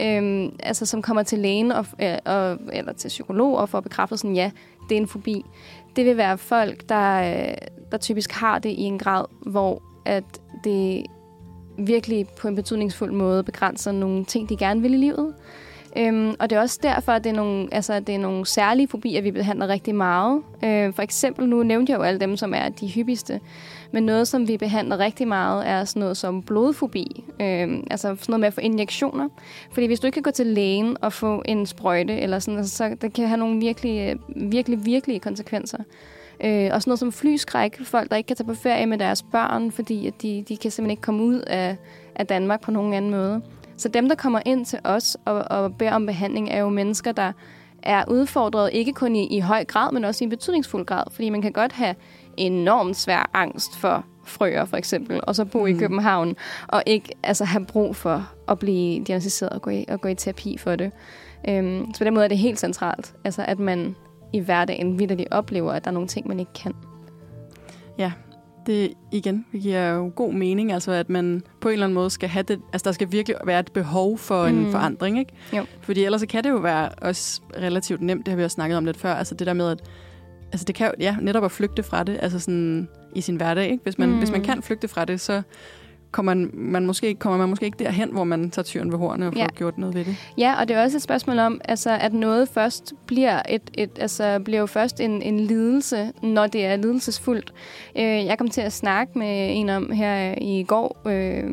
øhm, 0.00 0.56
altså 0.62 0.86
som 0.86 1.02
kommer 1.02 1.22
til 1.22 1.38
lægen 1.38 1.72
og, 1.72 1.86
øh, 2.02 2.16
og, 2.24 2.58
eller 2.72 2.92
til 2.92 3.08
psykolog 3.08 3.56
og 3.58 3.68
får 3.68 3.80
bekræftet 3.80 4.20
sådan, 4.20 4.36
ja, 4.36 4.50
det 4.88 4.96
er 4.96 5.00
en 5.00 5.08
fobi. 5.08 5.44
Det 5.96 6.04
vil 6.06 6.16
være 6.16 6.38
folk, 6.38 6.88
der, 6.88 7.20
øh, 7.20 7.54
der 7.92 7.98
typisk 7.98 8.32
har 8.32 8.58
det 8.58 8.70
i 8.70 8.82
en 8.82 8.98
grad, 8.98 9.24
hvor 9.46 9.82
at 10.04 10.24
det 10.64 11.06
virkelig 11.78 12.26
på 12.28 12.48
en 12.48 12.56
betydningsfuld 12.56 13.12
måde 13.12 13.44
begrænser 13.44 13.92
nogle 13.92 14.24
ting, 14.24 14.48
de 14.48 14.56
gerne 14.56 14.82
vil 14.82 14.94
i 14.94 14.96
livet. 14.96 15.34
Øhm, 15.96 16.34
og 16.38 16.50
det 16.50 16.56
er 16.56 16.60
også 16.60 16.78
derfor, 16.82 17.12
at 17.12 17.24
det 17.24 17.30
er, 17.30 17.34
nogle, 17.36 17.68
altså, 17.72 18.00
det 18.00 18.14
er 18.14 18.18
nogle 18.18 18.46
særlige 18.46 18.88
fobier, 18.88 19.22
vi 19.22 19.30
behandler 19.30 19.68
rigtig 19.68 19.94
meget. 19.94 20.42
Øh, 20.64 20.94
for 20.94 21.02
eksempel, 21.02 21.48
nu 21.48 21.62
nævnte 21.62 21.92
jeg 21.92 21.98
jo 21.98 22.02
alle 22.02 22.20
dem, 22.20 22.36
som 22.36 22.54
er 22.54 22.68
de 22.68 22.88
hyppigste. 22.88 23.40
Men 23.92 24.02
noget, 24.02 24.28
som 24.28 24.48
vi 24.48 24.56
behandler 24.56 24.98
rigtig 24.98 25.28
meget, 25.28 25.68
er 25.68 25.84
sådan 25.84 26.00
noget 26.00 26.16
som 26.16 26.42
blodfobi. 26.42 27.24
Øh, 27.40 27.68
altså 27.90 28.02
sådan 28.02 28.16
noget 28.28 28.40
med 28.40 28.46
at 28.46 28.54
få 28.54 28.60
injektioner. 28.60 29.28
Fordi 29.72 29.86
hvis 29.86 30.00
du 30.00 30.06
ikke 30.06 30.14
kan 30.14 30.22
gå 30.22 30.30
til 30.30 30.46
lægen 30.46 30.96
og 31.00 31.12
få 31.12 31.42
en 31.44 31.66
sprøjte, 31.66 32.18
eller 32.18 32.38
sådan, 32.38 32.58
altså, 32.58 32.76
så 32.76 32.96
det 33.02 33.12
kan 33.12 33.28
have 33.28 33.38
nogle 33.38 33.60
virkelig, 33.60 34.16
virkelig, 34.36 34.86
virkelige 34.86 35.20
konsekvenser. 35.20 35.78
Øh, 36.44 36.70
og 36.72 36.82
sådan 36.82 36.90
noget 36.90 36.98
som 36.98 37.12
flyskræk. 37.12 37.84
Folk, 37.84 38.10
der 38.10 38.16
ikke 38.16 38.26
kan 38.26 38.36
tage 38.36 38.46
på 38.46 38.54
ferie 38.54 38.86
med 38.86 38.98
deres 38.98 39.22
børn, 39.22 39.70
fordi 39.70 40.06
at 40.06 40.22
de, 40.22 40.44
de 40.48 40.56
kan 40.56 40.70
simpelthen 40.70 40.90
ikke 40.90 41.02
komme 41.02 41.22
ud 41.22 41.40
af, 41.46 41.76
af 42.14 42.26
Danmark 42.26 42.60
på 42.60 42.70
nogen 42.70 42.94
anden 42.94 43.10
måde. 43.10 43.42
Så 43.76 43.88
dem, 43.88 44.08
der 44.08 44.14
kommer 44.14 44.40
ind 44.46 44.66
til 44.66 44.78
os 44.84 45.16
og, 45.24 45.44
og 45.50 45.74
beder 45.74 45.92
om 45.92 46.06
behandling, 46.06 46.50
er 46.50 46.60
jo 46.60 46.68
mennesker, 46.68 47.12
der 47.12 47.32
er 47.82 48.04
udfordret 48.08 48.70
ikke 48.72 48.92
kun 48.92 49.16
i, 49.16 49.36
i 49.36 49.40
høj 49.40 49.64
grad, 49.64 49.92
men 49.92 50.04
også 50.04 50.24
i 50.24 50.26
en 50.26 50.30
betydningsfuld 50.30 50.86
grad. 50.86 51.04
Fordi 51.12 51.30
man 51.30 51.42
kan 51.42 51.52
godt 51.52 51.72
have 51.72 51.94
enormt 52.36 52.96
svær 52.96 53.30
angst 53.34 53.76
for 53.76 54.04
frøer, 54.24 54.64
for 54.64 54.76
eksempel, 54.76 55.20
og 55.22 55.36
så 55.36 55.44
bo 55.44 55.60
mm. 55.60 55.66
i. 55.66 55.72
København, 55.72 56.36
og 56.68 56.82
ikke 56.86 57.08
altså, 57.22 57.44
have 57.44 57.66
brug 57.66 57.96
for 57.96 58.30
at 58.48 58.58
blive 58.58 59.04
diagnostiseret 59.04 59.52
og 59.52 59.62
gå 59.62 59.70
i, 59.70 59.84
og 59.88 60.00
gå 60.00 60.08
i 60.08 60.14
terapi 60.14 60.56
for 60.58 60.76
det. 60.76 60.92
Øhm, 61.48 61.94
så 61.94 61.98
på 61.98 62.04
den 62.04 62.14
måde 62.14 62.24
er 62.24 62.28
det 62.28 62.38
helt 62.38 62.60
centralt, 62.60 63.14
altså, 63.24 63.44
at 63.48 63.58
man 63.58 63.96
i 64.32 64.38
hverdagen 64.38 64.98
vidderligt 64.98 65.28
oplever, 65.30 65.72
at 65.72 65.84
der 65.84 65.90
er 65.90 65.94
nogle 65.94 66.08
ting, 66.08 66.28
man 66.28 66.40
ikke 66.40 66.52
kan. 66.52 66.74
Det 68.70 68.92
igen, 69.12 69.46
det 69.52 69.60
giver 69.60 69.88
jo 69.90 70.12
god 70.16 70.32
mening, 70.32 70.72
altså 70.72 70.92
at 70.92 71.10
man 71.10 71.42
på 71.60 71.68
en 71.68 71.72
eller 71.72 71.86
anden 71.86 71.94
måde 71.94 72.10
skal 72.10 72.28
have 72.28 72.42
det, 72.42 72.60
altså 72.72 72.84
der 72.84 72.92
skal 72.92 73.12
virkelig 73.12 73.36
være 73.44 73.60
et 73.60 73.72
behov 73.72 74.18
for 74.18 74.44
en 74.46 74.64
Mm. 74.64 74.70
forandring, 74.72 75.18
ikke? 75.18 75.32
Jo. 75.56 75.64
Fordi 75.80 76.04
ellers 76.04 76.20
så 76.20 76.26
kan 76.26 76.44
det 76.44 76.50
jo 76.50 76.56
være 76.56 76.88
også 76.88 77.40
relativt 77.60 78.00
nemt, 78.00 78.26
det 78.26 78.32
har 78.32 78.36
vi 78.36 78.44
også 78.44 78.54
snakket 78.54 78.76
om 78.78 78.84
lidt 78.84 78.96
før, 78.96 79.14
altså 79.14 79.34
det 79.34 79.46
der 79.46 79.52
med 79.52 79.70
at, 79.70 79.80
altså 80.52 80.64
det 80.64 80.74
kan 80.74 80.86
jo, 80.86 80.92
ja, 81.00 81.16
netop 81.20 81.44
at 81.44 81.52
flygte 81.52 81.82
fra 81.82 82.02
det, 82.04 82.18
altså 82.22 82.38
sådan 82.38 82.88
i 83.14 83.20
sin 83.20 83.36
hverdag, 83.36 83.64
ikke? 83.70 83.82
Hvis 83.82 83.98
man, 83.98 84.08
Mm. 84.08 84.12
mm. 84.14 84.18
hvis 84.18 84.30
man 84.30 84.42
kan 84.42 84.62
flygte 84.62 84.88
fra 84.88 85.04
det, 85.04 85.20
så 85.20 85.42
kommer 86.12 86.34
man, 86.34 86.50
man 86.54 86.86
måske, 86.86 87.06
ikke- 87.08 87.18
kommer 87.18 87.38
man 87.38 87.48
måske 87.48 87.66
ikke 87.66 87.78
derhen, 87.84 88.10
hvor 88.12 88.24
man 88.24 88.50
tager 88.50 88.64
tyren 88.64 88.92
ved 88.92 88.98
hornene 88.98 89.26
og 89.26 89.32
får 89.32 89.40
Ja. 89.40 89.46
gjort 89.46 89.78
noget 89.78 89.94
ved 89.94 90.04
det. 90.04 90.16
Ja, 90.38 90.54
og 90.60 90.68
det 90.68 90.76
er 90.76 90.82
også 90.82 90.96
et 90.96 91.02
spørgsmål 91.02 91.38
om, 91.38 91.60
altså, 91.64 91.90
at 92.00 92.12
noget 92.12 92.48
først 92.48 92.92
bliver, 93.06 93.42
et, 93.48 93.62
et, 93.74 93.90
altså, 94.00 94.40
bliver 94.44 94.60
jo 94.60 94.66
først 94.66 95.00
en, 95.00 95.22
en 95.22 95.40
lidelse, 95.40 96.12
når 96.22 96.46
det 96.46 96.66
er 96.66 96.76
lidelsesfuldt. 96.76 97.52
Øh, 97.98 98.04
jeg 98.04 98.38
kom 98.38 98.48
til 98.48 98.60
at 98.60 98.72
snakke 98.72 99.18
med 99.18 99.50
en 99.56 99.68
om 99.68 99.92
her 99.92 100.34
i 100.40 100.62
går, 100.68 101.02
øh, 101.06 101.44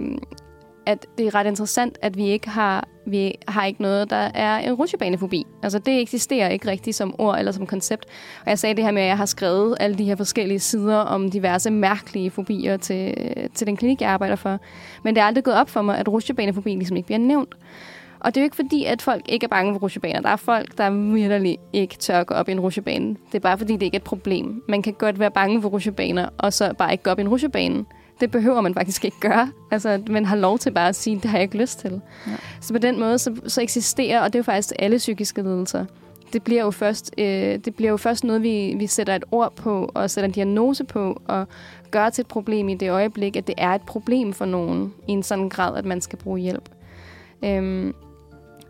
at 0.88 1.06
det 1.17 1.28
er 1.28 1.36
ret 1.36 1.47
interessant, 1.47 1.97
at 2.02 2.17
vi 2.17 2.26
ikke 2.26 2.50
har, 2.50 2.88
vi 3.06 3.36
har 3.47 3.65
ikke 3.65 3.82
noget, 3.82 4.10
der 4.10 4.30
er 4.34 4.58
en 4.58 4.73
rutsjebanefobi. 4.73 5.45
Altså 5.63 5.80
det 5.80 6.02
eksisterer 6.02 6.50
ikke 6.50 6.67
rigtigt 6.67 6.95
som 6.95 7.15
ord 7.17 7.39
eller 7.39 7.52
som 7.52 7.65
koncept. 7.65 8.06
Og 8.43 8.50
jeg 8.50 8.60
sagde 8.60 8.76
det 8.76 8.84
her 8.84 8.91
med, 8.91 9.02
at 9.02 9.08
jeg 9.08 9.17
har 9.17 9.26
skrevet 9.26 9.78
alle 9.80 9.97
de 9.97 10.04
her 10.04 10.15
forskellige 10.15 10.60
sider 10.60 10.97
om 10.97 11.32
diverse 11.32 11.71
mærkelige 11.71 12.32
fobier 12.32 12.78
til, 12.78 13.13
til 13.54 13.67
den 13.67 13.78
klinik, 13.78 14.02
jeg 14.02 14.10
arbejder 14.10 14.36
for. 14.36 14.60
Men 15.04 15.15
det 15.15 15.21
er 15.21 15.26
aldrig 15.26 15.43
gået 15.43 15.58
op 15.58 15.69
for 15.69 15.82
mig, 15.82 15.97
at 15.97 16.08
rutsjebanefobi 16.08 16.69
ligesom 16.69 16.97
ikke 16.97 17.08
bliver 17.08 17.19
nævnt. 17.19 17.56
Og 18.19 18.36
det 18.36 18.38
er 18.38 18.41
jo 18.41 18.45
ikke 18.45 18.56
fordi, 18.56 18.86
at 18.86 19.02
folk 19.02 19.30
ikke 19.30 19.43
er 19.43 19.47
bange 19.47 19.73
for 19.73 19.80
rutsjebaner. 19.80 20.21
Der 20.21 20.30
er 20.30 20.36
folk, 20.36 20.78
der 20.78 20.89
virkelig 20.89 21.58
ikke 21.73 21.95
tør 21.97 22.19
at 22.19 22.28
gå 22.28 22.34
op 22.34 22.50
i 22.50 22.52
en 22.52 22.60
rutsjebane. 22.60 23.08
Det 23.08 23.36
er 23.36 23.39
bare 23.39 23.58
fordi, 23.58 23.73
det 23.73 23.82
ikke 23.82 23.95
er 23.95 24.00
et 24.00 24.04
problem. 24.04 24.63
Man 24.67 24.82
kan 24.82 24.93
godt 24.93 25.19
være 25.19 25.32
bange 25.32 25.62
for 25.62 25.69
rutsjebaner, 25.69 26.30
og 26.38 26.54
så 26.54 26.73
bare 26.73 26.91
ikke 26.91 27.04
gå 27.04 27.10
op 27.10 27.19
i 27.19 27.21
en 27.21 27.30
rutsjebane. 27.30 27.86
Det 28.19 28.32
behøver 28.32 28.62
man 28.62 28.73
faktisk 28.73 29.06
ikke 29.06 29.19
gøre. 29.19 29.51
Altså, 29.71 30.01
man 30.10 30.25
har 30.25 30.36
lov 30.36 30.60
til 30.60 30.71
bare 30.71 30.89
at 30.89 30.95
sige, 30.95 31.15
det 31.15 31.25
har 31.25 31.38
jeg 31.38 31.43
ikke 31.43 31.58
lyst 31.58 31.80
til. 31.80 32.01
Ja. 32.27 32.32
Så 32.62 32.73
på 32.73 32.80
den 32.80 32.99
måde, 32.99 33.19
så, 33.19 33.36
så 33.47 33.62
eksisterer, 33.62 34.21
og 34.21 34.34
det 34.34 34.36
er 34.36 34.39
jo 34.39 34.43
faktisk 34.43 34.73
alle 34.80 34.97
psykiske 34.97 35.41
lidelser, 35.41 35.86
det 36.34 36.43
bliver 36.43 36.63
jo 36.63 36.71
først, 36.71 37.12
øh, 37.17 37.60
det 37.65 37.75
bliver 37.75 37.89
jo 37.91 37.97
først 37.97 38.23
noget, 38.23 38.43
vi, 38.43 38.75
vi 38.77 38.88
sætter 38.88 39.15
et 39.15 39.23
ord 39.32 39.56
på, 39.56 39.91
og 39.93 40.10
sætter 40.10 40.27
en 40.27 40.34
diagnose 40.34 40.84
på, 40.84 41.21
og 41.25 41.47
gør 41.91 42.10
til 42.10 42.21
et 42.21 42.27
problem 42.27 42.69
i 42.69 42.75
det 42.75 42.91
øjeblik, 42.91 43.36
at 43.36 43.47
det 43.47 43.56
er 43.58 43.69
et 43.69 43.82
problem 43.82 44.34
for 44.34 44.45
nogen, 44.45 44.93
i 45.08 45.12
en 45.12 45.23
sådan 45.23 45.49
grad, 45.49 45.77
at 45.77 45.86
man 45.86 46.01
skal 46.01 46.19
bruge 46.19 46.39
hjælp. 46.39 46.69
Øhm, 47.45 47.93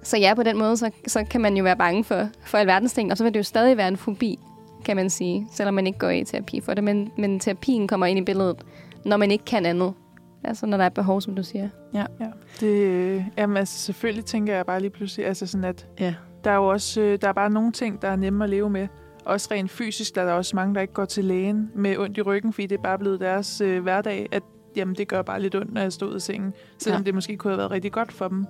så 0.04 0.18
ja, 0.18 0.34
på 0.34 0.44
den 0.44 0.58
måde, 0.58 0.78
så, 0.78 0.92
så 1.08 1.24
kan 1.24 1.42
man 1.42 1.58
jo 1.58 1.64
være 1.64 1.78
bange 1.78 2.04
for, 2.04 2.28
for 2.46 2.58
alverdens 2.58 2.94
ting, 2.94 3.12
og 3.12 3.18
så 3.18 3.24
vil 3.24 3.34
det 3.34 3.40
jo 3.40 3.44
stadig 3.44 3.78
være 3.78 3.88
en 3.88 3.98
fobi, 3.98 4.40
kan 4.86 4.96
man 4.96 5.10
sige, 5.10 5.48
selvom 5.52 5.74
man 5.74 5.88
ikke 5.88 6.00
går 6.00 6.10
i 6.10 6.24
terapi 6.24 6.62
for 6.62 6.74
det. 6.74 6.84
Men, 6.84 7.12
men 7.18 7.40
terapien 7.40 7.88
kommer 7.88 8.06
ind 8.06 8.20
i 8.20 8.22
billedet, 8.22 8.58
når 9.08 9.18
man 9.18 9.32
ikke 9.32 9.46
kan 9.46 9.66
andet. 9.66 9.94
Altså, 10.44 10.66
når 10.66 10.78
der 10.78 10.84
er 10.84 10.90
behov, 10.90 11.22
som 11.22 11.36
du 11.36 11.44
siger. 11.44 11.70
Ja, 11.94 12.06
ja. 12.20 12.26
Det, 12.60 13.26
jamen, 13.38 13.58
altså, 13.58 13.80
selvfølgelig 13.80 14.26
tænker 14.26 14.56
jeg 14.56 14.66
bare 14.66 14.80
lige 14.80 14.90
pludselig, 14.90 15.26
altså 15.28 15.48
sådan 15.48 15.64
at, 15.66 15.88
Ja. 16.00 16.14
der 16.44 16.52
er 16.52 16.56
jo 16.56 16.68
også, 16.68 17.02
øh, 17.02 17.18
der 17.22 17.28
er 17.28 17.34
bare 17.34 17.50
nogle 17.50 17.72
ting, 17.72 18.02
der 18.02 18.08
er 18.08 18.16
nemme 18.16 18.44
at 18.44 18.50
leve 18.50 18.70
med. 18.70 18.88
Også 19.26 19.48
rent 19.52 19.72
fysisk, 19.72 20.16
der 20.16 20.22
er 20.22 20.26
der 20.26 20.34
også 20.34 20.56
mange, 20.56 20.76
der 20.76 20.82
ikke 20.82 20.94
går 20.94 21.06
til 21.06 21.26
lægen 21.26 21.72
med 21.76 21.98
ondt 21.98 22.18
i 22.18 22.22
ryggen, 22.22 22.54
fordi 22.54 22.68
det 22.68 22.78
er 22.78 22.82
bare 22.82 22.98
blevet 23.00 23.20
deres 23.20 23.62
øh, 23.62 23.84
hverdag, 23.84 24.28
at 24.32 24.44
jamen, 24.76 24.96
det 24.96 25.08
gør 25.08 25.22
bare 25.22 25.42
lidt 25.42 25.56
ondt, 25.56 25.74
når 25.74 25.82
jeg 25.82 25.94
stod 25.94 26.18
i 26.18 26.20
sengen. 26.20 26.54
Selvom 26.78 27.02
Ja. 27.02 27.06
det 27.06 27.14
måske 27.14 27.38
kunne 27.38 27.52
have 27.52 27.58
været 27.58 27.72
rigtig 27.72 27.92
godt 27.92 28.12
for 28.12 28.28
dem. 28.28 28.46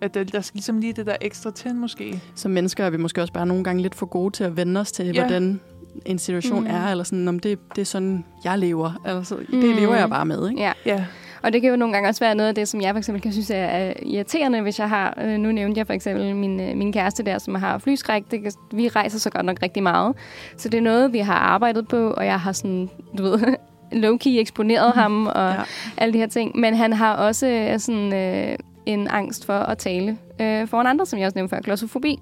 At 0.00 0.14
der, 0.14 0.24
der 0.24 0.40
skal 0.40 0.56
ligesom 0.56 0.78
lige 0.78 0.92
det 0.92 1.06
der 1.06 1.16
ekstra 1.20 1.50
til, 1.50 1.74
måske. 1.74 2.22
Som 2.34 2.50
mennesker 2.50 2.84
er 2.84 2.90
vi 2.90 2.96
måske 2.96 3.20
også 3.20 3.32
bare 3.32 3.46
nogle 3.46 3.64
gange 3.64 3.82
lidt 3.82 3.94
for 3.94 4.06
gode 4.06 4.30
til 4.30 4.44
at 4.44 4.56
vende 4.56 4.80
os 4.80 4.92
til, 4.92 5.06
ja. 5.06 5.12
hvordan 5.26 5.60
en 6.06 6.18
situation 6.18 6.58
Mm. 6.60 6.68
mm. 6.68 6.74
er, 6.74 6.90
eller 6.90 7.04
sådan, 7.04 7.28
om 7.28 7.38
det, 7.38 7.58
det 7.76 7.80
er 7.80 7.86
sådan, 7.86 8.24
jeg 8.44 8.58
lever. 8.58 9.00
Altså, 9.04 9.36
det 9.36 9.54
Mm. 9.70 9.76
lever 9.76 9.94
jeg 9.96 10.08
bare 10.10 10.24
med, 10.26 10.48
ikke? 10.50 10.62
Ja. 10.62 10.72
Ja, 10.86 11.04
Og 11.42 11.52
det 11.52 11.60
kan 11.62 11.70
jo 11.70 11.76
nogle 11.76 11.94
gange 11.94 12.08
også 12.08 12.20
være 12.24 12.34
noget 12.34 12.48
af 12.48 12.54
det, 12.54 12.68
som 12.68 12.80
jeg 12.80 12.94
for 12.94 12.98
eksempel 12.98 13.22
kan 13.22 13.32
synes 13.32 13.50
er 13.50 13.54
er 13.56 13.92
irriterende, 14.02 14.60
hvis 14.60 14.78
jeg 14.78 14.88
har... 14.88 15.18
Øh, 15.22 15.38
nu 15.38 15.52
nævnte 15.52 15.78
jeg 15.78 15.86
for 15.86 15.92
eksempel 15.94 16.36
min, 16.36 16.60
øh, 16.60 16.76
min 16.76 16.92
kæreste 16.92 17.22
der, 17.22 17.38
som 17.38 17.54
har 17.54 17.78
flyskræk. 17.78 18.22
Det, 18.30 18.42
kan- 18.42 18.52
vi 18.72 18.88
rejser 18.88 19.18
så 19.18 19.30
godt 19.30 19.46
nok 19.46 19.56
rigtig 19.62 19.82
meget. 19.82 20.14
Så 20.56 20.68
det 20.68 20.78
er 20.78 20.82
noget, 20.82 21.12
vi 21.12 21.18
har 21.18 21.34
arbejdet 21.34 21.88
på, 21.88 22.10
og 22.10 22.26
jeg 22.26 22.40
har 22.40 22.52
sådan, 22.52 22.90
du 23.18 23.22
ved, 23.22 23.38
low-key 24.04 24.28
eksponeret 24.40 24.92
ham 24.92 25.26
og 25.26 25.50
Ja. 25.50 25.54
alle 25.96 26.12
de 26.12 26.18
her 26.18 26.26
ting. 26.26 26.56
Men 26.58 26.74
han 26.74 26.92
har 26.92 27.14
også 27.14 27.46
øh, 27.46 27.78
sådan, 27.78 28.14
øh, 28.14 28.56
en 28.86 29.08
angst 29.08 29.46
for 29.46 29.58
at 29.58 29.78
tale 29.78 30.16
øh, 30.40 30.68
foran 30.68 30.86
andre, 30.86 31.06
som 31.06 31.18
jeg 31.18 31.26
også 31.26 31.38
nævnte 31.38 31.56
før, 31.56 31.60
klossofobi. 31.62 32.18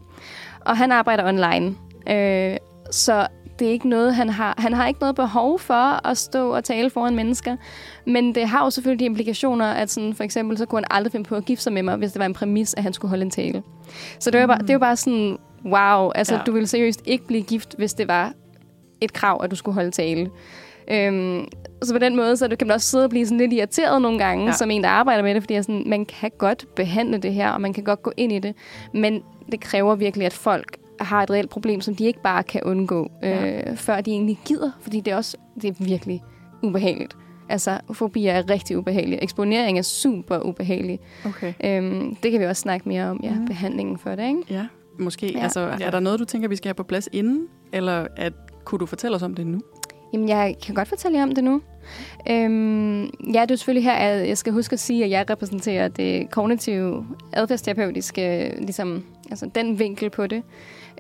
Og 0.60 0.76
han 0.76 0.92
arbejder 0.92 1.28
online. 1.28 1.74
Øh, 2.10 2.56
så 2.90 3.26
det 3.58 3.66
er 3.68 3.72
ikke 3.72 3.88
noget, 3.88 4.14
han 4.14 4.28
har. 4.28 4.54
Han 4.58 4.72
har 4.72 4.88
ikke 4.88 5.00
noget 5.00 5.16
behov 5.16 5.58
for 5.58 6.06
at 6.08 6.18
stå 6.18 6.54
og 6.54 6.64
tale 6.64 6.90
foran 6.90 7.14
mennesker. 7.16 7.56
Men 8.06 8.34
det 8.34 8.48
har 8.48 8.64
jo 8.64 8.70
selvfølgelig 8.70 9.00
de 9.00 9.04
implikationer, 9.04 9.66
at 9.66 9.90
sådan, 9.90 10.14
for 10.14 10.24
eksempel, 10.24 10.58
så 10.58 10.66
kunne 10.66 10.78
han 10.78 10.86
aldrig 10.90 11.12
finde 11.12 11.28
på 11.28 11.34
at 11.36 11.44
gifte 11.44 11.62
sig 11.62 11.72
med 11.72 11.82
mig, 11.82 11.96
hvis 11.96 12.12
det 12.12 12.18
var 12.20 12.26
en 12.26 12.34
præmis, 12.34 12.74
at 12.76 12.82
han 12.82 12.92
skulle 12.92 13.08
holde 13.08 13.22
en 13.24 13.30
tale. 13.30 13.62
Så 14.20 14.30
det, 14.30 14.40
var 14.40 14.46
bare, 14.46 14.58
det 14.58 14.70
er 14.70 14.74
jo 14.74 14.78
bare 14.78 14.96
sådan, 14.96 15.36
wow, 15.64 16.10
altså 16.14 16.34
Ja. 16.34 16.40
du 16.46 16.52
ville 16.52 16.66
seriøst 16.66 17.02
ikke 17.06 17.26
blive 17.26 17.42
gift, 17.42 17.74
hvis 17.78 17.94
det 17.94 18.08
var 18.08 18.32
et 19.00 19.12
krav, 19.12 19.40
at 19.44 19.50
du 19.50 19.56
skulle 19.56 19.74
holde 19.74 19.90
tale. 19.90 20.30
Øhm, 20.90 21.44
så 21.82 21.92
på 21.92 21.98
den 21.98 22.16
måde, 22.16 22.36
så 22.36 22.48
kan 22.58 22.68
man 22.68 22.74
også 22.74 22.88
sidde 22.88 23.04
og 23.04 23.10
blive 23.10 23.26
sådan 23.26 23.38
lidt 23.38 23.52
irriteret 23.52 24.02
nogle 24.02 24.18
gange, 24.18 24.46
Ja. 24.46 24.52
som 24.52 24.70
en, 24.70 24.82
der 24.82 24.88
arbejder 24.88 25.22
med 25.22 25.34
det, 25.34 25.42
fordi 25.42 25.54
jeg 25.54 25.58
er 25.58 25.62
sådan, 25.62 25.82
man 25.86 26.04
kan 26.04 26.30
godt 26.38 26.66
behandle 26.76 27.18
det 27.18 27.32
her, 27.34 27.50
og 27.50 27.60
man 27.60 27.72
kan 27.72 27.84
godt 27.84 28.02
gå 28.02 28.12
ind 28.16 28.32
i 28.32 28.38
det, 28.38 28.54
men 28.94 29.22
det 29.52 29.60
kræver 29.60 29.94
virkelig, 29.94 30.26
at 30.26 30.32
folk 30.32 30.76
har 31.00 31.22
et 31.22 31.30
reelt 31.30 31.50
problem, 31.50 31.80
som 31.80 31.94
de 31.94 32.04
ikke 32.04 32.22
bare 32.22 32.42
kan 32.42 32.60
undgå, 32.64 33.10
Ja. 33.22 33.70
øh, 33.70 33.76
før 33.76 34.00
de 34.00 34.10
egentlig 34.10 34.38
gider, 34.44 34.70
fordi 34.80 35.00
det 35.00 35.12
er 35.12 35.16
også 35.16 35.36
det 35.62 35.68
er 35.80 35.84
virkelig 35.84 36.22
ubehageligt. 36.62 37.16
Altså, 37.50 37.80
fobier 37.92 38.32
er 38.32 38.50
rigtig 38.50 38.78
ubehagelige. 38.78 39.22
Eksponering 39.22 39.78
er 39.78 39.82
super 39.82 40.38
ubehagelig. 40.38 40.98
Okay. 41.26 41.52
Øhm, 41.64 42.14
det 42.22 42.30
kan 42.30 42.40
vi 42.40 42.44
også 42.46 42.60
snakke 42.60 42.88
mere 42.88 43.04
om, 43.10 43.20
ja, 43.22 43.34
mm. 43.34 43.46
behandlingen 43.46 43.98
for 43.98 44.10
det, 44.10 44.26
ikke? 44.28 44.42
Ja, 44.50 44.66
måske. 44.98 45.32
Ja. 45.32 45.38
Altså, 45.42 45.60
er 45.60 45.90
der 45.90 46.00
noget, 46.00 46.18
du 46.20 46.24
tænker, 46.24 46.48
vi 46.48 46.56
skal 46.56 46.68
have 46.68 46.74
på 46.74 46.82
plads 46.82 47.08
inden? 47.12 47.46
Eller 47.72 48.06
at, 48.16 48.32
kunne 48.64 48.78
du 48.78 48.86
fortælle 48.86 49.16
os 49.16 49.22
om 49.22 49.34
det 49.34 49.46
nu? 49.46 49.60
Jamen, 50.12 50.28
jeg 50.28 50.54
kan 50.66 50.74
godt 50.74 50.88
fortælle 50.88 51.18
jer 51.18 51.22
om 51.22 51.34
det 51.34 51.44
nu. 51.44 51.62
Øhm, 52.30 53.02
ja, 53.34 53.42
det 53.42 53.50
er 53.50 53.56
selvfølgelig 53.56 53.84
her, 53.84 53.92
at 53.92 54.28
jeg 54.28 54.38
skal 54.38 54.52
huske 54.52 54.72
at 54.72 54.80
sige, 54.80 55.04
at 55.04 55.10
jeg 55.10 55.30
repræsenterer 55.30 55.88
det 55.88 56.30
kognitive, 56.30 57.06
adfærdsterapeutiske, 57.32 58.54
ligesom, 58.58 59.04
altså 59.30 59.50
den 59.54 59.78
vinkel 59.78 60.10
på 60.10 60.26
det. 60.26 60.42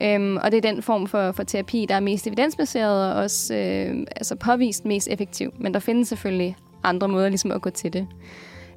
Øhm, 0.02 0.36
og 0.36 0.52
det 0.52 0.64
er 0.64 0.72
den 0.72 0.82
form 0.82 1.06
for, 1.06 1.32
for 1.32 1.42
terapi, 1.42 1.86
der 1.88 1.94
er 1.94 2.00
mest 2.00 2.26
evidensbaseret 2.26 3.12
og 3.12 3.22
også 3.22 3.54
øh, 3.54 4.06
altså 4.16 4.36
påvist 4.36 4.84
mest 4.84 5.08
effektiv. 5.10 5.52
Men 5.58 5.74
der 5.74 5.80
findes 5.80 6.08
selvfølgelig 6.08 6.56
andre 6.84 7.08
måder 7.08 7.28
ligesom 7.28 7.50
at 7.52 7.62
gå 7.62 7.70
til 7.70 7.92
det. 7.92 8.06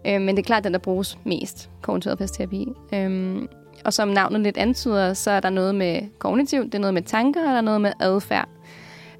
Øhm, 0.07 0.21
men 0.21 0.35
det 0.35 0.39
er 0.39 0.45
klart, 0.45 0.63
den 0.63 0.73
der 0.73 0.79
bruges 0.79 1.17
mest, 1.23 1.69
kognitiv 1.81 2.11
adfærdsterapi. 2.11 2.67
Øhm, 2.93 3.47
og 3.85 3.93
som 3.93 4.07
navnet 4.07 4.41
lidt 4.41 4.57
antyder, 4.57 5.13
så 5.13 5.31
er 5.31 5.39
der 5.39 5.49
noget 5.49 5.75
med 5.75 6.01
kognitiv, 6.19 6.65
det 6.65 6.75
er 6.75 6.79
noget 6.79 6.93
med 6.93 7.01
tanker, 7.01 7.41
og 7.41 7.47
der 7.47 7.57
er 7.57 7.61
noget 7.61 7.81
med 7.81 7.91
adfærd. 7.99 8.47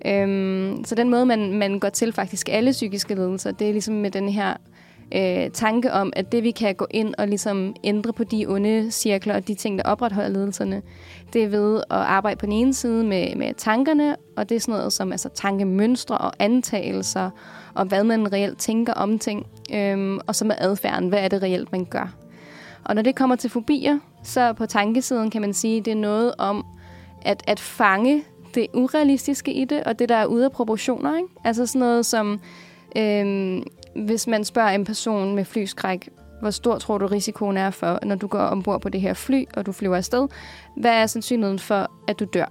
Øhm, 0.05 0.83
så 0.85 0.95
den 0.95 1.09
måde, 1.09 1.25
man, 1.25 1.53
man 1.53 1.79
går 1.79 1.89
til 1.89 2.13
faktisk 2.13 2.49
alle 2.51 2.71
psykiske 2.71 3.15
lidelser, 3.15 3.51
det 3.51 3.67
er 3.67 3.71
ligesom 3.71 3.95
med 3.95 4.11
den 4.11 4.29
her 4.29 4.53
øh, 5.15 5.49
tanke 5.49 5.93
om, 5.93 6.13
at 6.15 6.31
det 6.31 6.43
vi 6.43 6.51
kan 6.51 6.75
gå 6.75 6.87
ind 6.91 7.13
og 7.17 7.27
ligesom 7.27 7.75
ændre 7.83 8.13
på 8.13 8.23
de 8.23 8.45
onde 8.47 8.91
cirkler 8.91 9.35
og 9.35 9.47
de 9.47 9.55
ting, 9.55 9.77
der 9.77 9.83
opretholder 9.83 10.29
lidelserne, 10.29 10.81
det 11.33 11.43
er 11.43 11.47
ved 11.47 11.77
at 11.77 11.97
arbejde 11.97 12.37
på 12.37 12.45
den 12.45 12.53
ene 12.53 12.73
side 12.73 13.03
med, 13.03 13.35
med 13.35 13.53
tankerne, 13.53 14.15
og 14.37 14.49
det 14.49 14.55
er 14.55 14.59
sådan 14.59 14.75
noget 14.75 14.93
som 14.93 15.11
altså, 15.11 15.29
tankemønstre 15.29 16.17
og 16.17 16.33
antagelser, 16.39 17.29
og 17.73 17.85
hvad 17.85 18.03
man 18.03 18.33
reelt 18.33 18.57
tænker 18.57 18.93
om 18.93 19.19
ting, 19.19 19.47
øhm, 19.73 20.19
og 20.27 20.35
så 20.35 20.45
med 20.45 20.55
adfærden, 20.57 21.09
hvad 21.09 21.19
er 21.19 21.27
det 21.27 21.43
reelt, 21.43 21.71
man 21.71 21.85
gør. 21.85 22.15
Og 22.83 22.95
når 22.95 23.01
det 23.01 23.15
kommer 23.15 23.35
til 23.35 23.49
fobier, 23.49 23.99
så 24.23 24.53
på 24.53 24.65
tankesiden 24.65 25.29
kan 25.29 25.41
man 25.41 25.53
sige, 25.53 25.77
at 25.77 25.85
det 25.85 25.91
er 25.91 25.95
noget 25.95 26.33
om 26.37 26.65
at, 27.21 27.43
at 27.47 27.59
fange 27.59 28.23
det 28.55 28.67
urealistiske 28.73 29.53
i 29.53 29.65
det, 29.65 29.83
og 29.83 29.99
det, 29.99 30.09
der 30.09 30.15
er 30.15 30.25
ude 30.25 30.45
af 30.45 30.51
proportioner. 30.51 31.17
Ikke? 31.17 31.29
Altså 31.43 31.65
sådan 31.65 31.79
noget 31.79 32.05
som, 32.05 32.39
øh, 32.97 33.61
hvis 33.95 34.27
man 34.27 34.43
spørger 34.43 34.69
en 34.69 34.85
person 34.85 35.35
med 35.35 35.45
flyskræk, 35.45 36.09
hvor 36.41 36.49
stor 36.49 36.77
tror 36.77 36.97
du 36.97 37.07
risikoen 37.07 37.57
er 37.57 37.69
for, 37.69 37.99
når 38.03 38.15
du 38.15 38.27
går 38.27 38.39
ombord 38.39 38.81
på 38.81 38.89
det 38.89 39.01
her 39.01 39.13
fly, 39.13 39.43
og 39.53 39.65
du 39.65 39.71
flyver 39.71 39.97
afsted, 39.97 40.27
hvad 40.77 40.91
er 40.91 41.05
sandsynligheden 41.05 41.59
for, 41.59 41.91
at 42.07 42.19
du 42.19 42.25
dør? 42.25 42.45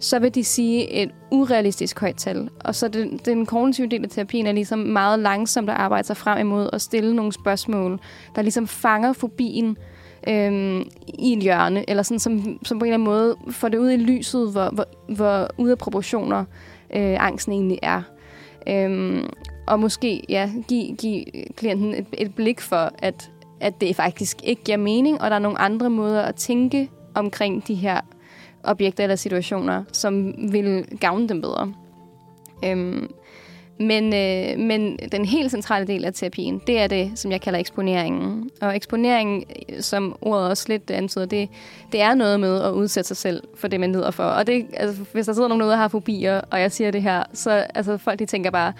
Så 0.00 0.18
vil 0.18 0.34
de 0.34 0.44
sige 0.44 0.90
et 0.90 1.10
urealistisk 1.30 2.00
højt 2.00 2.16
tal. 2.16 2.48
Og 2.60 2.74
så 2.74 2.88
den, 2.88 3.20
den 3.24 3.46
kognitive 3.46 3.86
del 3.86 4.04
af 4.04 4.10
terapien 4.10 4.46
er 4.46 4.52
ligesom 4.52 4.78
meget 4.78 5.18
langsomt 5.18 5.70
at 5.70 5.76
arbejde 5.76 6.06
sig 6.06 6.16
frem 6.16 6.38
imod 6.38 6.66
og 6.72 6.80
stille 6.80 7.16
nogle 7.16 7.32
spørgsmål, 7.32 8.00
der 8.34 8.42
ligesom 8.42 8.66
fanger 8.66 9.12
fobien 9.12 9.76
øh, 10.28 10.80
i 11.18 11.32
et 11.32 11.42
hjørne, 11.42 11.90
eller 11.90 12.02
sådan, 12.02 12.18
som, 12.18 12.58
som 12.64 12.78
på 12.78 12.84
en 12.84 12.92
eller 12.92 12.94
anden 12.94 13.08
måde 13.08 13.36
får 13.50 13.68
det 13.68 13.78
ud 13.78 13.90
i 13.90 13.96
lyset, 13.96 14.52
hvor, 14.52 14.70
hvor, 14.74 14.86
hvor 15.08 15.48
ude 15.58 15.72
af 15.72 15.78
proportioner 15.78 16.44
øh, 16.94 17.26
angsten 17.26 17.52
egentlig 17.52 17.78
er. 17.82 18.02
Øh, 18.68 19.24
og 19.66 19.80
måske 19.80 20.22
ja, 20.28 20.50
give, 20.68 20.96
give 20.96 21.24
klienten 21.56 21.94
et, 21.94 22.06
et 22.12 22.34
blik 22.34 22.60
for, 22.60 22.92
at, 22.98 23.30
at 23.60 23.80
det 23.80 23.96
faktisk 23.96 24.38
ikke 24.44 24.64
giver 24.64 24.78
mening, 24.78 25.20
og 25.20 25.30
der 25.30 25.36
er 25.36 25.40
nogle 25.40 25.58
andre 25.58 25.90
måder 25.90 26.22
at 26.22 26.34
tænke 26.34 26.90
omkring 27.14 27.68
de 27.68 27.74
her 27.74 28.00
objekter 28.64 29.02
eller 29.04 29.16
situationer, 29.16 29.84
som 29.92 30.34
vil 30.52 30.84
gavne 31.00 31.28
dem 31.28 31.40
bedre. 31.40 31.72
Øhm, 32.64 33.10
men, 33.80 34.04
øh, 34.14 34.58
men 34.66 34.98
den 35.12 35.24
helt 35.24 35.50
centrale 35.50 35.86
del 35.86 36.04
af 36.04 36.14
terapien, 36.14 36.62
det 36.66 36.80
er 36.80 36.86
det, 36.86 37.12
som 37.14 37.32
jeg 37.32 37.40
kalder 37.40 37.58
eksponeringen. 37.58 38.50
Og 38.60 38.76
eksponering, 38.76 39.44
øh, 39.68 39.80
som 39.80 40.16
ordet 40.20 40.48
også 40.50 40.64
lidt 40.68 40.90
antyder, 40.90 41.24
det, 41.26 41.48
det 41.92 42.00
er 42.00 42.14
noget 42.14 42.40
med 42.40 42.62
at 42.62 42.70
udsætte 42.70 43.08
sig 43.08 43.16
selv 43.16 43.42
for 43.54 43.68
det, 43.68 43.80
man 43.80 43.92
lider 43.92 44.10
for. 44.10 44.24
Og 44.24 44.46
det, 44.46 44.66
altså, 44.76 45.04
hvis 45.12 45.26
der 45.26 45.32
sidder 45.32 45.48
nogen 45.48 45.60
derude, 45.60 45.72
der 45.72 45.78
har 45.78 45.88
fobier, 45.88 46.40
og 46.50 46.60
jeg 46.60 46.72
siger 46.72 46.90
det 46.90 47.02
her, 47.02 47.22
så 47.34 47.50
altså, 47.50 47.96
folk 47.98 48.18
de 48.18 48.26
tænker 48.26 48.50
bare, 48.50 48.72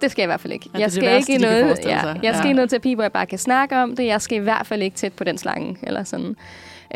det 0.00 0.10
skal 0.10 0.22
jeg 0.22 0.26
i 0.26 0.30
hvert 0.32 0.40
fald 0.40 0.52
ikke. 0.52 0.70
Ja, 0.74 0.78
jeg 0.78 0.92
skal 0.92 1.04
værste, 1.04 1.32
ikke 1.32 1.44
i 1.44 1.46
noget, 1.48 1.78
ja, 1.84 2.06
jeg 2.22 2.34
skal 2.34 2.46
Ja. 2.46 2.50
i 2.50 2.52
noget 2.52 2.70
terapi, 2.70 2.94
hvor 2.94 3.04
jeg 3.04 3.12
bare 3.12 3.26
kan 3.26 3.38
snakke 3.38 3.76
om 3.76 3.96
det. 3.96 4.06
Jeg 4.06 4.22
skal 4.22 4.36
i 4.38 4.40
hvert 4.40 4.66
fald 4.66 4.82
ikke 4.82 4.96
tæt 4.96 5.12
på 5.12 5.24
den 5.24 5.38
slange, 5.38 5.76
eller 5.82 6.04
sådan. 6.04 6.36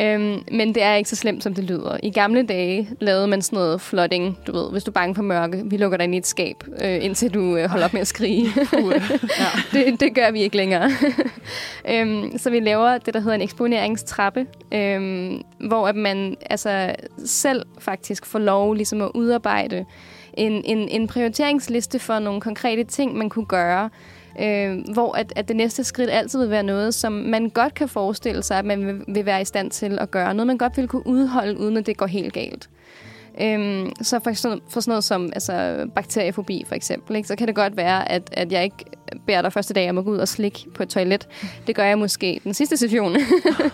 Øhm, 0.00 0.44
men 0.52 0.74
det 0.74 0.82
er 0.82 0.94
ikke 0.94 1.10
så 1.10 1.16
slemt, 1.16 1.42
som 1.42 1.54
det 1.54 1.64
lyder. 1.64 1.96
I 2.02 2.10
gamle 2.10 2.42
dage 2.42 2.88
lavede 3.00 3.26
man 3.26 3.42
sådan 3.42 3.56
noget 3.56 3.80
flooding, 3.80 4.38
du 4.46 4.52
ved, 4.52 4.70
hvis 4.70 4.84
du 4.84 4.90
er 4.90 4.92
bange 4.92 5.14
for 5.14 5.22
mørke, 5.22 5.62
vi 5.64 5.76
lukker 5.76 5.98
dig 5.98 6.04
ind 6.04 6.14
i 6.14 6.18
et 6.18 6.26
skab, 6.26 6.64
øh, 6.84 7.04
indtil 7.04 7.34
du 7.34 7.56
øh, 7.56 7.70
holder 7.70 7.84
op 7.84 7.92
med 7.92 8.00
at 8.00 8.06
skrige. 8.06 8.48
ja. 8.72 9.48
det, 9.72 10.00
det 10.00 10.14
gør 10.14 10.30
vi 10.30 10.40
ikke 10.40 10.56
længere. 10.56 10.90
øhm, 11.90 12.38
så 12.38 12.50
vi 12.50 12.60
laver 12.60 12.98
det, 12.98 13.14
der 13.14 13.20
hedder 13.20 13.34
en 13.34 13.42
eksponeringstrappe, 13.42 14.46
øhm, 14.72 15.42
hvor 15.68 15.88
at 15.88 15.96
man 15.96 16.36
altså, 16.50 16.94
selv 17.24 17.66
faktisk 17.78 18.26
får 18.26 18.38
lov 18.38 18.74
ligesom 18.74 19.02
at 19.02 19.10
udarbejde 19.14 19.84
en, 20.34 20.62
en, 20.64 20.88
en 20.88 21.06
prioriteringsliste 21.06 21.98
for 21.98 22.18
nogle 22.18 22.40
konkrete 22.40 22.84
ting, 22.84 23.16
man 23.16 23.28
kunne 23.28 23.46
gøre, 23.46 23.90
Øh, 24.40 24.78
hvor 24.92 25.12
at, 25.12 25.32
at 25.36 25.48
det 25.48 25.56
næste 25.56 25.84
skridt 25.84 26.10
altid 26.10 26.40
vil 26.40 26.50
være 26.50 26.62
noget, 26.62 26.94
som 26.94 27.12
man 27.12 27.48
godt 27.48 27.74
kan 27.74 27.88
forestille 27.88 28.42
sig, 28.42 28.58
at 28.58 28.64
man 28.64 28.86
vil, 28.86 29.00
vil 29.08 29.26
være 29.26 29.40
i 29.40 29.44
stand 29.44 29.70
til 29.70 29.98
at 29.98 30.10
gøre. 30.10 30.34
Noget, 30.34 30.46
man 30.46 30.58
godt 30.58 30.76
vil 30.76 30.88
kunne 30.88 31.06
udholde, 31.06 31.58
uden 31.58 31.76
at 31.76 31.86
det 31.86 31.96
går 31.96 32.06
helt 32.06 32.32
galt. 32.32 32.68
Øhm, 33.40 33.92
så 34.02 34.20
for 34.24 34.32
sådan, 34.32 34.60
for 34.68 34.80
sådan 34.80 34.90
noget 34.90 35.04
som 35.04 35.30
altså, 35.32 35.86
bakteriefobi 35.94 36.64
for 36.66 36.74
eksempel, 36.74 37.16
ikke, 37.16 37.28
så 37.28 37.36
kan 37.36 37.46
det 37.46 37.54
godt 37.54 37.76
være, 37.76 38.12
at, 38.12 38.30
at 38.32 38.52
jeg 38.52 38.64
ikke 38.64 38.84
beder 39.26 39.42
dig 39.42 39.52
første 39.52 39.74
dag 39.74 39.90
om 39.90 39.98
at 39.98 40.04
gå 40.04 40.10
ud 40.10 40.18
og 40.18 40.28
slikke 40.28 40.70
på 40.74 40.82
et 40.82 40.88
toilet. 40.88 41.28
Det 41.66 41.74
gør 41.74 41.84
jeg 41.84 41.98
måske 41.98 42.40
den 42.44 42.54
sidste 42.54 42.76
session. 42.76 43.16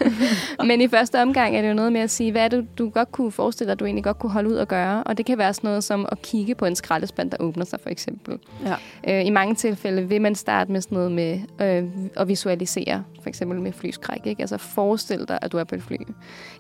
Men 0.68 0.80
i 0.80 0.88
første 0.88 1.22
omgang 1.22 1.56
er 1.56 1.62
det 1.62 1.68
jo 1.68 1.74
noget 1.74 1.92
med 1.92 2.00
at 2.00 2.10
sige, 2.10 2.32
hvad 2.32 2.44
er 2.44 2.48
det, 2.48 2.78
du 2.78 2.88
godt 2.88 3.12
kunne 3.12 3.32
forestille 3.32 3.66
dig, 3.66 3.72
at 3.72 3.80
du 3.80 3.84
egentlig 3.84 4.04
godt 4.04 4.18
kunne 4.18 4.32
holde 4.32 4.48
ud 4.48 4.54
og 4.54 4.68
gøre. 4.68 5.02
Og 5.02 5.18
det 5.18 5.26
kan 5.26 5.38
være 5.38 5.54
sådan 5.54 5.68
noget 5.68 5.84
som 5.84 6.06
at 6.12 6.22
kigge 6.22 6.54
på 6.54 6.64
en 6.64 6.76
skraldespand, 6.76 7.30
der 7.30 7.36
åbner 7.40 7.64
sig 7.64 7.80
for 7.82 7.90
eksempel. 7.90 8.38
Ja. 8.64 8.74
Øh, 9.20 9.26
I 9.26 9.30
mange 9.30 9.54
tilfælde 9.54 10.08
vil 10.08 10.20
man 10.20 10.34
starte 10.34 10.72
med 10.72 10.80
sådan 10.80 10.96
noget 10.96 11.12
med 11.12 11.40
øh, 11.60 11.84
at 12.16 12.28
visualisere, 12.28 13.04
for 13.22 13.28
eksempel 13.28 13.60
med 13.60 13.72
flyskræk. 13.72 14.26
Ikke? 14.26 14.40
Altså 14.40 14.58
forestil 14.58 15.28
dig, 15.28 15.38
at 15.42 15.52
du 15.52 15.58
er 15.58 15.64
på 15.64 15.74
et 15.74 15.82
fly. 15.82 15.96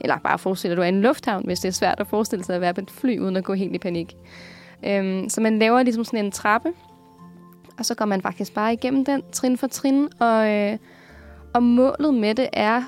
Eller 0.00 0.18
bare 0.18 0.38
forestil 0.38 0.70
dig, 0.70 0.72
at 0.72 0.76
du 0.76 0.82
er 0.82 0.86
i 0.86 0.88
en 0.88 1.00
lufthavn, 1.00 1.42
hvis 1.44 1.60
det 1.60 1.68
er 1.68 1.72
svært 1.72 2.00
at 2.00 2.06
forestille 2.06 2.44
sig 2.44 2.54
at 2.54 2.60
være 2.60 2.74
på 2.74 2.80
et 2.80 2.90
fly, 2.90 3.18
uden 3.18 3.36
at 3.36 3.44
gå 3.44 3.54
helt 3.54 3.74
i 3.74 3.78
panik. 3.78 4.16
Øhm, 4.86 5.28
så 5.28 5.40
man 5.40 5.58
laver 5.58 5.82
ligesom 5.82 6.04
sådan 6.04 6.24
en 6.24 6.30
trappe, 6.30 6.68
og 7.80 7.86
så 7.86 7.94
går 7.94 8.04
man 8.04 8.22
faktisk 8.22 8.54
bare 8.54 8.72
igennem 8.72 9.04
den 9.04 9.22
trin 9.32 9.56
for 9.56 9.66
trin, 9.66 10.08
og, 10.18 10.48
øh, 10.50 10.78
og 11.54 11.62
målet 11.62 12.14
med 12.14 12.34
det 12.34 12.48
er 12.52 12.82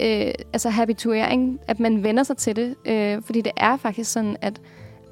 øh, 0.00 0.32
altså 0.52 0.70
habituering, 0.70 1.60
at 1.68 1.80
man 1.80 2.02
vender 2.02 2.22
sig 2.22 2.36
til 2.36 2.56
det, 2.56 2.74
øh, 2.84 3.22
fordi 3.22 3.40
det 3.40 3.52
er 3.56 3.76
faktisk 3.76 4.12
sådan, 4.12 4.36
at 4.40 4.60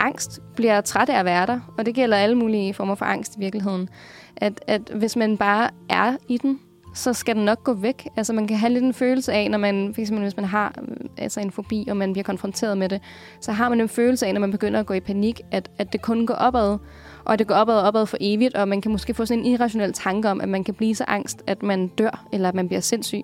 angst 0.01 0.41
bliver 0.57 0.81
træt 0.81 1.09
af 1.09 1.19
at 1.19 1.25
være 1.25 1.47
der, 1.47 1.61
og 1.79 1.87
det 1.87 1.95
gælder 1.95 2.17
alle 2.17 2.37
mulige 2.37 2.75
former 2.75 2.95
for 2.95 3.05
angst 3.05 3.37
i 3.37 3.39
virkeligheden. 3.39 3.89
At, 4.37 4.61
at 4.67 4.83
hvis 4.95 5.17
man 5.17 5.37
bare 5.37 5.71
er 5.89 6.17
i 6.29 6.39
den, 6.39 6.61
så 6.95 7.12
skal 7.12 7.37
den 7.37 7.45
nok 7.45 7.64
gå 7.64 7.73
væk. 7.73 8.09
Altså 8.17 8.33
man 8.33 8.47
kan 8.47 8.57
have 8.57 8.73
lidt 8.73 8.85
en 8.85 8.95
følelse 8.95 9.33
af, 9.33 9.51
når 9.51 9.59
man, 9.59 9.95
for 9.95 10.01
eksempel 10.01 10.23
hvis 10.23 10.37
man 10.37 10.45
har 10.45 10.75
øh, 10.83 10.97
altså 11.19 11.41
en 11.41 11.51
fobi, 11.51 11.87
og 11.91 11.97
man 11.97 12.12
bliver 12.12 12.25
konfronteret 12.25 12.79
med 12.79 12.89
det, 12.89 13.01
så 13.41 13.53
har 13.53 13.69
man 13.69 13.81
en 13.81 13.89
følelse 13.89 14.27
af, 14.27 14.35
når 14.35 14.41
man 14.41 14.51
begynder 14.51 14.81
at 14.81 14.87
gå 14.87 14.95
i 14.95 15.01
panik, 15.01 15.41
at, 15.51 15.71
at 15.79 15.93
det 15.93 16.03
kun 16.03 16.27
går 16.27 16.35
opad, 16.35 16.79
og 17.27 17.39
det 17.39 17.47
går 17.47 17.55
opad 17.55 17.74
og 17.74 17.83
opad 17.83 18.07
for 18.07 18.16
evigt, 18.20 18.55
og 18.55 18.68
man 18.68 18.81
kan 18.81 18.91
måske 18.91 19.14
få 19.14 19.27
sådan 19.27 19.45
en 19.45 19.53
irrationel 19.53 19.93
tanke 19.93 20.31
om, 20.31 20.41
at 20.41 20.49
man 20.49 20.64
kan 20.64 20.74
blive 20.74 20.95
så 20.95 21.05
angst, 21.09 21.43
at 21.47 21.62
man 21.62 21.89
dør, 21.89 22.27
eller 22.33 22.49
at 22.49 22.55
man 22.55 22.68
bliver 22.68 22.81
sindssyg. 22.81 23.22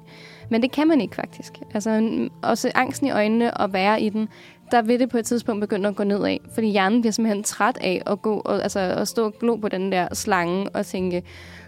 Men 0.51 0.63
det 0.63 0.73
kan 0.73 0.89
man 0.89 1.01
ikke 1.01 1.15
faktisk. 1.15 1.53
Altså 1.75 2.29
også 2.43 2.73
angsten 2.75 3.07
i 3.07 3.11
øjnene 3.11 3.55
og 3.55 3.73
være 3.73 4.01
i 4.01 4.09
den, 4.09 4.29
der 4.71 4.83
vil 4.83 5.01
det 5.01 5.09
på 5.09 5.19
et 5.19 5.27
tidspunkt 5.27 5.61
begynde 5.61 5.89
at 5.89 5.97
gå 5.97 6.05
nedad, 6.05 6.39
fordi 6.55 6.71
hjernen 6.71 7.01
bliver 7.01 7.13
simpelthen 7.13 7.43
træt 7.43 7.79
af 7.81 8.03
at, 8.07 8.23
gå, 8.23 8.43
og, 8.45 8.63
altså, 8.63 8.81
at 8.81 9.09
stå 9.09 9.25
og 9.25 9.35
glo 9.41 9.57
på 9.57 9.69
den 9.69 9.93
der 9.93 10.15
slange 10.15 10.69
og 10.69 10.87
tænke, 10.87 11.23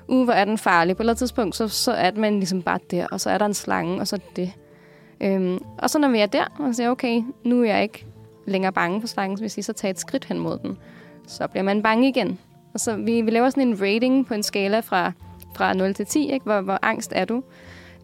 uh, 0.08 0.24
hvor 0.24 0.32
er 0.32 0.44
den 0.44 0.58
farlig. 0.58 0.96
På 0.96 1.00
et 1.00 1.04
eller 1.04 1.12
andet 1.12 1.18
tidspunkt, 1.18 1.56
så, 1.56 1.68
så 1.68 1.92
er 1.92 2.10
man 2.16 2.34
ligesom 2.34 2.62
bare 2.62 2.78
der, 2.90 3.06
og 3.06 3.20
så 3.20 3.30
er 3.30 3.38
der 3.38 3.46
en 3.46 3.54
slange, 3.54 4.00
og 4.00 4.08
så 4.08 4.16
er 4.16 4.20
det. 4.36 4.52
Øhm, 5.20 5.58
og 5.78 5.90
så 5.90 5.98
når 5.98 6.08
vi 6.08 6.18
er 6.18 6.26
der, 6.26 6.44
og 6.58 6.74
siger, 6.74 6.90
okay, 6.90 7.22
nu 7.44 7.60
er 7.60 7.64
jeg 7.64 7.82
ikke 7.82 8.06
længere 8.46 8.72
bange 8.72 9.00
for 9.00 9.08
slangen, 9.08 9.36
så 9.36 9.42
vil 9.42 9.50
sige, 9.50 9.64
så 9.64 9.72
tage 9.72 9.90
et 9.90 10.00
skridt 10.00 10.24
hen 10.24 10.38
mod 10.38 10.58
den 10.58 10.78
så 11.26 11.46
bliver 11.46 11.62
man 11.64 11.82
bange 11.82 12.08
igen. 12.08 12.38
Og 12.74 12.80
så 12.80 12.96
vi, 12.96 13.20
vi 13.20 13.30
laver 13.30 13.50
sådan 13.50 13.68
en 13.68 13.80
rating 13.80 14.26
på 14.26 14.34
en 14.34 14.42
skala 14.42 14.80
fra, 14.80 15.12
fra 15.56 15.74
0 15.74 15.94
til 15.94 16.06
10, 16.06 16.32
ikke? 16.32 16.44
Hvor, 16.44 16.60
hvor 16.60 16.78
angst 16.82 17.12
er 17.16 17.24
du? 17.24 17.42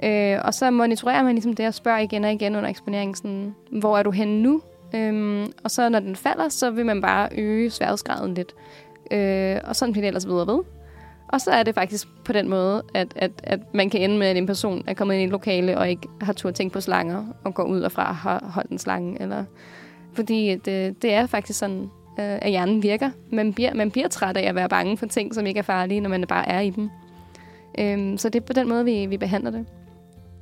Øh, 0.03 0.39
og 0.45 0.55
så 0.55 0.71
monitorerer 0.71 1.23
man 1.23 1.35
ligesom 1.35 1.55
det 1.55 1.67
og 1.67 1.75
spørger 1.75 1.99
igen 1.99 2.25
og 2.25 2.33
igen 2.33 2.57
under 2.57 2.71
eksponeringen, 2.71 3.15
sådan, 3.15 3.55
hvor 3.71 3.99
er 3.99 4.03
du 4.03 4.11
henne 4.11 4.43
nu? 4.43 4.63
Øhm, 4.95 5.53
og 5.65 5.71
så 5.71 5.89
når 5.89 6.01
den 6.01 6.17
falder, 6.17 6.49
så 6.49 6.71
vil 6.71 6.87
man 6.87 7.01
bare 7.01 7.29
øge 7.39 7.71
sværhedsgraden 7.71 8.35
lidt. 8.35 8.55
Øh, 9.11 9.57
og 9.65 9.77
sådan 9.77 9.93
bliver 9.93 10.03
det 10.03 10.09
ellers 10.09 10.27
videre 10.27 10.47
ved. 10.47 10.61
Og 11.29 11.41
så 11.41 11.51
er 11.51 11.63
det 11.63 11.75
faktisk 11.75 12.09
på 12.25 12.33
den 12.33 12.49
måde, 12.49 12.83
at, 12.95 13.13
at, 13.17 13.31
at 13.43 13.61
man 13.75 13.91
kan 13.91 14.01
ende 14.01 14.19
med, 14.19 14.27
at 14.27 14.37
en 14.37 14.47
person 14.47 14.85
er 14.87 14.95
kommet 14.95 15.15
ind 15.15 15.23
i 15.23 15.25
et 15.25 15.31
lokale 15.31 15.79
og 15.79 15.91
ikke 15.91 16.09
har 16.21 16.33
tur 16.33 16.51
tænkt 16.51 16.73
på 16.73 16.81
slanger 16.81 17.27
og 17.45 17.55
går 17.55 17.65
ud 17.65 17.81
og 17.81 17.93
fra 17.93 18.13
har 18.13 18.45
holdt 18.55 18.71
en 18.71 18.79
slange. 18.79 19.23
Eller, 19.23 19.45
fordi 20.13 20.57
det, 20.57 21.03
det 21.03 21.13
er 21.13 21.27
faktisk 21.27 21.59
sådan, 21.59 21.91
øh, 22.19 22.39
at 22.43 22.51
hjernen 22.51 22.83
virker. 22.83 23.11
Man 23.33 23.53
bliver, 23.53 23.75
man 23.75 23.91
bliver 23.91 24.09
træt 24.09 24.37
af 24.37 24.49
at 24.49 24.55
være 24.55 24.69
bange 24.69 24.97
for 24.97 25.07
ting, 25.07 25.35
som 25.35 25.47
ikke 25.47 25.59
er 25.59 25.63
farlige, 25.63 26.01
når 26.01 26.11
man 26.11 26.25
bare 26.29 26.49
er 26.49 26.61
i 26.61 26.71
dem. 26.71 26.91
Øhm, 27.79 28.19
så 28.19 28.29
det 28.29 28.43
er 28.43 28.47
på 28.47 28.53
den 28.53 28.69
måde, 28.69 28.85
vi, 28.85 29.07
vi 29.07 29.17
behandler 29.17 29.51
det. 29.51 29.67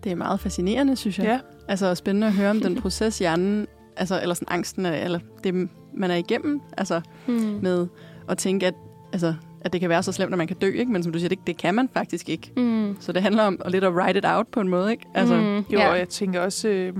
Det 0.04 0.12
er 0.12 0.16
meget 0.16 0.40
fascinerende, 0.40 0.96
synes 0.96 1.18
jeg. 1.18 1.26
Ja. 1.26 1.38
Altså 1.68 1.94
spændende 1.94 2.26
at 2.26 2.32
høre 2.32 2.50
om 2.50 2.60
den 2.60 2.74
proces, 2.82 3.18
hjernen, 3.18 3.66
altså, 3.96 4.20
eller 4.22 4.34
sådan 4.34 4.48
angsten, 4.50 4.86
eller 4.86 5.18
det, 5.44 5.68
man 5.94 6.10
er 6.10 6.14
igennem, 6.14 6.60
altså 6.76 7.00
hmm. 7.26 7.58
med 7.62 7.86
at 8.28 8.38
tænke, 8.38 8.66
at, 8.66 8.74
altså, 9.12 9.34
at 9.60 9.72
det 9.72 9.80
kan 9.80 9.90
være 9.90 10.02
så 10.02 10.12
slemt, 10.12 10.32
at 10.32 10.38
man 10.38 10.46
kan 10.46 10.56
dø, 10.56 10.70
ikke? 10.70 10.92
men 10.92 11.02
som 11.02 11.12
du 11.12 11.18
siger, 11.18 11.28
det, 11.28 11.38
det 11.46 11.56
kan 11.56 11.74
man 11.74 11.88
faktisk 11.94 12.28
ikke. 12.28 12.52
Mm. 12.56 12.96
Så 13.00 13.12
det 13.12 13.22
handler 13.22 13.42
om 13.42 13.60
at 13.64 13.72
lidt 13.72 13.84
at 13.84 13.92
write 13.92 14.18
it 14.18 14.24
out 14.26 14.46
på 14.48 14.60
en 14.60 14.68
måde. 14.68 14.90
Ikke? 14.90 15.06
Altså, 15.14 15.36
mm. 15.36 15.56
Jo, 15.56 15.78
ja. 15.78 15.90
og 15.90 15.98
jeg 15.98 16.08
tænker 16.08 16.40
også, 16.40 16.68
øh, 16.68 16.94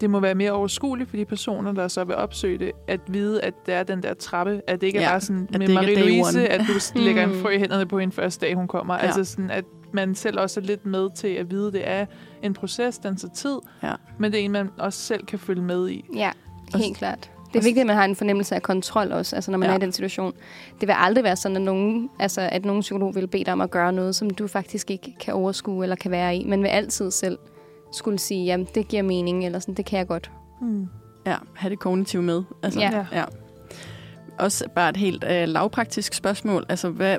det 0.00 0.10
må 0.10 0.20
være 0.20 0.34
mere 0.34 0.52
overskueligt 0.52 1.10
for 1.10 1.16
de 1.16 1.24
personer, 1.24 1.72
der 1.72 1.88
så 1.88 2.04
vil 2.04 2.16
opsøge 2.16 2.58
det, 2.58 2.72
at 2.88 3.00
vide, 3.08 3.42
at 3.42 3.54
det 3.66 3.74
er 3.74 3.82
den 3.82 4.02
der 4.02 4.14
trappe, 4.14 4.60
at 4.66 4.80
det 4.80 4.86
ikke 4.86 4.98
ja, 4.98 5.06
er 5.06 5.10
bare 5.10 5.20
sådan 5.20 5.48
med 5.50 5.68
Marie-Louise, 5.68 6.38
at 6.38 6.60
du 6.60 6.72
lægger 7.00 7.24
en 7.24 7.42
frø 7.42 7.50
i 7.50 7.58
hænderne 7.58 7.86
på 7.86 7.98
en 7.98 8.12
første 8.12 8.46
dag, 8.46 8.54
hun 8.54 8.68
kommer. 8.68 8.94
Ja. 8.94 9.00
Altså 9.00 9.24
sådan, 9.24 9.50
at 9.50 9.64
man 9.92 10.14
selv 10.14 10.40
også 10.40 10.60
er 10.60 10.64
lidt 10.64 10.86
med 10.86 11.08
til 11.14 11.28
at 11.28 11.50
vide, 11.50 11.66
at 11.66 11.72
det 11.72 11.88
er 11.88 12.06
en 12.42 12.54
proces, 12.54 12.98
den 12.98 13.16
tager 13.16 13.34
tid, 13.34 13.58
ja. 13.82 13.92
men 14.18 14.32
det 14.32 14.40
er 14.40 14.44
en, 14.44 14.52
man 14.52 14.70
også 14.78 15.00
selv 15.00 15.26
kan 15.26 15.38
følge 15.38 15.62
med 15.62 15.88
i. 15.88 16.04
Ja, 16.14 16.30
helt 16.74 16.96
klart. 16.96 17.30
Det 17.52 17.58
er 17.58 17.62
vigtigt, 17.62 17.80
at 17.80 17.86
man 17.86 17.96
har 17.96 18.04
en 18.04 18.16
fornemmelse 18.16 18.54
af 18.54 18.62
kontrol 18.62 19.12
også, 19.12 19.36
altså 19.36 19.50
når 19.50 19.58
man 19.58 19.68
ja. 19.68 19.72
er 19.72 19.78
i 19.78 19.80
den 19.80 19.92
situation. 19.92 20.32
Det 20.80 20.88
vil 20.88 20.94
aldrig 20.98 21.24
være 21.24 21.36
sådan, 21.36 21.56
at 21.56 21.62
nogen, 21.62 22.10
altså, 22.18 22.48
at 22.52 22.64
nogen 22.64 22.80
psykolog 22.80 23.14
vil 23.14 23.26
bede 23.26 23.44
dig 23.44 23.52
om 23.52 23.60
at 23.60 23.70
gøre 23.70 23.92
noget, 23.92 24.14
som 24.14 24.30
du 24.30 24.46
faktisk 24.46 24.90
ikke 24.90 25.14
kan 25.20 25.34
overskue 25.34 25.84
eller 25.84 25.96
kan 25.96 26.10
være 26.10 26.36
i. 26.36 26.44
Man 26.44 26.62
vil 26.62 26.68
altid 26.68 27.10
selv 27.10 27.38
skulle 27.92 28.18
sige, 28.18 28.44
jamen 28.44 28.66
det 28.74 28.88
giver 28.88 29.02
mening, 29.02 29.46
eller 29.46 29.58
sådan, 29.58 29.74
det 29.74 29.84
kan 29.84 29.98
jeg 29.98 30.06
godt. 30.06 30.30
Mm. 30.60 30.88
Ja, 31.26 31.36
have 31.54 31.70
det 31.70 31.78
kognitivt 31.78 32.24
med. 32.24 32.42
Altså, 32.62 32.80
ja. 32.80 33.06
ja. 33.12 33.24
Også 34.38 34.68
bare 34.74 34.90
et 34.90 34.96
helt 34.96 35.24
uh, 35.24 35.30
lavpraktisk 35.30 36.14
spørgsmål. 36.14 36.66
Altså, 36.68 36.90
hvad, 36.90 37.16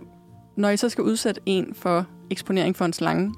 når 0.58 0.70
I 0.70 0.78
så 0.78 0.90
skal 0.90 1.04
udsætte 1.04 1.42
en 1.46 1.74
for 1.74 2.06
eksponering 2.32 2.76
for 2.76 2.86
en 2.86 2.94
slange, 2.94 3.34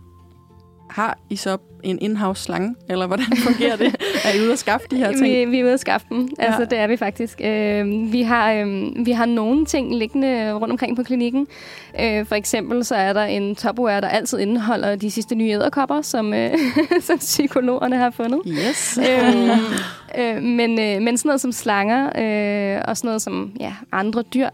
har 0.91 1.17
I 1.29 1.35
så 1.35 1.57
en 1.83 1.97
in-house 2.01 2.43
slange, 2.43 2.75
eller 2.89 3.07
hvordan 3.07 3.25
fungerer 3.37 3.75
det? 3.75 3.95
er 4.25 4.37
I 4.37 4.41
ude 4.41 4.51
at 4.51 4.59
skaffe 4.59 4.87
de 4.91 4.97
her 4.97 5.11
ting? 5.11 5.23
Vi, 5.23 5.45
vi 5.45 5.59
er 5.59 5.63
ude 5.63 5.73
at 5.73 5.79
skaffe 5.79 6.07
dem, 6.09 6.29
ja. 6.39 6.45
altså 6.45 6.65
det 6.65 6.79
er 6.79 6.87
vi 6.87 6.97
faktisk. 6.97 7.41
Øh, 7.43 8.11
vi, 8.11 8.21
har, 8.21 8.51
øh, 8.51 8.91
vi 9.05 9.11
har 9.11 9.25
nogle 9.25 9.65
ting 9.65 9.95
liggende 9.95 10.53
rundt 10.53 10.71
omkring 10.71 10.95
på 10.95 11.03
klinikken. 11.03 11.47
Øh, 11.99 12.25
for 12.25 12.35
eksempel 12.35 12.85
så 12.85 12.95
er 12.95 13.13
der 13.13 13.23
en 13.23 13.55
topware, 13.55 14.01
der 14.01 14.07
altid 14.07 14.39
indeholder 14.39 14.95
de 14.95 15.11
sidste 15.11 15.35
nye 15.35 15.49
æderkopper, 15.49 16.01
som, 16.01 16.33
øh, 16.33 16.57
som 17.07 17.17
psykologerne 17.17 17.97
har 17.97 18.09
fundet. 18.09 18.41
Yes. 18.47 18.99
øh, 19.09 19.49
øh, 20.17 20.43
men, 20.43 20.79
øh, 20.79 21.01
men 21.01 21.17
sådan 21.17 21.29
noget 21.29 21.41
som 21.41 21.51
slanger 21.51 22.05
øh, 22.05 22.81
og 22.87 22.97
sådan 22.97 23.07
noget 23.07 23.21
som 23.21 23.51
ja, 23.59 23.73
andre 23.91 24.21
dyr, 24.21 24.49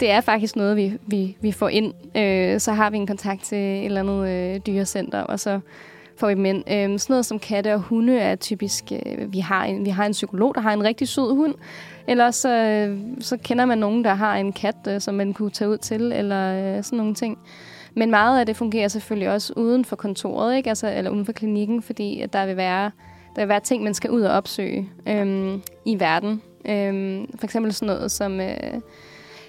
det 0.00 0.10
er 0.10 0.20
faktisk 0.20 0.56
noget, 0.56 0.76
vi, 0.76 0.92
vi, 1.06 1.36
vi 1.40 1.52
får 1.52 1.68
ind. 1.68 1.94
Øh, 2.16 2.60
så 2.60 2.72
har 2.72 2.90
vi 2.90 2.96
en 2.96 3.06
kontakt 3.06 3.42
til 3.42 3.58
et 3.58 3.84
eller 3.84 4.00
andet 4.00 4.28
øh, 4.28 4.60
dyrecenter, 4.66 5.20
og 5.20 5.40
så 5.40 5.60
får 6.16 6.28
vi 6.28 6.34
dem 6.34 6.44
ind. 6.44 6.56
Øh, 6.70 6.98
sådan 6.98 7.12
noget 7.12 7.26
som 7.26 7.38
katte 7.38 7.74
og 7.74 7.80
hunde 7.80 8.18
er 8.18 8.36
typisk... 8.36 8.92
Øh, 8.92 9.32
vi, 9.32 9.38
har 9.38 9.64
en, 9.64 9.84
vi 9.84 9.90
har 9.90 10.06
en 10.06 10.12
psykolog, 10.12 10.54
der 10.54 10.60
har 10.60 10.72
en 10.72 10.84
rigtig 10.84 11.08
sød 11.08 11.34
hund. 11.34 11.54
Ellers 12.06 12.36
så, 12.36 12.48
øh, 12.48 12.98
så 13.20 13.36
kender 13.36 13.64
man 13.64 13.78
nogen, 13.78 14.04
der 14.04 14.14
har 14.14 14.36
en 14.36 14.52
kat, 14.52 14.76
øh, 14.88 15.00
som 15.00 15.14
man 15.14 15.32
kunne 15.32 15.50
tage 15.50 15.70
ud 15.70 15.78
til, 15.78 16.12
eller 16.12 16.76
øh, 16.76 16.84
sådan 16.84 16.96
nogle 16.96 17.14
ting. 17.14 17.38
Men 17.94 18.10
meget 18.10 18.40
af 18.40 18.46
det 18.46 18.56
fungerer 18.56 18.88
selvfølgelig 18.88 19.30
også 19.30 19.52
uden 19.56 19.84
for 19.84 19.96
kontoret, 19.96 20.56
ikke? 20.56 20.68
Altså, 20.68 20.92
eller 20.94 21.10
uden 21.10 21.24
for 21.24 21.32
klinikken, 21.32 21.82
fordi 21.82 22.24
der 22.32 22.46
vil 22.46 22.56
være, 22.56 22.90
der 23.36 23.42
vil 23.42 23.48
være 23.48 23.60
ting, 23.60 23.82
man 23.82 23.94
skal 23.94 24.10
ud 24.10 24.22
og 24.22 24.36
opsøge 24.36 24.88
øhm, 25.08 25.62
i 25.84 26.00
verden. 26.00 26.42
Øhm, 26.64 27.26
for 27.38 27.44
eksempel 27.44 27.72
sådan 27.72 27.94
noget 27.94 28.10
som... 28.10 28.40
Øh, 28.40 28.80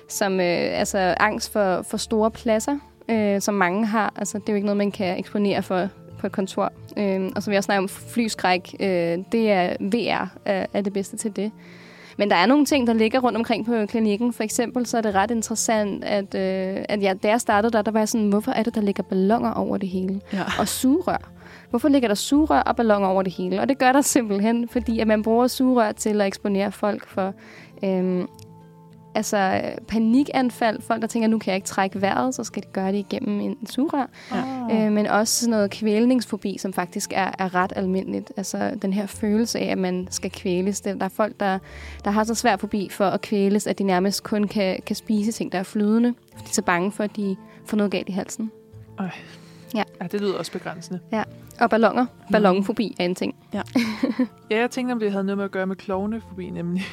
som 0.10 0.40
øh, 0.40 0.80
altså 0.80 1.16
angst 1.20 1.52
for, 1.52 1.82
for 1.82 1.98
store 1.98 2.32
pladser, 2.32 2.78
øh, 3.10 3.42
som 3.42 3.54
mange 3.54 3.86
har. 3.86 4.14
Altså, 4.16 4.38
det 4.38 4.50
er 4.50 4.54
jo 4.54 4.56
ikke 4.56 4.66
noget, 4.66 4.78
man 4.78 4.92
kan 4.92 5.20
eksponere 5.20 5.64
for 5.64 5.88
på 6.20 6.28
et 6.28 6.32
kontor. 6.32 6.74
Øh, 6.98 7.30
og 7.36 7.44
som 7.44 7.52
vi 7.52 7.58
også 7.58 7.66
snakker 7.66 7.82
om, 7.82 7.90
flyskræk, 7.90 8.76
øh, 8.80 9.18
det 9.32 9.52
er 9.52 9.76
VR 9.80 10.28
er, 10.46 10.66
er 10.74 10.82
det 10.82 10.94
bedste 10.94 11.18
til 11.18 11.36
det. 11.36 11.52
Men 12.18 12.30
der 12.30 12.36
er 12.36 12.46
nogle 12.46 12.66
ting, 12.66 12.88
der 12.88 12.94
ligger 12.94 13.20
rundt 13.20 13.38
omkring 13.38 13.66
på 13.66 13.86
klinikken. 13.86 14.34
For 14.34 14.44
eksempel 14.44 14.86
så 14.86 14.98
er 14.98 15.02
det 15.02 15.16
ret 15.16 15.32
interessant, 15.32 16.04
at, 16.04 16.36
øh, 16.36 16.86
at 16.90 17.02
ja, 17.02 17.14
da 17.24 17.28
jeg 17.28 17.42
startede 17.42 17.74
der, 17.74 17.82
der 17.82 17.92
var 17.92 18.00
jeg 18.00 18.10
sådan, 18.10 18.30
hvorfor 18.30 18.52
er 18.52 18.64
det, 18.64 18.76
der 18.76 18.82
ligger 18.82 19.04
ballonger 19.04 19.52
over 19.52 19.78
det 19.78 19.90
hele? 19.90 20.22
Ja. 20.34 20.44
Og 20.60 20.68
sugerør. 20.68 21.32
Hvorfor 21.70 21.90
ligger 21.90 22.08
der 22.08 22.16
sugerør 22.16 22.62
og 22.62 22.76
ballonger 22.76 23.10
over 23.10 23.24
det 23.24 23.34
hele? 23.34 23.62
Og 23.62 23.70
det 23.70 23.78
gør 23.78 23.92
der 23.92 24.02
simpelthen, 24.02 24.68
fordi 24.68 25.00
at 25.00 25.08
man 25.08 25.24
bruger 25.24 25.48
sugerør 25.48 25.92
til 25.92 26.22
at 26.22 26.28
eksponere 26.28 26.72
folk 26.72 27.08
for 27.08 27.34
øh, 27.84 28.26
altså 29.16 29.62
panikanfald. 29.88 30.82
Folk, 30.82 31.02
der 31.02 31.08
tænker, 31.08 31.28
nu 31.28 31.40
kan 31.40 31.52
jeg 31.52 31.56
ikke 31.56 31.68
trække 31.68 32.02
vejret, 32.02 32.36
så 32.36 32.44
skal 32.44 32.64
de 32.64 32.68
gøre 32.68 32.92
det 32.92 32.98
igennem 32.98 33.40
en 33.40 33.68
sugerør. 33.68 34.10
Ja. 34.32 34.86
Øh, 34.86 34.92
men 34.92 35.08
også 35.08 35.40
sådan 35.40 35.52
noget 35.52 35.72
kvælningsfobi, 35.72 36.58
som 36.58 36.74
faktisk 36.74 37.14
er, 37.16 37.32
er 37.40 37.56
ret 37.56 37.74
almindeligt. 37.76 38.32
Altså 38.38 38.78
den 38.82 38.94
her 38.94 39.06
følelse 39.06 39.60
af, 39.60 39.72
at 39.72 39.78
man 39.78 40.08
skal 40.12 40.32
kvæles. 40.32 40.82
Der 40.82 40.96
er 41.00 41.10
folk, 41.10 41.40
der, 41.40 41.60
der 42.06 42.12
har 42.12 42.24
så 42.24 42.36
svær 42.36 42.58
fobi 42.58 42.88
for 42.92 43.06
at 43.06 43.22
kvæles, 43.22 43.68
at 43.68 43.80
de 43.80 43.84
nærmest 43.84 44.24
kun 44.24 44.44
kan, 44.48 44.80
kan 44.86 44.96
spise 44.96 45.32
ting, 45.32 45.52
der 45.52 45.60
er 45.60 45.64
flydende. 45.64 46.14
Fordi 46.32 46.44
de 46.46 46.50
er 46.50 46.54
så 46.54 46.62
bange 46.62 46.92
for, 46.92 47.04
at 47.04 47.16
de 47.16 47.36
får 47.66 47.78
noget 47.78 47.92
galt 47.92 48.10
i 48.10 48.12
halsen. 48.12 48.52
Ja, 49.76 50.08
det 50.08 50.22
lyder 50.22 50.38
også 50.38 50.52
begrænsende. 50.52 51.00
Og 51.60 51.70
ballonger. 51.70 52.06
Ballonfobi 52.32 52.96
er 53.00 53.06
en 53.06 53.16
ting. 53.16 53.36
Ja, 54.52 54.60
jeg 54.60 54.72
tænkte, 54.72 54.94
om 54.94 55.00
det 55.00 55.12
havde 55.12 55.24
noget 55.24 55.38
med 55.38 55.46
at 55.46 55.52
gøre 55.52 55.66
med 55.68 55.76
klovnefobi, 55.76 56.50
nemlig. 56.50 56.84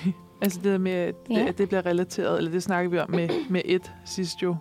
Altså 0.43 0.61
det 0.63 0.73
der 0.73 0.79
med, 0.79 0.93
at, 0.93 1.15
Ja. 1.31 1.35
ja. 1.39 1.47
at 1.47 1.59
det 1.59 1.69
bliver 1.69 1.87
relateret, 1.87 2.39
eller 2.39 2.51
det 2.51 2.63
snakker 2.63 2.91
vi 2.91 2.99
om 2.99 3.11
med, 3.11 3.29
med 3.51 3.61
et 3.65 3.93
sidst 4.05 4.43
jo. 4.43 4.57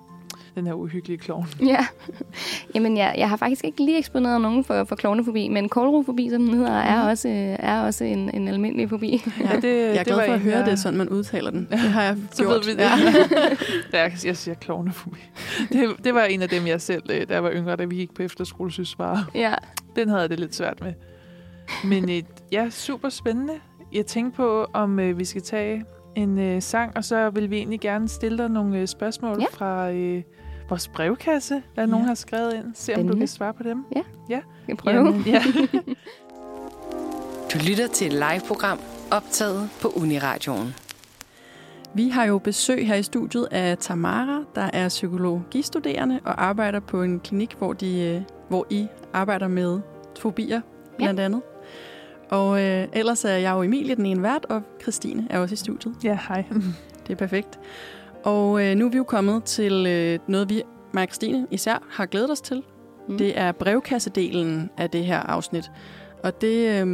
Den 0.55 0.67
her 0.67 0.73
uhyggelige 0.73 1.17
klovn. 1.17 1.47
Ja. 1.65 1.86
Jamen, 2.76 2.97
jeg, 2.97 3.15
jeg 3.17 3.30
har 3.30 3.38
faktisk 3.38 3.63
ikke 3.65 3.86
lige 3.86 3.97
eksponeret 3.97 4.41
nogen 4.41 4.63
for, 4.63 4.84
for 4.84 4.95
klovnefobi, 4.95 5.47
men 5.47 5.69
kålrofobi, 5.69 6.30
som 6.30 6.45
den 6.45 6.53
hedder, 6.53 6.71
er 6.80 7.01
Mhm. 7.01 7.09
også, 7.09 7.55
er 7.59 7.82
også 7.82 8.03
en, 8.03 8.30
en 8.36 8.47
almindelig 8.47 8.89
fobi. 8.89 9.23
Ja, 9.39 9.55
det, 9.55 9.63
Jeg 9.63 9.89
er 9.89 9.93
det 9.97 10.05
glad 10.05 10.26
for 10.28 10.34
at 10.34 10.39
høre, 10.39 10.57
jeg- 10.57 10.65
det 10.65 10.71
er 10.71 10.76
sådan, 10.76 10.97
man 10.97 11.09
udtaler 11.09 11.51
den. 11.51 11.67
Det 11.71 11.80
har 11.80 12.03
jeg 12.03 12.17
Så 12.32 12.43
gjort. 12.43 12.65
ved 12.67 12.76
vi 12.76 12.82
det. 12.82 12.89
Ja. 13.93 14.01
jeg, 14.03 14.11
jeg 14.26 14.38
siger 14.38 14.55
klovnefobi. 14.55 15.19
Det, 15.71 15.89
det 16.03 16.13
var 16.13 16.23
en 16.23 16.41
af 16.41 16.49
dem, 16.49 16.67
jeg 16.67 16.82
selv, 16.82 17.03
øh, 17.09 17.28
da 17.30 17.34
jeg 17.34 17.43
var 17.43 17.51
yngre, 17.51 17.76
da 17.76 17.86
vi 17.86 17.95
gik 17.95 18.13
på 18.13 18.23
efterskole, 18.23 18.71
synes 18.71 18.99
var. 18.99 19.30
ja. 19.36 19.53
Den 19.95 20.09
havde 20.09 20.21
jeg 20.21 20.30
det 20.30 20.39
lidt 20.39 20.55
svært 20.55 20.82
med. 20.84 20.93
Men 21.84 22.09
øh, 22.09 22.21
ja, 22.51 22.69
super 22.69 23.09
spændende. 23.09 23.53
Jeg 23.96 24.06
tænkte 24.06 24.36
på, 24.38 24.66
om 24.74 25.00
øh, 25.00 25.20
vi 25.20 25.26
skal 25.26 25.41
tage 25.41 25.86
en 26.16 26.39
øh, 26.39 26.62
sang, 26.62 26.98
og 26.98 27.04
så 27.04 27.30
vil 27.30 27.50
vi 27.50 27.58
egentlig 27.58 27.80
gerne 27.80 28.08
stille 28.08 28.38
dig 28.38 28.50
nogle 28.50 28.80
øh, 28.80 28.88
spørgsmål 28.88 29.38
Ja. 29.41 29.46
fra 29.52 29.91
øh, 29.91 30.24
vores 30.70 30.88
brevkasse, 30.88 31.64
hvad 31.74 31.84
Ja. 31.86 31.91
nogen 31.91 32.06
har 32.06 32.14
skrevet 32.16 32.54
ind. 32.54 32.64
Se 32.64 32.66
om 32.66 32.98
du 32.98 33.00
Spændende. 33.02 33.18
kan 33.18 33.28
svare 33.28 33.54
på 33.54 33.64
dem. 33.64 33.86
Jeg 34.30 34.41
kan 34.68 34.78
prøve. 34.78 34.96
Jamen, 35.06 35.22
ja. 35.22 35.41
Du 37.54 37.60
lytter 37.70 37.88
til 37.88 38.08
et 38.08 38.14
live-program 38.14 38.80
optaget 39.12 39.70
på 39.82 39.88
Uniradioen. 39.96 40.74
Vi 41.93 42.10
har 42.10 42.26
jo 42.26 42.38
besøg 42.38 42.88
her 42.88 42.96
i 42.96 43.04
studiet 43.04 43.48
af 43.52 43.78
Tamara, 43.78 44.43
der 44.56 44.70
er 44.74 44.89
psykologistuderende 44.89 46.20
og 46.26 46.43
arbejder 46.46 46.80
på 46.80 47.02
en 47.04 47.20
klinik, 47.20 47.54
hvor, 47.58 47.74
de, 47.74 48.00
øh, 48.02 48.22
hvor 48.50 48.68
I 48.70 48.88
arbejder 49.14 49.48
med 49.48 49.80
fobier, 50.20 50.62
blandt 50.98 51.20
andet. 51.20 51.41
Og 52.30 52.61
øh, 52.61 52.88
ellers 52.93 53.26
er 53.26 53.30
jeg 53.30 53.53
jo 53.53 53.61
Emilie, 53.61 53.95
den 53.95 54.05
ene 54.05 54.23
vært, 54.23 54.45
og 54.49 54.61
Christine 54.82 55.28
er 55.30 55.39
også 55.39 55.53
i 55.53 55.55
studiet. 55.55 55.95
ja, 56.03 56.19
hej. 56.28 56.43
Det 57.07 57.13
er 57.13 57.15
perfekt. 57.15 57.59
Og 58.23 58.63
øh, 58.63 58.76
nu 58.76 58.86
er 58.86 58.89
vi 58.89 58.97
jo 58.97 59.03
kommet 59.03 59.43
til 59.43 59.86
øh, 59.88 60.19
noget, 60.28 60.49
vi, 60.49 60.61
mig 60.93 61.01
og 61.01 61.07
Christine 61.07 61.47
især, 61.51 61.88
har 61.89 62.05
glædet 62.05 62.32
os 62.32 62.41
til. 62.41 62.63
Mm. 63.07 63.17
Det 63.17 63.39
er 63.39 63.51
brevkassedelen 63.51 64.69
af 64.78 64.89
det 64.89 65.05
her 65.05 65.19
afsnit. 65.19 65.71
Og 66.23 66.41
det 66.41 66.82
øh, 66.82 66.88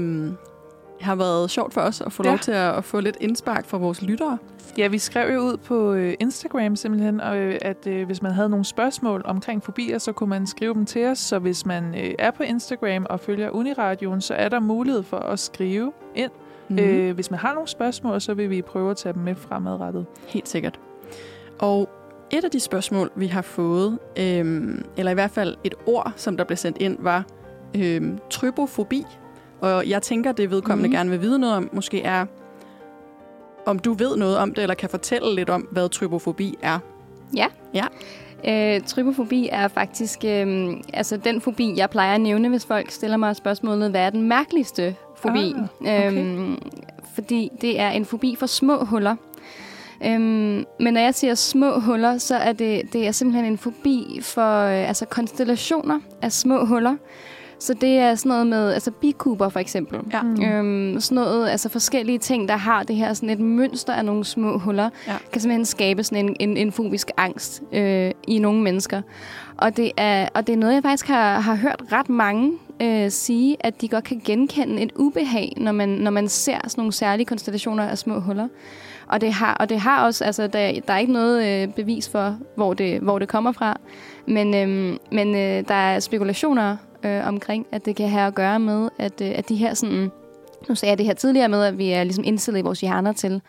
har 1.03 1.15
været 1.15 1.49
sjovt 1.51 1.73
for 1.73 1.81
os 1.81 2.01
at 2.01 2.11
få 2.13 2.23
Ja. 2.23 2.29
lov 2.29 2.39
til 2.39 2.51
at, 2.51 2.75
at 2.77 2.83
få 2.83 2.99
lidt 2.99 3.17
indspark 3.19 3.65
fra 3.65 3.77
vores 3.77 4.01
lyttere. 4.01 4.37
Ja, 4.77 4.87
vi 4.87 4.97
skrev 4.97 5.33
jo 5.33 5.39
ud 5.39 5.57
på 5.57 5.93
øh, 5.93 6.13
Instagram 6.19 6.75
simpelthen, 6.75 7.21
og, 7.21 7.37
øh, 7.37 7.57
at 7.61 7.87
øh, 7.87 8.05
hvis 8.05 8.21
man 8.21 8.31
havde 8.31 8.49
nogle 8.49 8.65
spørgsmål 8.65 9.21
omkring 9.25 9.63
fobier, 9.63 9.97
så 9.97 10.11
kunne 10.11 10.29
man 10.29 10.47
skrive 10.47 10.73
dem 10.73 10.85
til 10.85 11.05
os. 11.05 11.19
Så 11.19 11.39
hvis 11.39 11.65
man 11.65 11.95
øh, 11.95 12.13
er 12.19 12.31
på 12.31 12.43
Instagram 12.43 13.05
og 13.09 13.19
følger 13.19 13.49
Uniradioen, 13.49 14.21
så 14.21 14.33
er 14.33 14.49
der 14.49 14.59
mulighed 14.59 15.03
for 15.03 15.17
at 15.17 15.39
skrive 15.39 15.91
ind. 16.15 16.31
Mm. 16.69 16.75
Mm. 16.75 16.81
Øh, 16.83 17.15
hvis 17.15 17.31
man 17.31 17.39
har 17.39 17.53
nogle 17.53 17.67
spørgsmål, 17.67 18.21
så 18.21 18.33
vil 18.33 18.49
vi 18.49 18.61
prøve 18.61 18.91
at 18.91 18.97
tage 18.97 19.13
dem 19.13 19.21
med 19.21 19.35
fremadrettet. 19.35 20.05
Helt 20.27 20.47
sikkert. 20.49 20.79
Og 21.59 21.89
et 22.31 22.43
af 22.43 22.51
de 22.51 22.59
spørgsmål, 22.59 23.11
vi 23.15 23.27
har 23.27 23.41
fået, 23.41 23.99
øhm, 24.19 24.85
eller 24.97 25.11
i 25.11 25.13
hvert 25.13 25.31
fald 25.31 25.55
et 25.63 25.73
ord, 25.85 26.13
som 26.15 26.37
der 26.37 26.43
blev 26.43 26.57
sendt 26.57 26.77
ind, 26.77 26.97
var 26.99 27.23
øhm, 27.77 28.19
trypofobi. 28.29 29.05
Og 29.61 29.89
jeg 29.89 30.01
tænker, 30.01 30.31
det 30.31 30.51
vedkommende 30.51 30.87
mm. 30.87 30.93
gerne 30.93 31.09
vil 31.09 31.21
vide 31.21 31.39
noget 31.39 31.55
om, 31.55 31.69
måske 31.73 32.01
er, 32.01 32.25
om 33.65 33.79
du 33.79 33.93
ved 33.93 34.17
noget 34.17 34.37
om 34.37 34.53
det, 34.53 34.61
eller 34.61 34.75
kan 34.75 34.89
fortælle 34.89 35.35
lidt 35.35 35.49
om, 35.49 35.61
hvad 35.61 35.89
trypofobi 35.89 36.57
er. 36.61 36.79
Øh, 38.47 38.81
trypofobi 38.81 39.49
er 39.51 39.67
faktisk 39.67 40.19
øh, 40.25 40.73
altså 40.93 41.17
den 41.17 41.41
fobi, 41.41 41.73
jeg 41.77 41.89
plejer 41.89 42.15
at 42.15 42.21
nævne, 42.21 42.49
hvis 42.49 42.65
folk 42.65 42.91
stiller 42.91 43.17
mig 43.17 43.35
spørgsmålet, 43.35 43.89
hvad 43.89 44.01
er 44.01 44.09
den 44.09 44.21
mærkeligste 44.21 44.95
fobi? 45.15 45.55
Ah, 45.57 45.63
okay. 45.81 46.17
øhm, 46.17 46.57
fordi 47.13 47.49
det 47.61 47.79
er 47.79 47.89
en 47.89 48.05
fobi 48.05 48.35
for 48.39 48.45
små 48.45 48.83
huller. 48.83 49.15
Øhm, 50.05 50.65
men 50.79 50.93
når 50.93 51.01
jeg 51.01 51.15
siger 51.15 51.35
små 51.35 51.79
huller, 51.79 52.17
så 52.17 52.35
er 52.35 52.53
det, 52.53 52.93
det 52.93 53.07
er 53.07 53.11
simpelthen 53.11 53.45
en 53.45 53.57
fobi 53.57 54.19
for 54.21 54.63
øh, 54.63 54.87
altså 54.87 55.05
konstellationer 55.05 55.99
af 56.21 56.31
små 56.31 56.65
huller. 56.65 56.95
Så 57.61 57.73
det 57.73 57.97
er 57.97 58.15
sådan 58.15 58.29
noget 58.29 58.47
med 58.47 58.73
altså 58.73 58.91
bikuber 58.91 59.49
for 59.49 59.59
eksempel. 59.59 59.99
Ja. 60.13 60.21
Mm. 60.21 60.43
Øhm, 60.43 60.99
sådan 60.99 61.15
noget, 61.15 61.49
altså 61.49 61.69
forskellige 61.69 62.17
ting, 62.17 62.49
der 62.49 62.55
har 62.55 62.83
det 62.83 62.95
her 62.95 63.13
sådan 63.13 63.29
et 63.29 63.39
mønster 63.39 63.93
af 63.93 64.05
nogle 64.05 64.25
små 64.25 64.57
huller, 64.57 64.89
Ja. 65.07 65.13
kan 65.31 65.41
simpelthen 65.41 65.65
skabe 65.65 66.03
sådan 66.03 66.25
en, 66.25 66.35
en, 66.39 66.57
en 66.57 66.71
fobisk 66.71 67.11
angst 67.17 67.63
øh, 67.73 68.11
i 68.27 68.39
nogle 68.39 68.61
mennesker. 68.61 69.01
Og 69.57 69.77
det, 69.77 69.91
er, 69.97 70.27
og 70.33 70.47
det 70.47 70.53
er 70.53 70.57
noget, 70.57 70.73
jeg 70.73 70.83
faktisk 70.83 71.07
har, 71.07 71.39
har 71.39 71.55
hørt 71.55 71.81
ret 71.91 72.09
mange 72.09 72.53
øh, 72.81 73.11
sige, 73.11 73.57
at 73.59 73.81
de 73.81 73.87
godt 73.87 74.03
kan 74.03 74.21
genkende 74.25 74.81
et 74.81 74.91
ubehag, 74.95 75.53
når 75.57 75.71
man, 75.71 75.89
når 75.89 76.11
man 76.11 76.27
ser 76.27 76.57
sådan 76.63 76.81
nogle 76.81 76.93
særlige 76.93 77.25
konstellationer 77.25 77.83
af 77.83 77.97
små 77.97 78.19
huller. 78.19 78.47
Og 79.07 79.21
det 79.21 79.33
har, 79.33 79.53
og 79.53 79.69
det 79.69 79.79
har 79.79 80.05
også, 80.05 80.23
altså 80.23 80.47
der, 80.47 80.71
der 80.87 80.93
er 80.93 80.97
ikke 80.97 81.13
noget 81.13 81.63
øh, 81.63 81.73
bevis 81.73 82.09
for, 82.09 82.37
hvor 82.55 82.73
det, 82.73 82.99
hvor 82.99 83.19
det 83.19 83.27
kommer 83.27 83.51
fra, 83.51 83.77
men, 84.27 84.55
øhm, 84.55 84.97
men 85.11 85.35
øh, 85.35 85.67
der 85.67 85.75
er 85.75 85.99
spekulationer 85.99 86.77
øh, 87.03 87.27
omkring, 87.27 87.67
at 87.71 87.85
det 87.85 87.95
kan 87.95 88.09
have 88.09 88.27
at 88.27 88.35
gøre 88.35 88.59
med, 88.59 88.89
at, 88.97 89.21
øh, 89.21 89.31
at 89.35 89.49
de 89.49 89.55
her 89.55 89.73
sådan, 89.73 90.11
nu 90.69 90.75
sagde 90.75 90.89
jeg 90.89 90.97
det 90.97 91.05
her 91.05 91.13
tidligere 91.13 91.49
med, 91.49 91.63
at 91.63 91.77
vi 91.77 91.89
er 91.89 92.03
ligesom 92.03 92.23
indstillet 92.27 92.59
i 92.59 92.63
vores 92.63 92.81
hjerner 92.81 93.13
til 93.13 93.41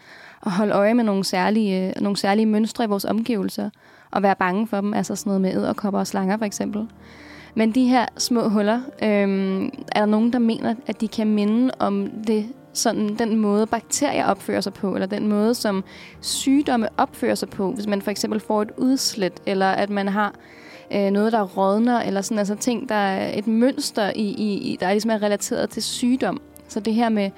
at 0.47 0.53
holde 0.53 0.73
øje 0.73 0.95
med 0.95 1.05
nogle 1.05 1.25
særlige, 1.25 1.89
øh, 1.89 2.03
nogle 2.03 2.17
særlige 2.17 2.47
mønstre 2.47 2.85
i 2.85 2.87
vores 2.87 3.05
omgivelser, 3.05 3.71
og 4.11 4.23
være 4.23 4.37
bange 4.37 4.67
for 4.67 4.81
dem, 4.81 4.95
altså 4.95 5.17
sådan 5.17 5.31
noget 5.31 5.41
med 5.41 5.55
æderkopper 5.55 6.01
og 6.01 6.07
slanger 6.07 6.37
for 6.37 6.45
eksempel. 6.45 6.89
Men 7.55 7.73
de 7.73 7.89
her 7.89 8.07
små 8.19 8.49
huller, 8.49 8.81
øh, 9.03 9.63
er 9.93 10.01
der 10.01 10.07
nogen, 10.07 10.33
der 10.33 10.39
mener, 10.39 10.75
at 10.87 11.01
de 11.01 11.09
kan 11.09 11.27
minde 11.27 11.71
om 11.79 12.11
det, 12.27 12.47
sådan, 12.73 13.17
den 13.19 13.37
måde, 13.37 13.67
bakterier 13.67 14.27
opfører 14.27 14.61
sig 14.61 14.75
på, 14.75 14.95
eller 14.95 15.07
den 15.07 15.29
måde, 15.29 15.55
som 15.55 15.85
sygdomme 16.21 16.89
opfører 16.97 17.35
sig 17.35 17.51
på. 17.51 17.73
Hvis 17.73 17.87
man 17.87 18.03
for 18.03 18.11
eksempel 18.11 18.41
får 18.41 18.63
et 18.63 18.71
udslæt, 18.77 19.41
eller 19.47 19.67
at 19.67 19.91
man 19.91 20.09
har 20.09 20.35
øh, 20.95 21.11
noget, 21.11 21.33
der 21.33 21.43
rådner, 21.43 22.01
eller 22.01 22.21
sådan 22.21 22.39
altså 22.39 22.55
ting, 22.55 22.89
der 22.89 22.95
er 22.95 23.39
et 23.39 23.47
mønster, 23.47 24.11
i, 24.17 24.23
i, 24.23 24.77
der 24.81 24.87
er 24.87 24.91
ligesom 24.93 25.11
er 25.11 25.23
relateret 25.23 25.71
til 25.71 25.83
sygdom. 25.83 26.41
Så 26.69 26.81
det 26.81 26.95
her 26.95 27.09
med, 27.09 27.31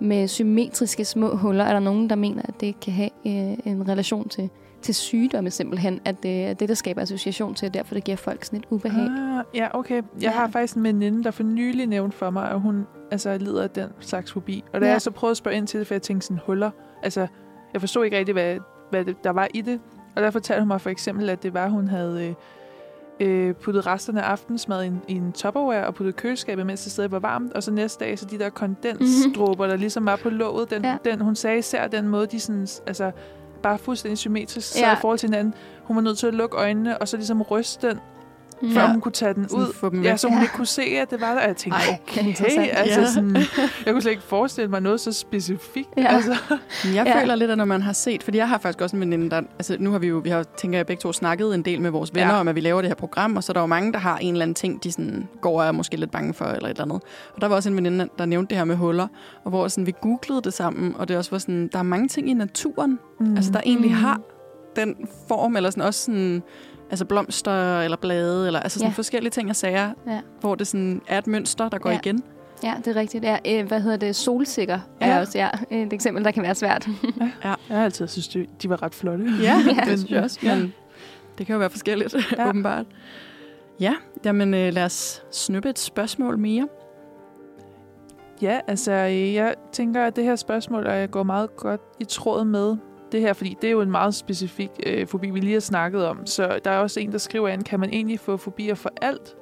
med 0.00 0.28
symmetriske 0.28 1.04
små 1.04 1.36
huller, 1.36 1.64
er 1.64 1.72
der 1.72 1.80
nogen, 1.80 2.10
der 2.10 2.16
mener, 2.16 2.42
at 2.44 2.60
det 2.60 2.80
kan 2.80 2.92
have 2.92 3.10
øh, 3.26 3.58
en 3.72 3.88
relation 3.88 4.28
til, 4.28 4.50
til 4.82 4.94
sygdomme 4.94 5.50
simpelthen, 5.50 6.00
at 6.04 6.22
det 6.22 6.44
er 6.44 6.54
det, 6.54 6.68
der 6.68 6.74
skaber 6.74 7.02
association 7.02 7.54
til, 7.54 7.66
og 7.66 7.74
derfor 7.74 7.94
det 7.94 8.04
giver 8.04 8.16
folk 8.16 8.44
sådan 8.44 8.58
et 8.58 8.64
ubehag. 8.70 9.02
Ah, 9.38 9.44
ja, 9.54 9.68
okay. 9.78 9.94
Jeg 9.96 10.02
Ja. 10.22 10.30
har 10.30 10.48
faktisk 10.48 10.76
en 10.76 10.82
veninde, 10.84 11.24
der 11.24 11.30
for 11.30 11.42
nylig 11.42 11.86
nævnte 11.86 12.16
for 12.16 12.30
mig, 12.30 12.50
at 12.50 12.60
hun 12.60 12.86
altså, 13.10 13.38
lider 13.38 13.62
af 13.62 13.70
den 13.70 13.88
slags 14.00 14.32
fobi. 14.32 14.64
Og 14.72 14.80
da 14.80 14.86
Ja. 14.86 14.92
jeg 14.92 15.02
så 15.02 15.10
prøvede 15.10 15.30
at 15.30 15.36
spørge 15.36 15.56
ind 15.56 15.66
til 15.66 15.80
det, 15.80 15.86
for 15.86 15.94
jeg 15.94 16.02
tænkte 16.02 16.26
sådan, 16.26 16.40
huller. 16.46 16.70
Altså, 17.02 17.26
jeg 17.72 17.80
forstod 17.80 18.04
ikke 18.04 18.18
rigtig, 18.18 18.32
hvad, 18.32 18.56
hvad 18.90 19.04
det, 19.04 19.24
der 19.24 19.30
var 19.30 19.48
i 19.54 19.60
det. 19.60 19.80
Og 20.16 20.22
der 20.22 20.30
fortalte 20.30 20.60
hun 20.60 20.68
mig 20.68 20.80
for 20.80 20.90
eksempel, 20.90 21.30
at 21.30 21.42
det 21.42 21.54
var, 21.54 21.68
hun 21.68 21.88
havde 21.88 22.26
øh, 22.28 22.34
øh, 23.20 23.54
puttet 23.54 23.86
resterne 23.86 24.22
af 24.22 24.30
aftensmad 24.30 24.82
i 24.82 24.86
en, 24.86 25.02
i 25.08 25.12
en 25.14 25.32
tupperware 25.32 25.86
og 25.86 25.94
puttet 25.94 26.12
i 26.12 26.16
køleskabet, 26.16 26.66
mens 26.66 26.82
det 26.82 26.92
stadig 26.92 27.10
var 27.10 27.18
varmt. 27.18 27.52
Og 27.52 27.62
så 27.62 27.70
næste 27.70 28.04
dag, 28.04 28.18
så 28.18 28.24
de 28.24 28.38
der 28.38 28.48
kondensdråber, 28.50 29.66
der 29.66 29.76
ligesom 29.76 30.06
var 30.06 30.16
på 30.16 30.30
låget, 30.30 30.70
den, 30.70 30.84
Ja. 30.84 30.96
den, 31.04 31.20
hun 31.20 31.34
sagde 31.36 31.58
især 31.58 31.86
den 31.88 32.08
måde, 32.08 32.26
de 32.26 32.40
sådan, 32.40 32.66
altså, 32.86 33.10
bare 33.62 33.78
fuldstændig 33.78 34.18
symmetrisk 34.18 34.68
sad 34.72 34.80
Ja. 34.82 34.92
i 34.92 34.96
forhold 35.00 35.18
til 35.18 35.28
hinanden. 35.28 35.54
Hun 35.84 35.96
var 35.96 36.02
nødt 36.02 36.18
til 36.18 36.26
at 36.26 36.34
lukke 36.34 36.56
øjnene, 36.56 36.98
og 36.98 37.08
så 37.08 37.16
ligesom 37.16 37.42
ryste 37.42 37.88
den. 37.88 37.98
Før 38.74 38.80
Ja. 38.80 38.92
hun 38.92 39.00
kunne 39.00 39.12
tage 39.12 39.34
den 39.34 39.48
Sådan 39.48 39.66
ud. 39.82 39.90
dem 39.90 40.02
Ja, 40.02 40.16
så 40.16 40.28
hun 40.28 40.36
Ja. 40.36 40.42
ikke 40.42 40.54
kunne 40.54 40.66
se, 40.66 40.82
at 40.82 41.10
det 41.10 41.20
var 41.20 41.34
der. 41.34 41.40
Og 41.40 41.46
jeg 41.48 41.56
tænkte, 41.56 41.80
Ej, 41.80 41.98
okay, 42.08 42.26
interessant. 42.28 42.68
altså 42.72 43.00
Ja. 43.00 43.06
sådan, 43.06 43.36
jeg 43.86 43.92
kunne 43.92 44.02
slet 44.02 44.12
ikke 44.12 44.22
forestille 44.22 44.70
mig 44.70 44.80
noget 44.80 45.00
så 45.00 45.12
specifikt. 45.12 45.88
Ja. 45.96 46.06
Altså. 46.14 46.36
Jeg 46.84 47.06
Ja. 47.06 47.20
føler 47.22 47.34
lidt, 47.34 47.50
at 47.50 47.58
når 47.58 47.64
man 47.64 47.82
har 47.82 47.92
set, 47.92 48.22
fordi 48.22 48.38
jeg 48.38 48.48
har 48.48 48.58
faktisk 48.58 48.80
også 48.80 48.96
en 48.96 49.00
veninde, 49.00 49.30
der, 49.30 49.36
altså 49.58 49.76
nu 49.78 49.90
har 49.90 49.98
vi 49.98 50.06
jo, 50.06 50.18
vi 50.18 50.30
har, 50.30 50.42
tænker 50.42 50.78
jeg, 50.78 50.86
begge 50.86 51.00
to 51.00 51.12
snakket 51.12 51.54
en 51.54 51.62
del 51.62 51.80
med 51.80 51.90
vores 51.90 52.14
venner 52.14 52.26
Ja. 52.28 52.34
ja. 52.34 52.40
om, 52.40 52.48
at 52.48 52.54
vi 52.54 52.60
laver 52.60 52.80
det 52.80 52.90
her 52.90 52.94
program, 52.94 53.36
og 53.36 53.44
så 53.44 53.52
er 53.52 53.54
der 53.54 53.60
jo 53.60 53.66
mange, 53.66 53.92
der 53.92 53.98
har 53.98 54.18
en 54.18 54.34
eller 54.34 54.42
anden 54.42 54.54
ting, 54.54 54.84
de 54.84 54.92
sådan 54.92 55.28
går 55.40 55.60
og 55.60 55.66
er 55.66 55.72
måske 55.72 55.96
lidt 55.96 56.10
bange 56.10 56.34
for, 56.34 56.44
eller 56.44 56.68
et 56.68 56.70
eller 56.70 56.82
andet. 56.84 57.00
Og 57.34 57.40
der 57.40 57.48
var 57.48 57.56
også 57.56 57.68
en 57.68 57.76
veninde, 57.76 58.08
der 58.18 58.24
nævnte 58.26 58.50
det 58.50 58.56
her 58.58 58.64
med 58.64 58.76
huller, 58.76 59.06
og 59.44 59.50
hvor 59.50 59.68
sådan, 59.68 59.86
vi 59.86 59.94
googlede 60.00 60.42
det 60.44 60.52
sammen, 60.52 60.94
og 60.98 61.08
det 61.08 61.16
også 61.16 61.30
var 61.30 61.38
sådan, 61.38 61.68
der 61.72 61.78
er 61.78 61.82
mange 61.82 62.08
ting 62.08 62.30
i 62.30 62.34
naturen, 62.34 62.98
mm. 63.20 63.36
altså 63.36 63.52
der 63.52 63.60
egentlig 63.66 63.90
Mm. 63.90 63.96
har 63.96 64.20
den 64.76 64.94
form, 65.28 65.56
eller 65.56 65.70
sådan 65.70 65.82
også 65.82 66.04
sådan, 66.04 66.42
altså 66.92 67.04
blomster 67.04 67.80
eller 67.80 67.96
blade, 67.96 68.46
eller 68.46 68.60
altså 68.60 68.78
sådan 68.78 68.90
Ja. 68.90 68.94
forskellige 68.96 69.30
ting 69.30 69.50
og 69.50 69.56
sager, 69.56 69.90
Ja. 70.06 70.20
hvor 70.40 70.54
det 70.54 70.66
sådan 70.66 71.02
er 71.08 71.18
et 71.18 71.26
mønster, 71.26 71.68
der 71.68 71.78
går 71.78 71.90
Ja. 71.90 71.94
ja. 71.94 72.00
igen. 72.10 72.22
Ja, 72.64 72.74
det 72.84 72.86
er 72.86 73.00
rigtigt. 73.00 73.24
Ja, 73.24 73.38
øh, 73.48 73.66
hvad 73.68 73.80
hedder 73.80 73.96
det? 73.96 74.16
Solsikker 74.16 74.78
ja. 75.00 75.06
Ja. 75.08 75.12
er 75.12 75.20
også 75.20 75.38
ja, 75.38 75.48
et 75.70 75.92
eksempel, 75.92 76.24
der 76.24 76.30
kan 76.30 76.42
være 76.42 76.54
svært. 76.54 76.88
Jeg 77.42 77.56
har 77.70 77.84
altid 77.84 78.06
synes, 78.08 78.28
de, 78.28 78.46
de 78.62 78.68
var 78.70 78.82
ret 78.82 78.94
flotte. 78.94 79.24
Ja, 79.42 79.62
Ja, 79.66 79.80
det 79.90 79.98
synes 79.98 80.10
jeg 80.10 80.22
også. 80.22 80.38
ja. 80.42 80.56
Men 80.56 80.74
det 81.38 81.46
kan 81.46 81.52
jo 81.52 81.58
være 81.58 81.70
forskelligt, 81.70 82.14
Ja. 82.14 82.20
ja. 82.42 82.48
åbenbart. 82.48 82.86
Ja, 83.80 83.94
jamen 84.24 84.54
øh, 84.54 84.72
lad 84.72 84.84
os 84.84 85.22
snuppe 85.30 85.68
et 85.70 85.78
spørgsmål 85.78 86.38
mere. 86.38 86.68
Ja, 88.42 88.60
altså, 88.66 88.92
jeg 88.92 89.54
tænker, 89.72 90.04
at 90.04 90.16
det 90.16 90.24
her 90.24 90.36
spørgsmål 90.36 90.86
øh, 90.86 91.08
går 91.08 91.22
meget 91.22 91.56
godt 91.56 91.80
i 92.00 92.04
tråd 92.04 92.44
med, 92.44 92.76
det 93.12 93.20
her, 93.20 93.32
fordi 93.32 93.56
det 93.62 93.68
er 93.68 93.72
jo 93.72 93.80
en 93.80 93.90
meget 93.90 94.14
specifik 94.14 94.70
øh, 94.86 95.06
fobi, 95.06 95.30
vi 95.30 95.40
lige 95.40 95.52
har 95.52 95.60
snakket 95.60 96.06
om. 96.06 96.26
Så 96.26 96.58
der 96.64 96.70
er 96.70 96.78
også 96.78 97.00
en, 97.00 97.12
der 97.12 97.18
skriver 97.18 97.48
ind, 97.48 97.62
kan 97.62 97.80
man 97.80 97.90
egentlig 97.92 98.20
få 98.20 98.36
fobier 98.36 98.74
for 98.74 98.90
alt? 99.02 99.34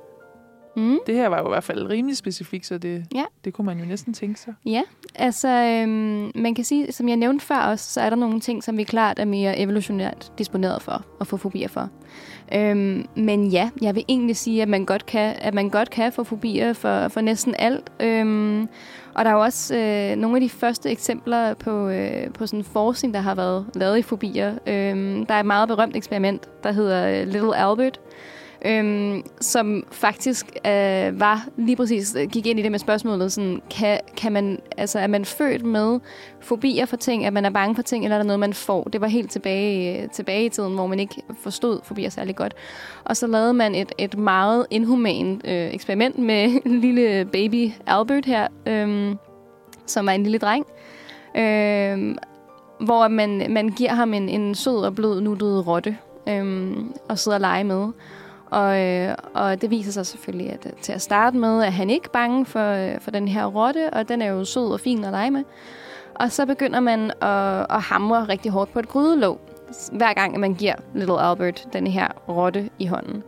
Mm. 0.76 0.98
Det 1.06 1.14
her 1.14 1.28
var 1.28 1.38
jo 1.38 1.46
i 1.46 1.48
hvert 1.50 1.64
fald 1.64 1.90
rimelig 1.90 2.16
specifikt, 2.16 2.66
så 2.66 2.78
det, 2.78 3.04
Ja. 3.14 3.24
det 3.44 3.52
kunne 3.52 3.64
man 3.66 3.78
jo 3.78 3.84
næsten 3.84 4.14
tænke 4.14 4.40
sig. 4.40 4.54
Ja, 4.66 4.82
altså 5.14 5.48
øhm, 5.48 6.30
man 6.34 6.54
kan 6.54 6.64
sige, 6.64 6.92
som 6.92 7.08
jeg 7.08 7.16
nævnte 7.16 7.44
før 7.46 7.56
også, 7.58 7.92
så 7.92 8.00
er 8.00 8.10
der 8.10 8.16
nogle 8.16 8.40
ting, 8.40 8.64
som 8.64 8.76
vi 8.76 8.82
klart 8.84 9.18
er 9.18 9.24
mere 9.24 9.58
evolutionært 9.58 10.32
disponeret 10.38 10.82
for 10.82 11.04
at 11.20 11.26
få 11.26 11.36
fobier 11.36 11.68
for. 11.68 11.88
Øhm, 12.54 13.06
men 13.16 13.46
ja, 13.46 13.70
jeg 13.82 13.94
vil 13.94 14.04
egentlig 14.08 14.36
sige, 14.36 14.62
at 14.62 14.68
man 14.68 14.84
godt 14.84 15.06
kan, 15.06 15.34
at 15.38 15.54
man 15.54 15.68
godt 15.70 15.90
kan 15.90 16.12
få 16.12 16.24
fobier 16.24 16.72
for, 16.72 17.08
for 17.08 17.20
næsten 17.20 17.54
alt. 17.58 17.92
Øhm, 18.00 18.68
og 19.14 19.24
der 19.24 19.30
er 19.30 19.34
jo 19.34 19.40
også 19.40 19.76
øh, 19.76 20.16
nogle 20.16 20.36
af 20.36 20.40
de 20.40 20.48
første 20.48 20.90
eksempler 20.90 21.54
på, 21.54 21.88
øh, 21.88 22.32
på 22.32 22.46
sådan 22.46 22.64
forskning, 22.64 23.14
der 23.14 23.20
har 23.20 23.34
været 23.34 23.66
lavet 23.74 23.98
i 23.98 24.02
fobier. 24.02 24.54
Øh, 24.66 25.26
der 25.28 25.34
er 25.34 25.40
et 25.40 25.46
meget 25.46 25.68
berømt 25.68 25.96
eksperiment, 25.96 26.48
der 26.62 26.72
hedder 26.72 27.20
øh, 27.20 27.28
Little 27.28 27.56
Albert, 27.56 28.00
øhm, 28.64 29.22
som 29.40 29.84
faktisk 29.90 30.46
øh, 30.66 31.20
var 31.20 31.48
lige 31.56 31.76
præcis 31.76 32.16
øh, 32.18 32.28
gik 32.30 32.46
ind 32.46 32.58
i 32.58 32.62
det 32.62 32.70
med 32.70 32.78
spørgsmålet 32.78 33.32
sådan 33.32 33.62
kan, 33.70 34.00
kan 34.16 34.32
man 34.32 34.58
altså 34.76 34.98
er 34.98 35.06
man 35.06 35.24
født 35.24 35.64
med 35.64 36.00
fobier 36.40 36.86
for 36.86 36.96
ting, 36.96 37.26
at 37.26 37.32
man 37.32 37.44
er 37.44 37.50
bange 37.50 37.74
for 37.74 37.82
ting, 37.82 38.04
eller 38.04 38.16
er 38.16 38.18
der 38.18 38.26
noget 38.26 38.40
man 38.40 38.54
får? 38.54 38.84
Det 38.84 39.00
var 39.00 39.06
helt 39.06 39.30
tilbage 39.30 40.02
øh, 40.02 40.08
tilbage 40.08 40.44
i 40.44 40.48
tiden, 40.48 40.74
hvor 40.74 40.86
man 40.86 41.00
ikke 41.00 41.22
forstod 41.42 41.80
fobier 41.84 42.10
særlig 42.10 42.36
godt. 42.36 42.54
Og 43.04 43.16
så 43.16 43.26
lavede 43.26 43.54
man 43.54 43.74
et 43.74 43.92
et 43.98 44.18
meget 44.18 44.66
inhumant 44.70 45.46
øh, 45.46 45.74
eksperiment 45.74 46.18
med 46.18 46.60
lille 46.84 47.24
baby 47.24 47.70
Albert 47.86 48.24
her, 48.24 48.48
øhm, 48.66 49.18
som 49.86 50.08
er 50.08 50.12
en 50.12 50.22
lille 50.22 50.38
dreng. 50.38 50.66
øhm, 51.36 52.18
hvor 52.80 53.08
man, 53.08 53.46
man 53.50 53.68
giver 53.68 53.94
ham 53.94 54.14
en, 54.14 54.28
en 54.28 54.54
sød 54.54 54.84
og 54.84 54.94
blød 54.94 55.20
nuttet 55.20 55.66
rotte 55.66 55.96
øhm, 56.28 56.92
og 57.08 57.18
sidder 57.18 57.36
og 57.36 57.40
lege 57.40 57.64
med. 57.64 57.88
Og, 58.50 58.80
øh, 58.80 59.14
og 59.34 59.62
det 59.62 59.70
viser 59.70 59.92
sig 59.92 60.06
selvfølgelig, 60.06 60.52
at 60.52 60.66
øh, 60.66 60.72
til 60.82 60.92
at 60.92 61.02
starte 61.02 61.36
med, 61.36 61.62
at 61.62 61.72
han 61.72 61.90
ikke 61.90 62.10
bange 62.10 62.46
for, 62.46 62.72
øh, 62.72 63.00
for 63.00 63.10
den 63.10 63.28
her 63.28 63.46
rotte, 63.46 63.90
og 63.92 64.08
den 64.08 64.22
er 64.22 64.26
jo 64.26 64.44
sød 64.44 64.72
og 64.72 64.80
fin 64.80 65.04
at 65.04 65.10
lege 65.10 65.30
med. 65.30 65.44
Og 66.14 66.32
så 66.32 66.46
begynder 66.46 66.80
man 66.80 67.10
at, 67.20 67.66
at 67.70 67.80
hamre 67.80 68.24
rigtig 68.24 68.52
hårdt 68.52 68.72
på 68.72 68.78
et 68.78 68.88
grydelåg, 68.88 69.40
hver 69.92 70.12
gang 70.12 70.40
man 70.40 70.54
giver 70.54 70.74
Little 70.94 71.20
Albert 71.20 71.68
den 71.72 71.86
her 71.86 72.08
rotte 72.28 72.70
i 72.78 72.86
hånden. 72.86 73.22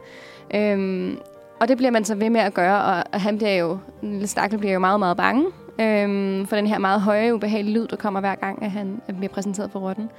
Øhm, 0.54 1.18
og 1.60 1.68
det 1.68 1.76
bliver 1.76 1.90
man 1.90 2.04
så 2.04 2.14
ved 2.14 2.30
med 2.30 2.40
at 2.40 2.54
gøre, 2.54 2.82
og, 2.82 3.04
og 3.12 3.20
han 3.20 3.36
bliver 3.36 3.52
jo, 3.54 3.78
lille 4.02 4.26
stakkel 4.26 4.58
bliver 4.58 4.72
jo 4.72 4.78
meget, 4.78 4.98
meget 4.98 5.16
bange 5.16 5.46
øhm, 5.78 6.46
for 6.46 6.56
den 6.56 6.66
her 6.66 6.78
meget 6.78 7.00
høje, 7.00 7.34
ubehagelige 7.34 7.74
lyd, 7.74 7.86
der 7.86 7.96
kommer 7.96 8.20
hver 8.20 8.34
gang, 8.34 8.62
at 8.62 8.70
han 8.70 9.00
bliver 9.06 9.32
præsenteret 9.32 9.70
for 9.70 9.80
rotten. 9.80 10.10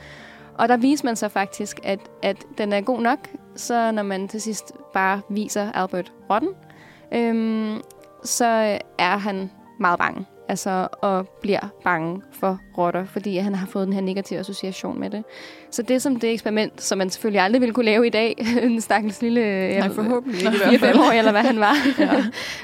Og 0.58 0.70
der 0.70 0.78
viser 0.78 1.06
man 1.06 1.16
så 1.16 1.30
faktisk, 1.30 1.80
at, 1.84 2.00
at 2.22 2.38
den 2.58 2.74
er 2.74 2.82
god 2.82 3.02
nok, 3.02 3.20
så 3.56 3.92
når 3.92 4.04
man 4.04 4.28
til 4.28 4.42
sidst 4.42 4.72
bare 4.94 5.22
viser 5.30 5.72
Albert 5.72 6.12
rotten, 6.30 6.50
øhm, 7.14 7.82
så 8.24 8.80
er 8.98 9.18
han 9.18 9.52
meget 9.80 10.00
bange. 10.00 10.26
Altså, 10.50 10.88
og 10.92 11.28
bliver 11.28 11.70
bange 11.84 12.22
for 12.32 12.60
rotter, 12.78 13.06
fordi 13.06 13.38
han 13.38 13.56
har 13.56 13.68
fået 13.68 13.86
den 13.88 13.94
her 13.94 14.02
negative 14.02 14.40
association 14.40 15.00
med 15.00 15.10
det. 15.10 15.24
Så 15.72 15.82
det 15.82 16.02
som 16.02 16.20
det 16.20 16.32
eksperiment, 16.32 16.82
som 16.82 16.98
man 16.98 17.10
selvfølgelig 17.10 17.42
aldrig 17.42 17.62
ville 17.62 17.74
kunne 17.74 17.86
lave 17.86 18.08
i 18.08 18.10
dag, 18.10 18.36
en 18.64 18.82
stakkels 18.82 19.22
lille... 19.22 19.70
Nej, 19.80 19.90
forhåbentlig 19.90 20.40
ikke 20.40 20.56
i 20.56 20.58
hvert 20.80 20.80
fald. 20.80 20.96
4-5 20.96 21.00
år, 21.00 21.12
eller 21.12 21.32
hvad 21.32 21.42
han 21.42 21.60
var. 21.60 21.74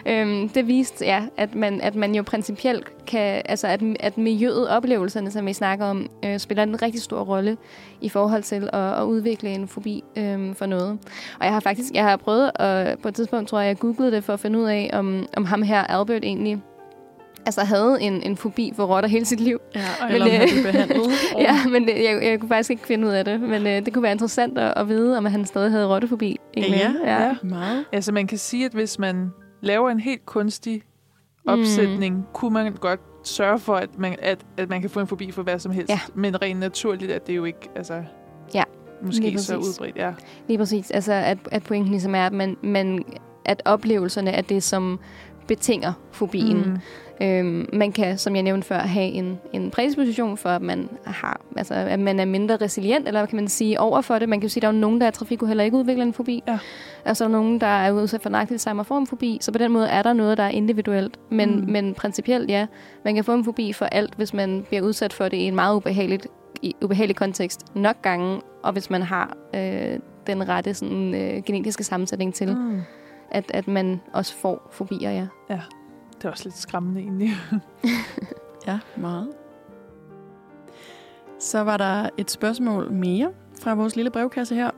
Ja. 0.06 0.22
øhm, 0.22 0.50
det 0.50 0.68
viste, 0.68 1.06
ja, 1.06 1.24
at 1.38 1.56
man, 1.56 1.82
at 1.82 1.96
man 1.96 2.16
jo 2.16 2.24
principielt 2.24 3.06
kan... 3.08 3.42
Altså, 3.46 3.68
at, 3.68 3.82
at 4.00 4.18
miljøet, 4.18 4.70
oplevelserne, 4.70 5.32
som 5.32 5.46
vi 5.46 5.54
snakker 5.54 5.86
om, 5.86 6.10
øh, 6.26 6.40
spiller 6.40 6.64
en 6.64 6.82
rigtig 6.82 7.02
stor 7.02 7.22
rolle 7.22 7.58
i 8.02 8.10
forhold 8.10 8.44
til 8.44 8.70
at, 8.74 8.94
at 8.94 9.04
udvikle 9.04 9.50
en 9.50 9.68
fobi 9.68 10.04
øh, 10.16 10.56
for 10.56 10.66
noget. 10.66 11.00
Og 11.40 11.46
jeg 11.46 11.54
har 11.54 11.60
faktisk... 11.60 11.94
Jeg 11.94 12.04
har 12.04 12.18
prøvet, 12.18 12.52
at, 12.56 13.00
på 13.00 13.08
et 13.08 13.16
tidspunkt 13.16 13.50
tror 13.50 13.60
jeg, 13.60 13.68
jeg 13.68 13.78
googlede 13.78 14.12
det 14.12 14.24
for 14.24 14.34
at 14.34 14.40
finde 14.40 14.60
ud 14.60 14.66
af, 14.66 14.90
om, 14.94 15.26
om 15.38 15.46
ham 15.46 15.62
her, 15.62 15.84
Albert, 15.84 16.24
egentlig 16.24 16.62
altså 17.50 17.76
havde 17.76 17.98
en, 18.02 18.22
en 18.24 18.38
fobi 18.38 18.74
for 18.76 18.86
rotter 18.86 19.10
hele 19.10 19.26
sit 19.26 19.40
liv. 19.40 19.60
Ja, 19.76 19.82
Men, 20.02 20.14
eller 20.14 20.26
om 20.26 20.32
øh, 20.32 20.40
han 20.40 20.50
blev 20.52 20.64
behandlet. 20.64 21.12
Ja, 21.48 21.68
men 21.70 21.90
jeg, 21.90 22.20
jeg 22.24 22.40
kunne 22.40 22.50
faktisk 22.50 22.70
ikke 22.70 22.88
finde 22.88 23.08
ud 23.08 23.12
af 23.12 23.26
det. 23.26 23.42
Men 23.42 23.68
øh, 23.68 23.86
det 23.86 23.94
kunne 23.94 24.04
være 24.04 24.12
interessant 24.12 24.58
at, 24.58 24.74
at 24.76 24.88
vide, 24.88 25.18
om 25.18 25.26
han 25.26 25.46
stadig 25.46 25.72
havde 25.72 25.88
rottefobi. 25.88 26.38
egentlig. 26.58 26.80
Ja, 26.80 26.94
ja. 27.04 27.24
ja. 27.26 27.36
Meget. 27.44 27.86
Altså 27.92 28.12
man 28.12 28.28
kan 28.28 28.38
sige, 28.38 28.66
at 28.66 28.72
hvis 28.72 29.00
man 29.00 29.32
laver 29.62 29.90
en 29.90 30.00
helt 30.00 30.26
kunstig 30.26 30.82
opsætning, 31.48 32.16
mm. 32.16 32.24
kunne 32.34 32.54
man 32.54 32.74
godt 32.74 33.00
sørge 33.24 33.60
for, 33.60 33.76
at 33.76 33.98
man, 33.98 34.16
at, 34.22 34.40
at 34.58 34.70
man 34.70 34.82
kan 34.82 34.90
få 34.90 35.00
en 35.00 35.08
fobi 35.08 35.32
for 35.32 35.44
hvad 35.44 35.60
som 35.60 35.72
helst. 35.72 35.90
Ja. 35.90 36.00
Men 36.16 36.42
rent 36.42 36.60
naturligt 36.60 37.12
er 37.12 37.20
det 37.20 37.36
jo 37.36 37.46
ikke 37.46 37.70
altså, 37.76 38.04
Ja, 38.54 38.64
måske 39.02 39.22
lige 39.22 39.40
så 39.40 39.58
udbredt. 39.58 39.96
Ja. 39.96 40.14
Lige 40.48 40.58
præcis. 40.58 40.92
Altså, 40.92 41.14
at, 41.14 41.38
at 41.52 41.64
pointen 41.64 41.92
ligesom 41.92 42.16
er, 42.16 42.26
at, 42.26 42.34
man, 42.34 42.58
man, 42.64 43.04
at 43.46 43.62
oplevelserne 43.66 44.32
er 44.32 44.42
det, 44.42 44.64
som 44.64 45.00
betinger 45.50 45.94
fobien. 46.12 46.58
Mm. 46.58 46.78
Øhm, 47.22 47.70
man 47.74 47.92
kan, 47.92 48.18
som 48.18 48.36
jeg 48.36 48.44
nævnte 48.44 48.68
før, 48.68 48.80
have 48.80 49.08
en, 49.08 49.40
en 49.54 49.72
prædisposition 49.72 50.38
for, 50.38 50.50
at 50.50 50.62
man, 50.62 50.90
har, 51.06 51.42
altså, 51.58 51.74
at 51.74 52.00
man 52.00 52.20
er 52.20 52.26
mindre 52.26 52.56
resilient, 52.56 53.08
eller 53.08 53.20
hvad 53.20 53.28
kan 53.28 53.36
man 53.36 53.48
sige, 53.48 53.80
over 53.80 54.02
for 54.02 54.20
det. 54.20 54.30
Man 54.30 54.40
kan 54.40 54.48
jo 54.48 54.54
sige, 54.54 54.62
at 54.62 54.62
der 54.62 54.68
er 54.68 54.72
nogen, 54.72 55.02
der 55.02 55.08
er 55.08 55.12
trafikuheller 55.12 55.64
ikke 55.64 55.78
udvikler 55.78 56.06
en 56.06 56.14
fobi. 56.14 56.44
Ja. 56.48 56.60
Og 57.06 57.18
så 57.18 57.24
er 57.24 57.28
der 57.28 57.38
nogen, 57.38 57.62
der 57.62 57.68
er 57.68 57.92
udsat 57.92 58.22
for 58.22 58.30
nøjagtigt 58.30 58.62
samme 58.62 58.86
form 58.86 59.06
for 59.06 59.10
fobi. 59.10 59.38
Så 59.42 59.52
på 59.52 59.58
den 59.58 59.72
måde 59.72 59.88
er 59.88 60.04
der 60.04 60.14
noget, 60.14 60.38
der 60.38 60.44
er 60.44 60.50
individuelt. 60.50 61.20
Men, 61.30 61.60
mm. 61.60 61.72
men 61.72 61.94
principielt, 61.94 62.50
ja, 62.50 62.68
man 63.06 63.16
kan 63.16 63.24
få 63.24 63.34
en 63.34 63.46
fobi 63.46 63.74
for 63.74 63.86
alt, 63.86 64.14
hvis 64.16 64.34
man 64.34 64.66
bliver 64.68 64.84
udsat 64.84 65.14
for 65.14 65.24
det 65.24 65.38
i 65.38 65.44
en 65.44 65.56
meget 65.56 65.76
ubehageligt, 65.76 66.28
i 66.62 66.76
ubehagelig 66.82 67.16
kontekst 67.16 67.76
nok 67.76 68.02
gange, 68.02 68.42
og 68.64 68.74
hvis 68.74 68.90
man 68.90 69.02
har 69.02 69.38
øh, 69.56 70.00
den 70.28 70.50
rette 70.50 70.74
sådan, 70.74 71.16
øh, 71.16 71.44
genetiske 71.44 71.84
sammensætning 71.84 72.34
til, 72.34 72.56
mm. 72.56 72.82
Mm. 73.32 73.38
at, 73.38 73.52
at 73.54 73.68
man 73.68 74.02
også 74.14 74.36
får 74.36 74.68
fobier, 74.72 75.12
ja. 75.12 75.28
Det 76.18 76.26
er 76.26 76.30
også 76.32 76.44
lidt 76.44 76.58
skræmmende 76.58 77.02
egentlig. 77.02 77.30
Ja, 78.68 78.80
meget. 78.98 79.28
Så 81.40 81.60
var 81.64 81.78
der 81.78 82.10
et 82.18 82.32
spørgsmål 82.32 82.92
mere 82.92 83.32
fra 83.62 83.74
vores 83.74 83.96
lille 83.96 84.12
brevkasse 84.12 84.56
her. 84.56 84.70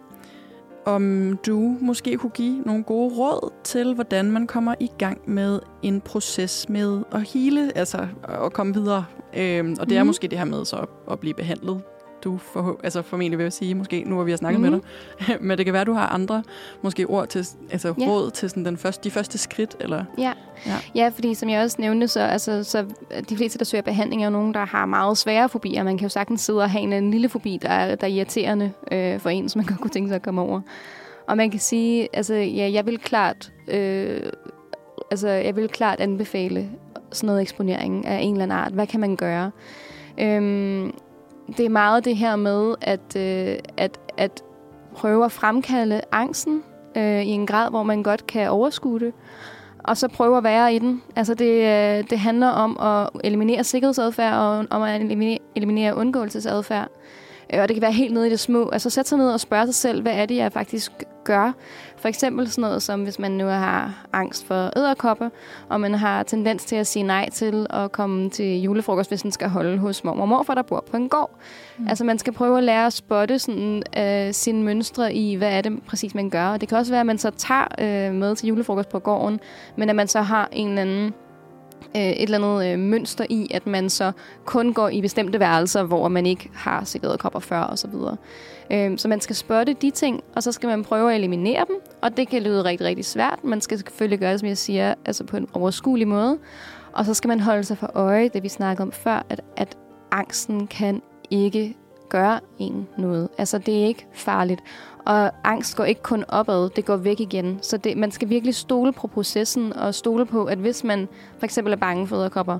Om 0.86 1.38
du 1.46 1.76
måske 1.82 2.18
kunne 2.18 2.30
give 2.30 2.62
nogle 2.66 2.84
gode 2.84 3.16
råd 3.16 3.54
til, 3.64 3.94
hvordan 3.94 4.32
man 4.32 4.48
kommer 4.48 4.76
i 4.80 4.90
gang 4.98 5.22
med 5.30 5.60
en 5.82 6.02
proces 6.02 6.70
med 6.70 7.04
at 7.12 7.22
hele, 7.22 7.78
altså 7.78 8.08
at 8.24 8.54
komme 8.54 8.74
videre. 8.74 9.06
Øhm, 9.38 9.76
og 9.80 9.90
det 9.90 9.98
er 9.98 10.04
Mhm. 10.04 10.08
måske 10.08 10.28
det 10.28 10.38
her 10.38 10.46
med 10.46 10.66
så 10.66 10.76
at, 10.78 10.90
at 11.12 11.20
blive 11.20 11.34
behandlet. 11.34 11.82
Du 12.24 12.38
for, 12.38 12.80
altså 12.84 13.02
formentlig 13.02 13.38
vil 13.38 13.44
jeg 13.44 13.54
sige, 13.54 13.76
måske 13.76 14.04
nu 14.08 14.16
hvor 14.16 14.24
vi 14.24 14.32
har 14.32 14.38
snakket 14.38 14.62
Mhm. 14.62 14.72
med 14.72 14.80
dig. 15.28 15.38
Men 15.48 15.58
det 15.58 15.66
kan 15.66 15.74
være, 15.74 15.82
at 15.82 15.88
du 15.88 15.94
har 15.94 16.08
andre 16.08 16.44
måske 16.82 17.06
ord 17.06 17.28
til, 17.28 17.46
altså 17.72 17.94
Ja. 18.00 18.06
råd 18.08 18.32
til 18.32 18.50
sådan 18.50 18.66
den 18.66 18.78
første, 18.78 19.04
de 19.04 19.12
første 19.12 19.38
skridt, 19.38 19.76
eller 19.80 20.04
Ja. 20.18 20.34
Ja. 20.66 20.76
ja, 20.96 21.10
fordi 21.16 21.34
som 21.34 21.50
jeg 21.50 21.64
også 21.64 21.78
nævnte, 21.80 22.08
så, 22.08 22.20
altså, 22.20 22.64
så 22.64 22.86
de 23.30 23.38
fleste, 23.38 23.60
der 23.60 23.66
søger 23.66 23.82
behandling, 23.82 24.22
er 24.22 24.26
jo 24.26 24.32
nogen, 24.32 24.54
der 24.54 24.66
har 24.66 24.86
meget 24.86 25.18
svære 25.18 25.50
fobier. 25.50 25.84
Man 25.84 25.98
kan 25.98 26.06
jo 26.06 26.10
sagtens 26.10 26.42
sidde 26.42 26.60
og 26.60 26.70
have 26.70 26.82
en, 26.82 26.94
en 26.94 27.12
lille 27.12 27.30
fobi, 27.30 27.60
der 27.62 27.70
er, 27.70 27.96
der 27.96 28.08
er 28.08 28.12
irriterende 28.12 28.72
øh, 28.92 29.20
for 29.20 29.30
en, 29.30 29.50
som 29.50 29.60
man 29.60 29.66
godt 29.70 29.80
kunne 29.82 29.90
tænke 29.92 30.08
sig 30.10 30.16
at 30.16 30.22
komme 30.22 30.42
over. 30.42 30.62
Og 31.28 31.38
man 31.38 31.52
kan 31.52 31.60
sige, 31.60 32.08
altså, 32.14 32.34
ja, 32.36 32.72
jeg 32.74 32.86
vil 32.86 33.00
klart, 33.00 33.52
øh, 33.68 34.22
altså, 35.12 35.28
jeg 35.30 35.56
vil 35.56 35.70
klart 35.70 36.00
anbefale 36.00 36.70
sådan 37.12 37.28
noget 37.28 37.42
eksponering 37.42 38.06
af 38.08 38.20
en 38.22 38.32
eller 38.34 38.44
anden 38.44 38.58
art. 38.58 38.72
Hvad 38.72 38.88
kan 38.88 39.00
man 39.00 39.16
gøre? 39.16 39.52
Øhm, 40.20 40.94
det 41.58 41.66
er 41.66 41.70
meget 41.70 42.06
det 42.06 42.18
her 42.18 42.36
med 42.36 42.76
at, 42.82 43.16
øh, 43.16 43.58
at, 43.78 44.00
at 44.18 44.44
prøve 44.96 45.26
at 45.26 45.32
fremkalde 45.32 46.02
angsten 46.12 46.64
øh, 46.98 47.22
i 47.22 47.30
en 47.30 47.48
grad, 47.48 47.70
hvor 47.70 47.84
man 47.84 48.04
godt 48.04 48.28
kan 48.28 48.50
overskue 48.50 49.00
det 49.00 49.14
og 49.84 49.98
så 49.98 50.08
prøve 50.08 50.38
at 50.38 50.44
være 50.44 50.76
i 50.76 50.80
den. 50.80 51.04
Altså 51.16 51.34
det, 51.34 51.52
øh, 51.52 52.10
det 52.10 52.20
handler 52.20 52.48
om 52.48 52.78
at 52.80 53.22
eliminere 53.24 53.64
sikkerhedsadfærd 53.64 54.34
og 54.34 54.66
om 54.70 54.82
at 54.82 54.96
eliminere, 55.02 55.38
eliminere 55.56 55.96
undgåelsesadfærd. 55.96 56.88
Øh, 57.54 57.62
Og 57.62 57.68
det 57.68 57.76
kan 57.76 57.82
være 57.82 57.92
helt 57.92 58.14
nede 58.14 58.28
i 58.28 58.30
det 58.30 58.40
små. 58.40 58.70
Altså 58.70 58.90
sætte 58.90 59.10
sig 59.10 59.18
ned 59.18 59.30
og 59.32 59.40
spørge 59.40 59.66
sig 59.66 59.76
selv, 59.76 60.02
hvad 60.02 60.14
er 60.14 60.26
det, 60.26 60.36
jeg 60.36 60.52
faktisk 60.52 60.92
gør? 61.24 61.52
For 61.98 62.08
eksempel 62.08 62.50
sådan 62.52 62.62
noget 62.62 62.84
som, 62.84 63.04
hvis 63.04 63.20
man 63.20 63.32
nu 63.32 63.46
har 63.46 64.06
angst 64.14 64.48
for 64.48 64.78
æderkopper, 64.78 65.30
og 65.70 65.82
man 65.82 65.94
har 65.94 66.24
tendens 66.24 66.66
til 66.66 66.76
at 66.76 66.88
sige 66.88 67.04
nej 67.04 67.30
til 67.30 67.68
at 67.70 67.92
komme 67.92 68.30
til 68.30 68.62
julefrokost, 68.62 69.10
hvis 69.10 69.22
den 69.22 69.32
skal 69.32 69.50
holde 69.50 69.78
hos 69.78 70.04
mormor 70.04 70.22
og 70.22 70.28
morfar, 70.30 70.56
der 70.56 70.62
bor 70.62 70.84
på 70.92 70.98
en 70.98 71.10
gård. 71.10 71.32
Mm. 71.78 71.88
Altså 71.88 72.04
man 72.04 72.20
skal 72.20 72.34
prøve 72.34 72.58
at 72.58 72.64
lære 72.64 72.86
at 72.86 72.94
spotte 72.94 73.40
sådan, 73.40 73.84
øh, 73.98 74.34
sine 74.34 74.64
mønstre 74.64 75.14
i, 75.14 75.36
hvad 75.36 75.52
er 75.52 75.62
det 75.62 75.84
præcis, 75.88 76.16
man 76.16 76.30
gør. 76.30 76.46
Og 76.48 76.62
det 76.62 76.70
kan 76.70 76.78
også 76.78 76.92
være, 76.92 77.00
at 77.00 77.06
man 77.06 77.18
så 77.18 77.30
tager 77.30 77.68
øh, 77.80 78.14
med 78.14 78.36
til 78.36 78.48
julefrokost 78.48 78.90
på 78.90 79.00
gården, 79.00 79.40
men 79.76 79.90
at 79.90 79.96
man 79.96 80.08
så 80.08 80.22
har 80.22 80.50
en 80.52 80.68
eller 80.68 80.82
anden 80.82 81.14
øh, 81.96 82.02
et 82.02 82.22
eller 82.22 82.38
andet 82.38 82.74
øh, 82.74 82.80
mønster 82.80 83.26
i, 83.30 83.48
at 83.54 83.68
man 83.68 83.90
så 83.90 84.12
kun 84.46 84.74
går 84.74 84.90
i 84.90 85.02
bestemte 85.02 85.40
værelser, 85.40 85.84
hvor 85.84 86.08
man 86.08 86.26
ikke 86.26 86.50
har 86.54 86.84
sikret 86.84 87.20
kopper 87.20 87.40
før 87.40 87.60
og 87.60 87.78
så 87.78 87.88
videre. 87.88 88.18
Øh, 88.72 88.98
så 88.98 89.08
man 89.08 89.22
skal 89.22 89.36
spotte 89.36 89.74
de 89.74 89.92
ting, 89.92 90.24
og 90.36 90.44
så 90.44 90.52
skal 90.52 90.70
man 90.70 90.84
prøve 90.84 91.12
at 91.12 91.18
eliminere 91.18 91.66
dem, 91.68 91.76
og 92.02 92.18
det 92.18 92.28
kan 92.28 92.42
lyde 92.42 92.64
rigtig, 92.64 92.88
rigtig 92.88 93.06
svært. 93.06 93.40
Man 93.44 93.62
skal 93.62 93.78
selvfølgelig 93.78 94.20
gøre 94.20 94.32
det, 94.32 94.40
som 94.40 94.50
jeg 94.50 94.58
siger, 94.58 94.94
altså 95.06 95.24
på 95.24 95.38
en 95.38 95.48
overskuelig 95.54 96.08
måde. 96.08 96.38
Og 96.94 97.06
så 97.06 97.14
skal 97.14 97.28
man 97.28 97.40
holde 97.40 97.64
sig 97.64 97.78
for 97.78 97.92
øje, 97.96 98.30
det 98.30 98.44
vi 98.44 98.50
snakkede 98.50 98.84
om 98.84 98.92
før, 98.92 99.26
at, 99.30 99.42
at 99.58 99.78
angsten 100.12 100.68
kan 100.68 101.02
ikke 101.30 101.76
gøre 102.10 102.40
en 102.60 102.88
noget. 102.98 103.30
Altså, 103.38 103.58
det 103.58 103.82
er 103.82 103.88
ikke 103.88 104.08
farligt. 104.14 104.62
Og 105.06 105.32
angst 105.44 105.76
går 105.76 105.84
ikke 105.84 106.02
kun 106.02 106.26
opad, 106.28 106.70
det 106.70 106.86
går 106.86 106.96
væk 106.96 107.20
igen. 107.20 107.60
Så 107.62 107.78
det, 107.78 107.98
man 107.98 108.12
skal 108.12 108.30
virkelig 108.30 108.56
stole 108.56 108.92
på 108.94 109.08
processen, 109.08 109.74
og 109.74 109.96
stole 109.96 110.26
på, 110.26 110.46
at 110.46 110.58
hvis 110.58 110.84
man 110.84 111.08
for 111.40 111.46
eksempel 111.46 111.74
er 111.74 111.78
bange 111.78 112.08
for 112.08 112.16
æderkopper, 112.16 112.60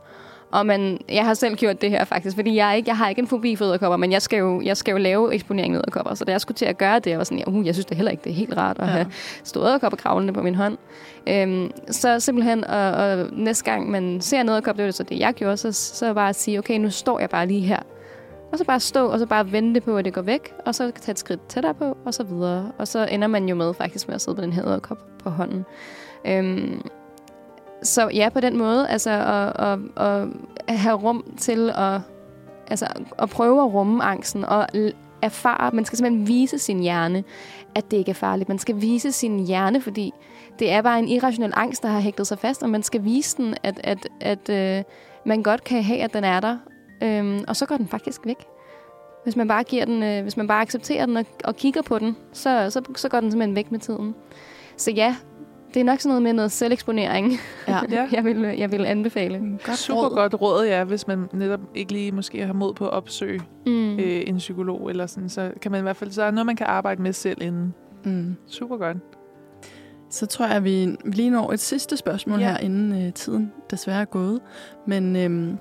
og 0.52 0.66
man, 0.66 1.00
jeg 1.10 1.26
har 1.26 1.34
selv 1.34 1.56
gjort 1.56 1.82
det 1.82 1.90
her 1.90 2.06
faktisk, 2.06 2.36
fordi 2.36 2.56
jeg, 2.56 2.78
ikke, 2.78 2.90
jeg 2.90 2.98
har 2.98 3.10
ikke 3.10 3.20
en 3.20 3.28
fobi 3.28 3.56
for 3.56 3.66
æderkopper, 3.66 3.98
men 3.98 4.12
jeg 4.12 4.22
skal, 4.22 4.40
jo, 4.40 4.62
jeg 4.62 4.78
skal 4.78 4.92
jo 4.92 4.98
lave 4.98 5.34
eksponering 5.34 5.74
med 5.74 5.80
æderkopper. 5.80 6.14
Så 6.14 6.26
da 6.26 6.32
jeg 6.32 6.42
skulle 6.42 6.56
til 6.56 6.66
at 6.66 6.78
gøre 6.78 7.00
det, 7.00 7.10
jeg 7.10 7.18
var 7.18 7.24
sådan, 7.24 7.38
ja, 7.38 7.44
uh, 7.48 7.66
jeg 7.66 7.76
synes 7.76 7.86
det 7.86 7.98
heller 7.98 8.12
ikke, 8.12 8.24
det 8.24 8.30
er 8.30 8.36
helt 8.36 8.58
rart 8.58 8.80
at 8.80 8.88
ja. 8.88 8.92
have 8.92 9.06
store 9.44 9.70
æderkopper 9.70 9.98
kravlende 9.98 10.34
på 10.34 10.42
min 10.42 10.56
hånd. 10.56 10.78
Øhm, 11.28 11.72
så 11.90 12.20
simpelthen, 12.20 12.64
og, 12.64 12.92
og 12.92 13.28
næste 13.32 13.64
gang 13.64 13.92
man 13.92 14.22
ser 14.22 14.42
en 14.42 14.50
æderkop, 14.50 14.76
det 14.76 14.84
var 14.84 14.88
det 14.88 14.96
så 14.96 15.04
det, 15.04 15.20
jeg 15.20 15.34
gjorde, 15.34 15.58
så, 15.58 15.72
så 15.72 16.14
bare 16.14 16.30
at 16.30 16.36
sige, 16.36 16.60
okay, 16.60 16.78
nu 16.78 16.90
står 16.90 17.20
jeg 17.20 17.30
bare 17.30 17.48
lige 17.48 17.62
her. 17.62 17.80
Og 18.52 18.58
så 18.58 18.66
bare 18.66 18.80
stå, 18.80 19.08
og 19.08 19.20
så 19.20 19.26
bare 19.26 19.52
vente 19.52 19.82
på, 19.82 19.98
at 19.98 20.06
det 20.06 20.14
går 20.14 20.22
væk, 20.22 20.54
og 20.66 20.76
så 20.76 20.92
tage 20.92 21.12
et 21.12 21.20
skridt 21.20 21.48
tættere 21.48 21.74
på, 21.74 21.98
og 22.06 22.14
så 22.14 22.24
videre. 22.24 22.72
Og 22.78 22.88
så 22.88 23.08
ender 23.12 23.28
man 23.28 23.50
jo 23.50 23.56
med 23.56 23.74
faktisk 23.74 24.08
med 24.08 24.16
at 24.16 24.22
sidde 24.22 24.36
på 24.36 24.42
den 24.42 24.54
her 24.54 24.68
æderkop 24.68 24.98
på 25.24 25.30
hånden. 25.30 25.66
Øhm, 26.26 26.82
så 27.84 28.10
ja, 28.14 28.30
på 28.30 28.40
den 28.40 28.58
måde, 28.58 28.90
altså 28.90 29.10
at, 29.10 29.68
at, 29.68 29.80
at 30.68 30.78
have 30.78 30.96
rum 30.96 31.34
til 31.38 31.70
at, 31.70 32.00
altså, 32.68 32.88
at 33.20 33.30
prøve 33.30 33.62
at 33.62 33.74
rumme 33.74 34.04
angsten 34.04 34.46
og 34.46 34.68
erfare, 35.22 35.72
man 35.74 35.86
skal 35.86 35.98
simpelthen 35.98 36.28
vise 36.28 36.60
sin 36.60 36.80
hjerne, 36.80 37.24
at 37.76 37.92
det 37.92 37.98
ikke 37.98 38.12
er 38.12 38.16
farligt. 38.16 38.50
Man 38.50 38.60
skal 38.60 38.82
vise 38.82 39.12
sin 39.12 39.40
hjerne, 39.40 39.82
fordi 39.82 40.12
det 40.60 40.72
er 40.72 40.82
bare 40.82 41.00
en 41.00 41.08
irrationel 41.08 41.54
angst, 41.56 41.84
der 41.84 41.90
har 41.90 42.00
hægtet 42.00 42.28
sig 42.28 42.40
fast, 42.40 42.64
og 42.64 42.70
man 42.70 42.84
skal 42.84 43.04
vise 43.04 43.38
den, 43.38 43.56
at, 43.64 43.82
at, 43.84 44.08
at 44.22 44.50
øh, 44.50 44.84
man 45.26 45.44
godt 45.44 45.64
kan 45.64 45.84
have, 45.84 46.00
at 46.00 46.14
den 46.14 46.24
er 46.24 46.40
der, 46.40 46.58
øhm, 47.04 47.44
og 47.48 47.56
så 47.56 47.66
går 47.66 47.78
den 47.78 47.88
faktisk 47.88 48.26
væk. 48.26 48.46
Hvis 49.24 49.36
man 49.36 49.48
bare 49.48 49.64
giver 49.64 49.86
den, 49.86 50.04
øh, 50.04 50.22
hvis 50.24 50.38
man 50.38 50.48
bare 50.48 50.62
accepterer 50.62 51.06
den 51.06 51.18
og, 51.18 51.26
og 51.44 51.56
kigger 51.56 51.82
på 51.82 52.00
den, 52.00 52.18
så, 52.34 52.70
så, 52.70 52.82
så 52.96 53.10
går 53.10 53.20
den 53.20 53.32
simpelthen 53.32 53.56
væk 53.56 53.72
med 53.72 53.80
tiden. 53.80 54.16
Så 54.78 54.92
ja, 54.92 55.16
det 55.74 55.80
er 55.80 55.84
nok 55.84 56.00
sådan 56.00 56.10
noget 56.10 56.24
med 56.24 56.34
noget 56.34 56.52
selveksponering, 56.52 57.32
ja. 57.68 58.08
jeg, 58.12 58.26
vil, 58.26 58.42
jeg 58.42 58.72
vil 58.72 58.86
anbefale. 58.86 59.40
Mm, 59.40 59.60
godt 59.66 59.78
Super 59.78 60.02
råd. 60.02 60.16
godt 60.16 60.42
råd, 60.42 60.66
ja, 60.66 60.84
hvis 60.84 61.08
man 61.08 61.30
netop 61.34 61.60
ikke 61.76 61.92
lige 61.92 62.12
måske 62.12 62.46
har 62.46 62.54
mod 62.54 62.74
på 62.74 62.86
at 62.86 62.92
opsøge 62.92 63.42
mm. 63.66 64.00
øh, 64.00 64.24
en 64.28 64.38
psykolog, 64.38 64.90
eller 64.90 65.06
sådan, 65.06 65.30
så 65.30 65.52
kan 65.62 65.72
man 65.72 65.80
i 65.80 65.82
hvert 65.82 65.96
fald, 65.96 66.12
så 66.12 66.24
er 66.24 66.32
noget, 66.32 66.46
man 66.46 66.56
kan 66.56 66.68
arbejde 66.68 67.02
med 67.02 67.14
selv 67.14 67.42
inden. 67.42 67.74
Mm. 68.06 68.36
Super 68.48 68.78
godt. 68.78 68.98
Så 70.10 70.26
tror 70.26 70.46
jeg, 70.46 70.56
at 70.56 70.64
vi 70.64 70.96
lige 71.06 71.30
når 71.30 71.52
et 71.52 71.60
sidste 71.60 71.98
spørgsmål 71.98 72.40
ja. 72.40 72.50
her, 72.52 72.58
inden 72.58 73.06
øh, 73.06 73.14
tiden 73.14 73.52
desværre 73.72 74.02
er 74.02 74.06
gået. 74.06 74.40
Men 74.88 75.16
øh, 75.16 75.58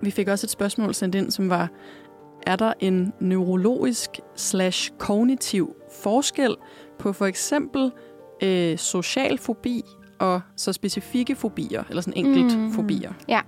vi 0.00 0.10
fik 0.10 0.28
også 0.28 0.46
et 0.46 0.50
spørgsmål 0.50 0.94
sendt 0.94 1.14
ind, 1.14 1.30
som 1.30 1.50
var, 1.50 1.68
er 2.46 2.56
der 2.56 2.72
en 2.80 3.12
neurologisk 3.20 4.10
slash 4.36 4.92
kognitiv 4.98 5.76
forskel 6.02 6.56
på 6.98 7.12
for 7.12 7.26
eksempel 7.26 7.92
øh, 8.42 8.78
social 8.78 9.38
fobi 9.38 9.82
og 10.18 10.40
så 10.56 10.72
specifikke 10.72 11.34
fobier, 11.34 11.82
eller 11.88 12.02
sådan 12.02 12.24
enkelt 12.24 12.58
mm. 12.58 12.72
fobier. 12.72 13.12
Ja. 13.28 13.40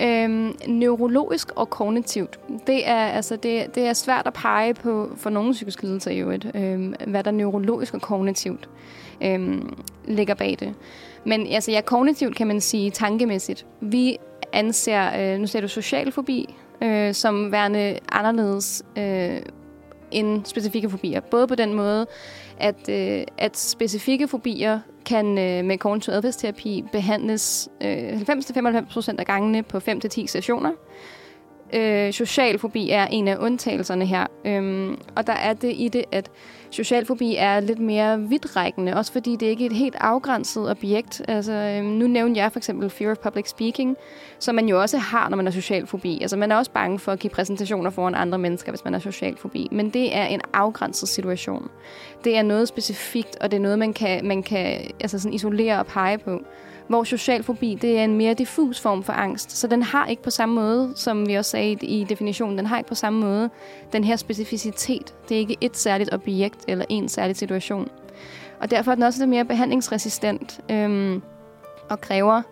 Øhm, 0.00 0.56
neurologisk 0.68 1.50
og 1.56 1.70
kognitivt, 1.70 2.40
det 2.66 2.88
er, 2.88 3.06
altså, 3.06 3.36
det, 3.36 3.74
det 3.74 3.86
er 3.86 3.92
svært 3.92 4.26
at 4.26 4.32
pege 4.32 4.74
på 4.74 5.10
for 5.16 5.30
nogle 5.30 5.52
psykiske 5.52 5.82
lidelser 5.82 6.10
i 6.10 6.18
øvrigt, 6.18 6.46
øhm, 6.54 6.94
hvad 7.06 7.24
der 7.24 7.30
neurologisk 7.30 7.94
og 7.94 8.00
kognitivt 8.00 8.68
øhm, 9.22 9.76
ligger 10.08 10.34
bag 10.34 10.56
det. 10.60 10.74
Men 11.24 11.46
altså, 11.46 11.70
ja, 11.70 11.80
kognitivt 11.80 12.36
kan 12.36 12.46
man 12.46 12.60
sige 12.60 12.90
tankemæssigt. 12.90 13.66
Vi 13.80 14.18
anser, 14.52 15.32
øh, 15.34 15.38
nu 15.38 15.46
ser 15.46 15.60
du 15.60 15.68
social 15.68 16.12
fobi, 16.12 16.54
øh, 16.82 17.14
som 17.14 17.52
værende 17.52 17.98
anderledes 18.12 18.82
øh, 18.98 19.40
end 20.10 20.44
specifikke 20.44 20.90
fobier. 20.90 21.20
Både 21.20 21.46
på 21.46 21.54
den 21.54 21.74
måde, 21.74 22.06
at, 22.58 22.88
øh, 22.88 23.24
at 23.38 23.56
specifikke 23.56 24.28
fobier 24.28 24.80
kan 25.06 25.38
øh, 25.38 25.64
med 25.64 25.78
kognitiv 25.78 26.12
adfærdsterapi 26.12 26.84
behandles 26.92 27.68
øh, 27.80 28.08
90-95% 28.08 29.14
af 29.18 29.26
gangene 29.26 29.62
på 29.62 29.78
5-10 29.78 30.26
sessioner. 30.26 30.72
Øh, 31.74 32.12
social 32.12 32.58
fobi 32.58 32.90
er 32.90 33.06
en 33.06 33.28
af 33.28 33.36
undtagelserne 33.36 34.06
her. 34.06 34.26
Øhm, 34.44 34.98
og 35.16 35.26
der 35.26 35.32
er 35.32 35.52
det 35.52 35.72
i 35.76 35.88
det, 35.88 36.04
at 36.12 36.30
socialfobi 36.70 37.36
er 37.38 37.60
lidt 37.60 37.78
mere 37.78 38.20
vidtrækkende, 38.20 38.94
også 38.94 39.12
fordi 39.12 39.36
det 39.36 39.46
ikke 39.46 39.64
er 39.64 39.70
et 39.70 39.76
helt 39.76 39.96
afgrænset 40.00 40.70
objekt. 40.70 41.22
Altså, 41.28 41.52
øhm, 41.52 41.86
nu 41.86 42.06
nævner 42.06 42.34
jeg 42.36 42.52
for 42.52 42.58
eksempel 42.58 42.90
fear 42.90 43.10
of 43.10 43.18
public 43.18 43.48
speaking, 43.48 43.96
som 44.38 44.54
man 44.54 44.68
jo 44.68 44.80
også 44.80 44.98
har, 44.98 45.28
når 45.28 45.36
man 45.36 45.46
har 45.46 45.52
socialfobi. 45.52 46.18
Altså, 46.20 46.36
man 46.36 46.52
er 46.52 46.56
også 46.56 46.70
bange 46.70 46.98
for 46.98 47.12
at 47.12 47.18
give 47.18 47.30
præsentationer 47.30 47.90
foran 47.90 48.14
andre 48.14 48.38
mennesker, 48.38 48.72
hvis 48.72 48.84
man 48.84 48.92
har 48.92 49.00
socialfobi. 49.00 49.68
Men 49.72 49.90
det 49.90 50.16
er 50.16 50.24
en 50.24 50.40
afgrænset 50.52 51.08
situation. 51.08 51.68
Det 52.24 52.36
er 52.36 52.42
noget 52.42 52.68
specifikt, 52.68 53.36
og 53.40 53.50
det 53.50 53.56
er 53.56 53.60
noget, 53.60 53.78
man 53.78 53.92
kan, 53.92 54.26
man 54.26 54.42
kan 54.42 54.80
altså 55.00 55.18
sådan 55.18 55.34
isolere 55.34 55.78
og 55.78 55.86
pege 55.86 56.18
på 56.18 56.40
hvor 56.88 57.04
social 57.04 57.42
fobi 57.42 57.78
det 57.82 57.98
er 57.98 58.04
en 58.04 58.16
mere 58.16 58.34
diffus 58.34 58.80
form 58.80 59.02
for 59.02 59.12
angst. 59.12 59.52
Så 59.52 59.66
den 59.66 59.82
har 59.82 60.06
ikke 60.06 60.22
på 60.22 60.30
samme 60.30 60.54
måde, 60.54 60.92
som 60.96 61.28
vi 61.28 61.34
også 61.34 61.50
sagde 61.50 61.72
i 61.72 62.04
definitionen, 62.04 62.58
den 62.58 62.66
har 62.66 62.78
ikke 62.78 62.88
på 62.88 62.94
samme 62.94 63.20
måde 63.20 63.50
den 63.92 64.04
her 64.04 64.16
specificitet. 64.16 65.14
Det 65.28 65.34
er 65.34 65.38
ikke 65.38 65.56
et 65.60 65.76
særligt 65.76 66.14
objekt 66.14 66.64
eller 66.68 66.84
en 66.88 67.08
særlig 67.08 67.36
situation. 67.36 67.88
Og 68.60 68.70
derfor 68.70 68.90
er 68.90 68.94
den 68.94 69.04
også 69.04 69.20
lidt 69.20 69.30
mere 69.30 69.44
behandlingsresistent 69.44 70.60
øhm, 70.70 71.22
og 71.90 72.00
kræver 72.00 72.42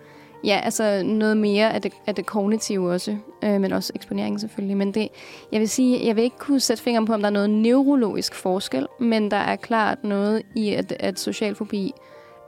ja, 0.44 0.60
altså 0.64 1.02
noget 1.02 1.36
mere 1.36 1.72
af 1.72 1.82
det, 1.82 1.92
af 2.06 2.14
det 2.14 2.26
kognitive 2.26 2.92
også, 2.92 3.16
øh, 3.44 3.60
men 3.60 3.72
også 3.72 3.92
eksponeringen 3.94 4.38
selvfølgelig. 4.38 4.76
Men 4.76 4.94
det, 4.94 5.08
jeg 5.52 5.60
vil 5.60 5.68
sige, 5.68 6.06
jeg 6.06 6.16
vil 6.16 6.24
ikke 6.24 6.38
kunne 6.38 6.60
sætte 6.60 6.82
fingeren 6.82 7.06
på, 7.06 7.12
om 7.12 7.20
der 7.20 7.26
er 7.26 7.32
noget 7.32 7.50
neurologisk 7.50 8.34
forskel, 8.34 8.86
men 9.00 9.30
der 9.30 9.36
er 9.36 9.56
klart 9.56 10.04
noget 10.04 10.42
i, 10.56 10.74
at, 10.74 10.92
at 11.00 11.20
social 11.20 11.54
fobi 11.54 11.92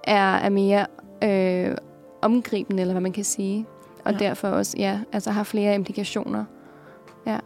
er, 0.05 0.35
er 0.37 0.49
mere 0.49 0.87
øh, 1.25 1.77
omgribende, 2.23 2.81
eller 2.81 2.95
hvad 2.95 3.03
man 3.03 3.13
kan 3.13 3.25
sige. 3.25 3.67
Og 4.05 4.13
ja. 4.13 4.19
derfor 4.19 4.49
også, 4.49 4.75
ja, 4.79 5.01
altså 5.13 5.31
har 5.31 5.43
flere 5.43 5.75
implikationer. 5.75 6.45
Ja. 7.27 7.39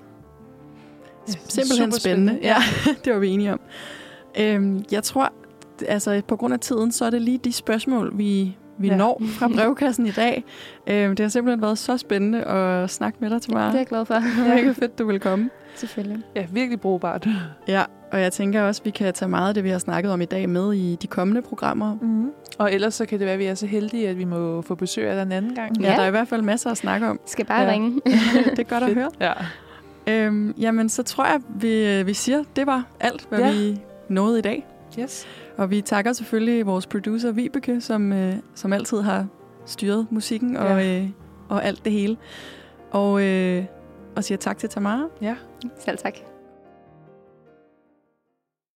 Simpelthen 1.26 1.92
spændende. 1.92 2.38
Ja, 2.42 2.56
det 3.04 3.12
var 3.12 3.18
vi 3.18 3.28
enige 3.28 3.52
om. 3.52 3.60
Øhm, 4.40 4.84
jeg 4.92 5.02
tror, 5.02 5.32
altså 5.88 6.22
på 6.28 6.36
grund 6.36 6.54
af 6.54 6.60
tiden, 6.60 6.92
så 6.92 7.04
er 7.04 7.10
det 7.10 7.22
lige 7.22 7.38
de 7.38 7.52
spørgsmål, 7.52 8.18
vi, 8.18 8.56
vi 8.78 8.88
ja. 8.88 8.96
når 8.96 9.22
fra 9.26 9.48
brevkassen 9.56 10.06
i 10.06 10.10
dag. 10.10 10.44
Øhm, 10.86 11.16
det 11.16 11.24
har 11.24 11.30
simpelthen 11.30 11.62
været 11.62 11.78
så 11.78 11.96
spændende 11.96 12.44
at 12.44 12.90
snakke 12.90 13.18
med 13.20 13.30
dig, 13.30 13.42
Tamara. 13.42 13.66
Det 13.66 13.74
er 13.74 13.78
jeg 13.78 13.86
glad 13.86 14.04
for. 14.04 14.14
det 14.14 14.52
er 14.52 14.56
ikke 14.56 14.74
fedt, 14.74 14.98
du 14.98 15.06
vil 15.06 15.20
komme. 15.20 15.50
Selvfølgelig. 15.74 16.22
Ja, 16.36 16.46
virkelig 16.52 16.80
brugbart. 16.80 17.28
Ja, 17.68 17.84
og 18.12 18.20
jeg 18.20 18.32
tænker 18.32 18.62
også, 18.62 18.80
at 18.82 18.84
vi 18.84 18.90
kan 18.90 19.14
tage 19.14 19.28
meget 19.28 19.48
af 19.48 19.54
det, 19.54 19.64
vi 19.64 19.70
har 19.70 19.78
snakket 19.78 20.12
om 20.12 20.20
i 20.20 20.24
dag, 20.24 20.48
med 20.48 20.72
i 20.72 20.96
de 21.02 21.06
kommende 21.06 21.42
programmer. 21.42 21.98
Mm. 22.02 22.30
Og 22.58 22.72
ellers 22.72 22.94
så 22.94 23.06
kan 23.06 23.18
det 23.18 23.24
være, 23.24 23.34
at 23.34 23.38
vi 23.38 23.44
er 23.44 23.54
så 23.54 23.66
heldige, 23.66 24.08
at 24.08 24.18
vi 24.18 24.24
må 24.24 24.62
få 24.62 24.74
besøg 24.74 25.08
af 25.08 25.24
den 25.24 25.32
anden 25.32 25.54
gang. 25.54 25.80
Ja, 25.80 25.90
ja 25.90 25.96
der 25.96 26.02
er 26.02 26.06
i 26.06 26.10
hvert 26.10 26.28
fald 26.28 26.42
masser 26.42 26.70
at 26.70 26.76
snakke 26.76 27.08
om. 27.08 27.20
Skal 27.26 27.44
bare 27.44 27.62
ja. 27.62 27.70
ringe. 27.70 28.00
det 28.50 28.58
er 28.58 28.62
godt 28.62 28.84
at 28.84 28.94
høre. 28.94 29.10
Ja. 29.20 29.32
Øhm, 30.06 30.54
jamen, 30.58 30.88
så 30.88 31.02
tror 31.02 31.24
jeg, 31.24 31.40
vi, 31.48 32.02
vi 32.02 32.14
siger, 32.14 32.44
det 32.56 32.66
var 32.66 32.84
alt, 33.00 33.26
hvad 33.28 33.38
ja. 33.38 33.52
vi 33.52 33.80
nåede 34.08 34.38
i 34.38 34.42
dag. 34.42 34.66
Yes. 34.98 35.26
Og 35.56 35.70
vi 35.70 35.80
takker 35.80 36.12
selvfølgelig 36.12 36.66
vores 36.66 36.86
producer 36.86 37.32
Vibeke, 37.32 37.80
som, 37.80 38.12
øh, 38.12 38.34
som 38.54 38.72
altid 38.72 39.00
har 39.00 39.26
styret 39.66 40.06
musikken 40.10 40.52
ja. 40.52 40.62
og, 40.62 40.86
øh, 40.86 41.08
og 41.48 41.64
alt 41.64 41.84
det 41.84 41.92
hele. 41.92 42.16
Og, 42.90 43.22
øh, 43.22 43.64
og 44.16 44.24
siger 44.24 44.38
tak 44.38 44.58
til 44.58 44.68
Tamara. 44.68 45.06
Ja. 45.22 45.34
Selv 45.84 45.98
tak. 45.98 46.29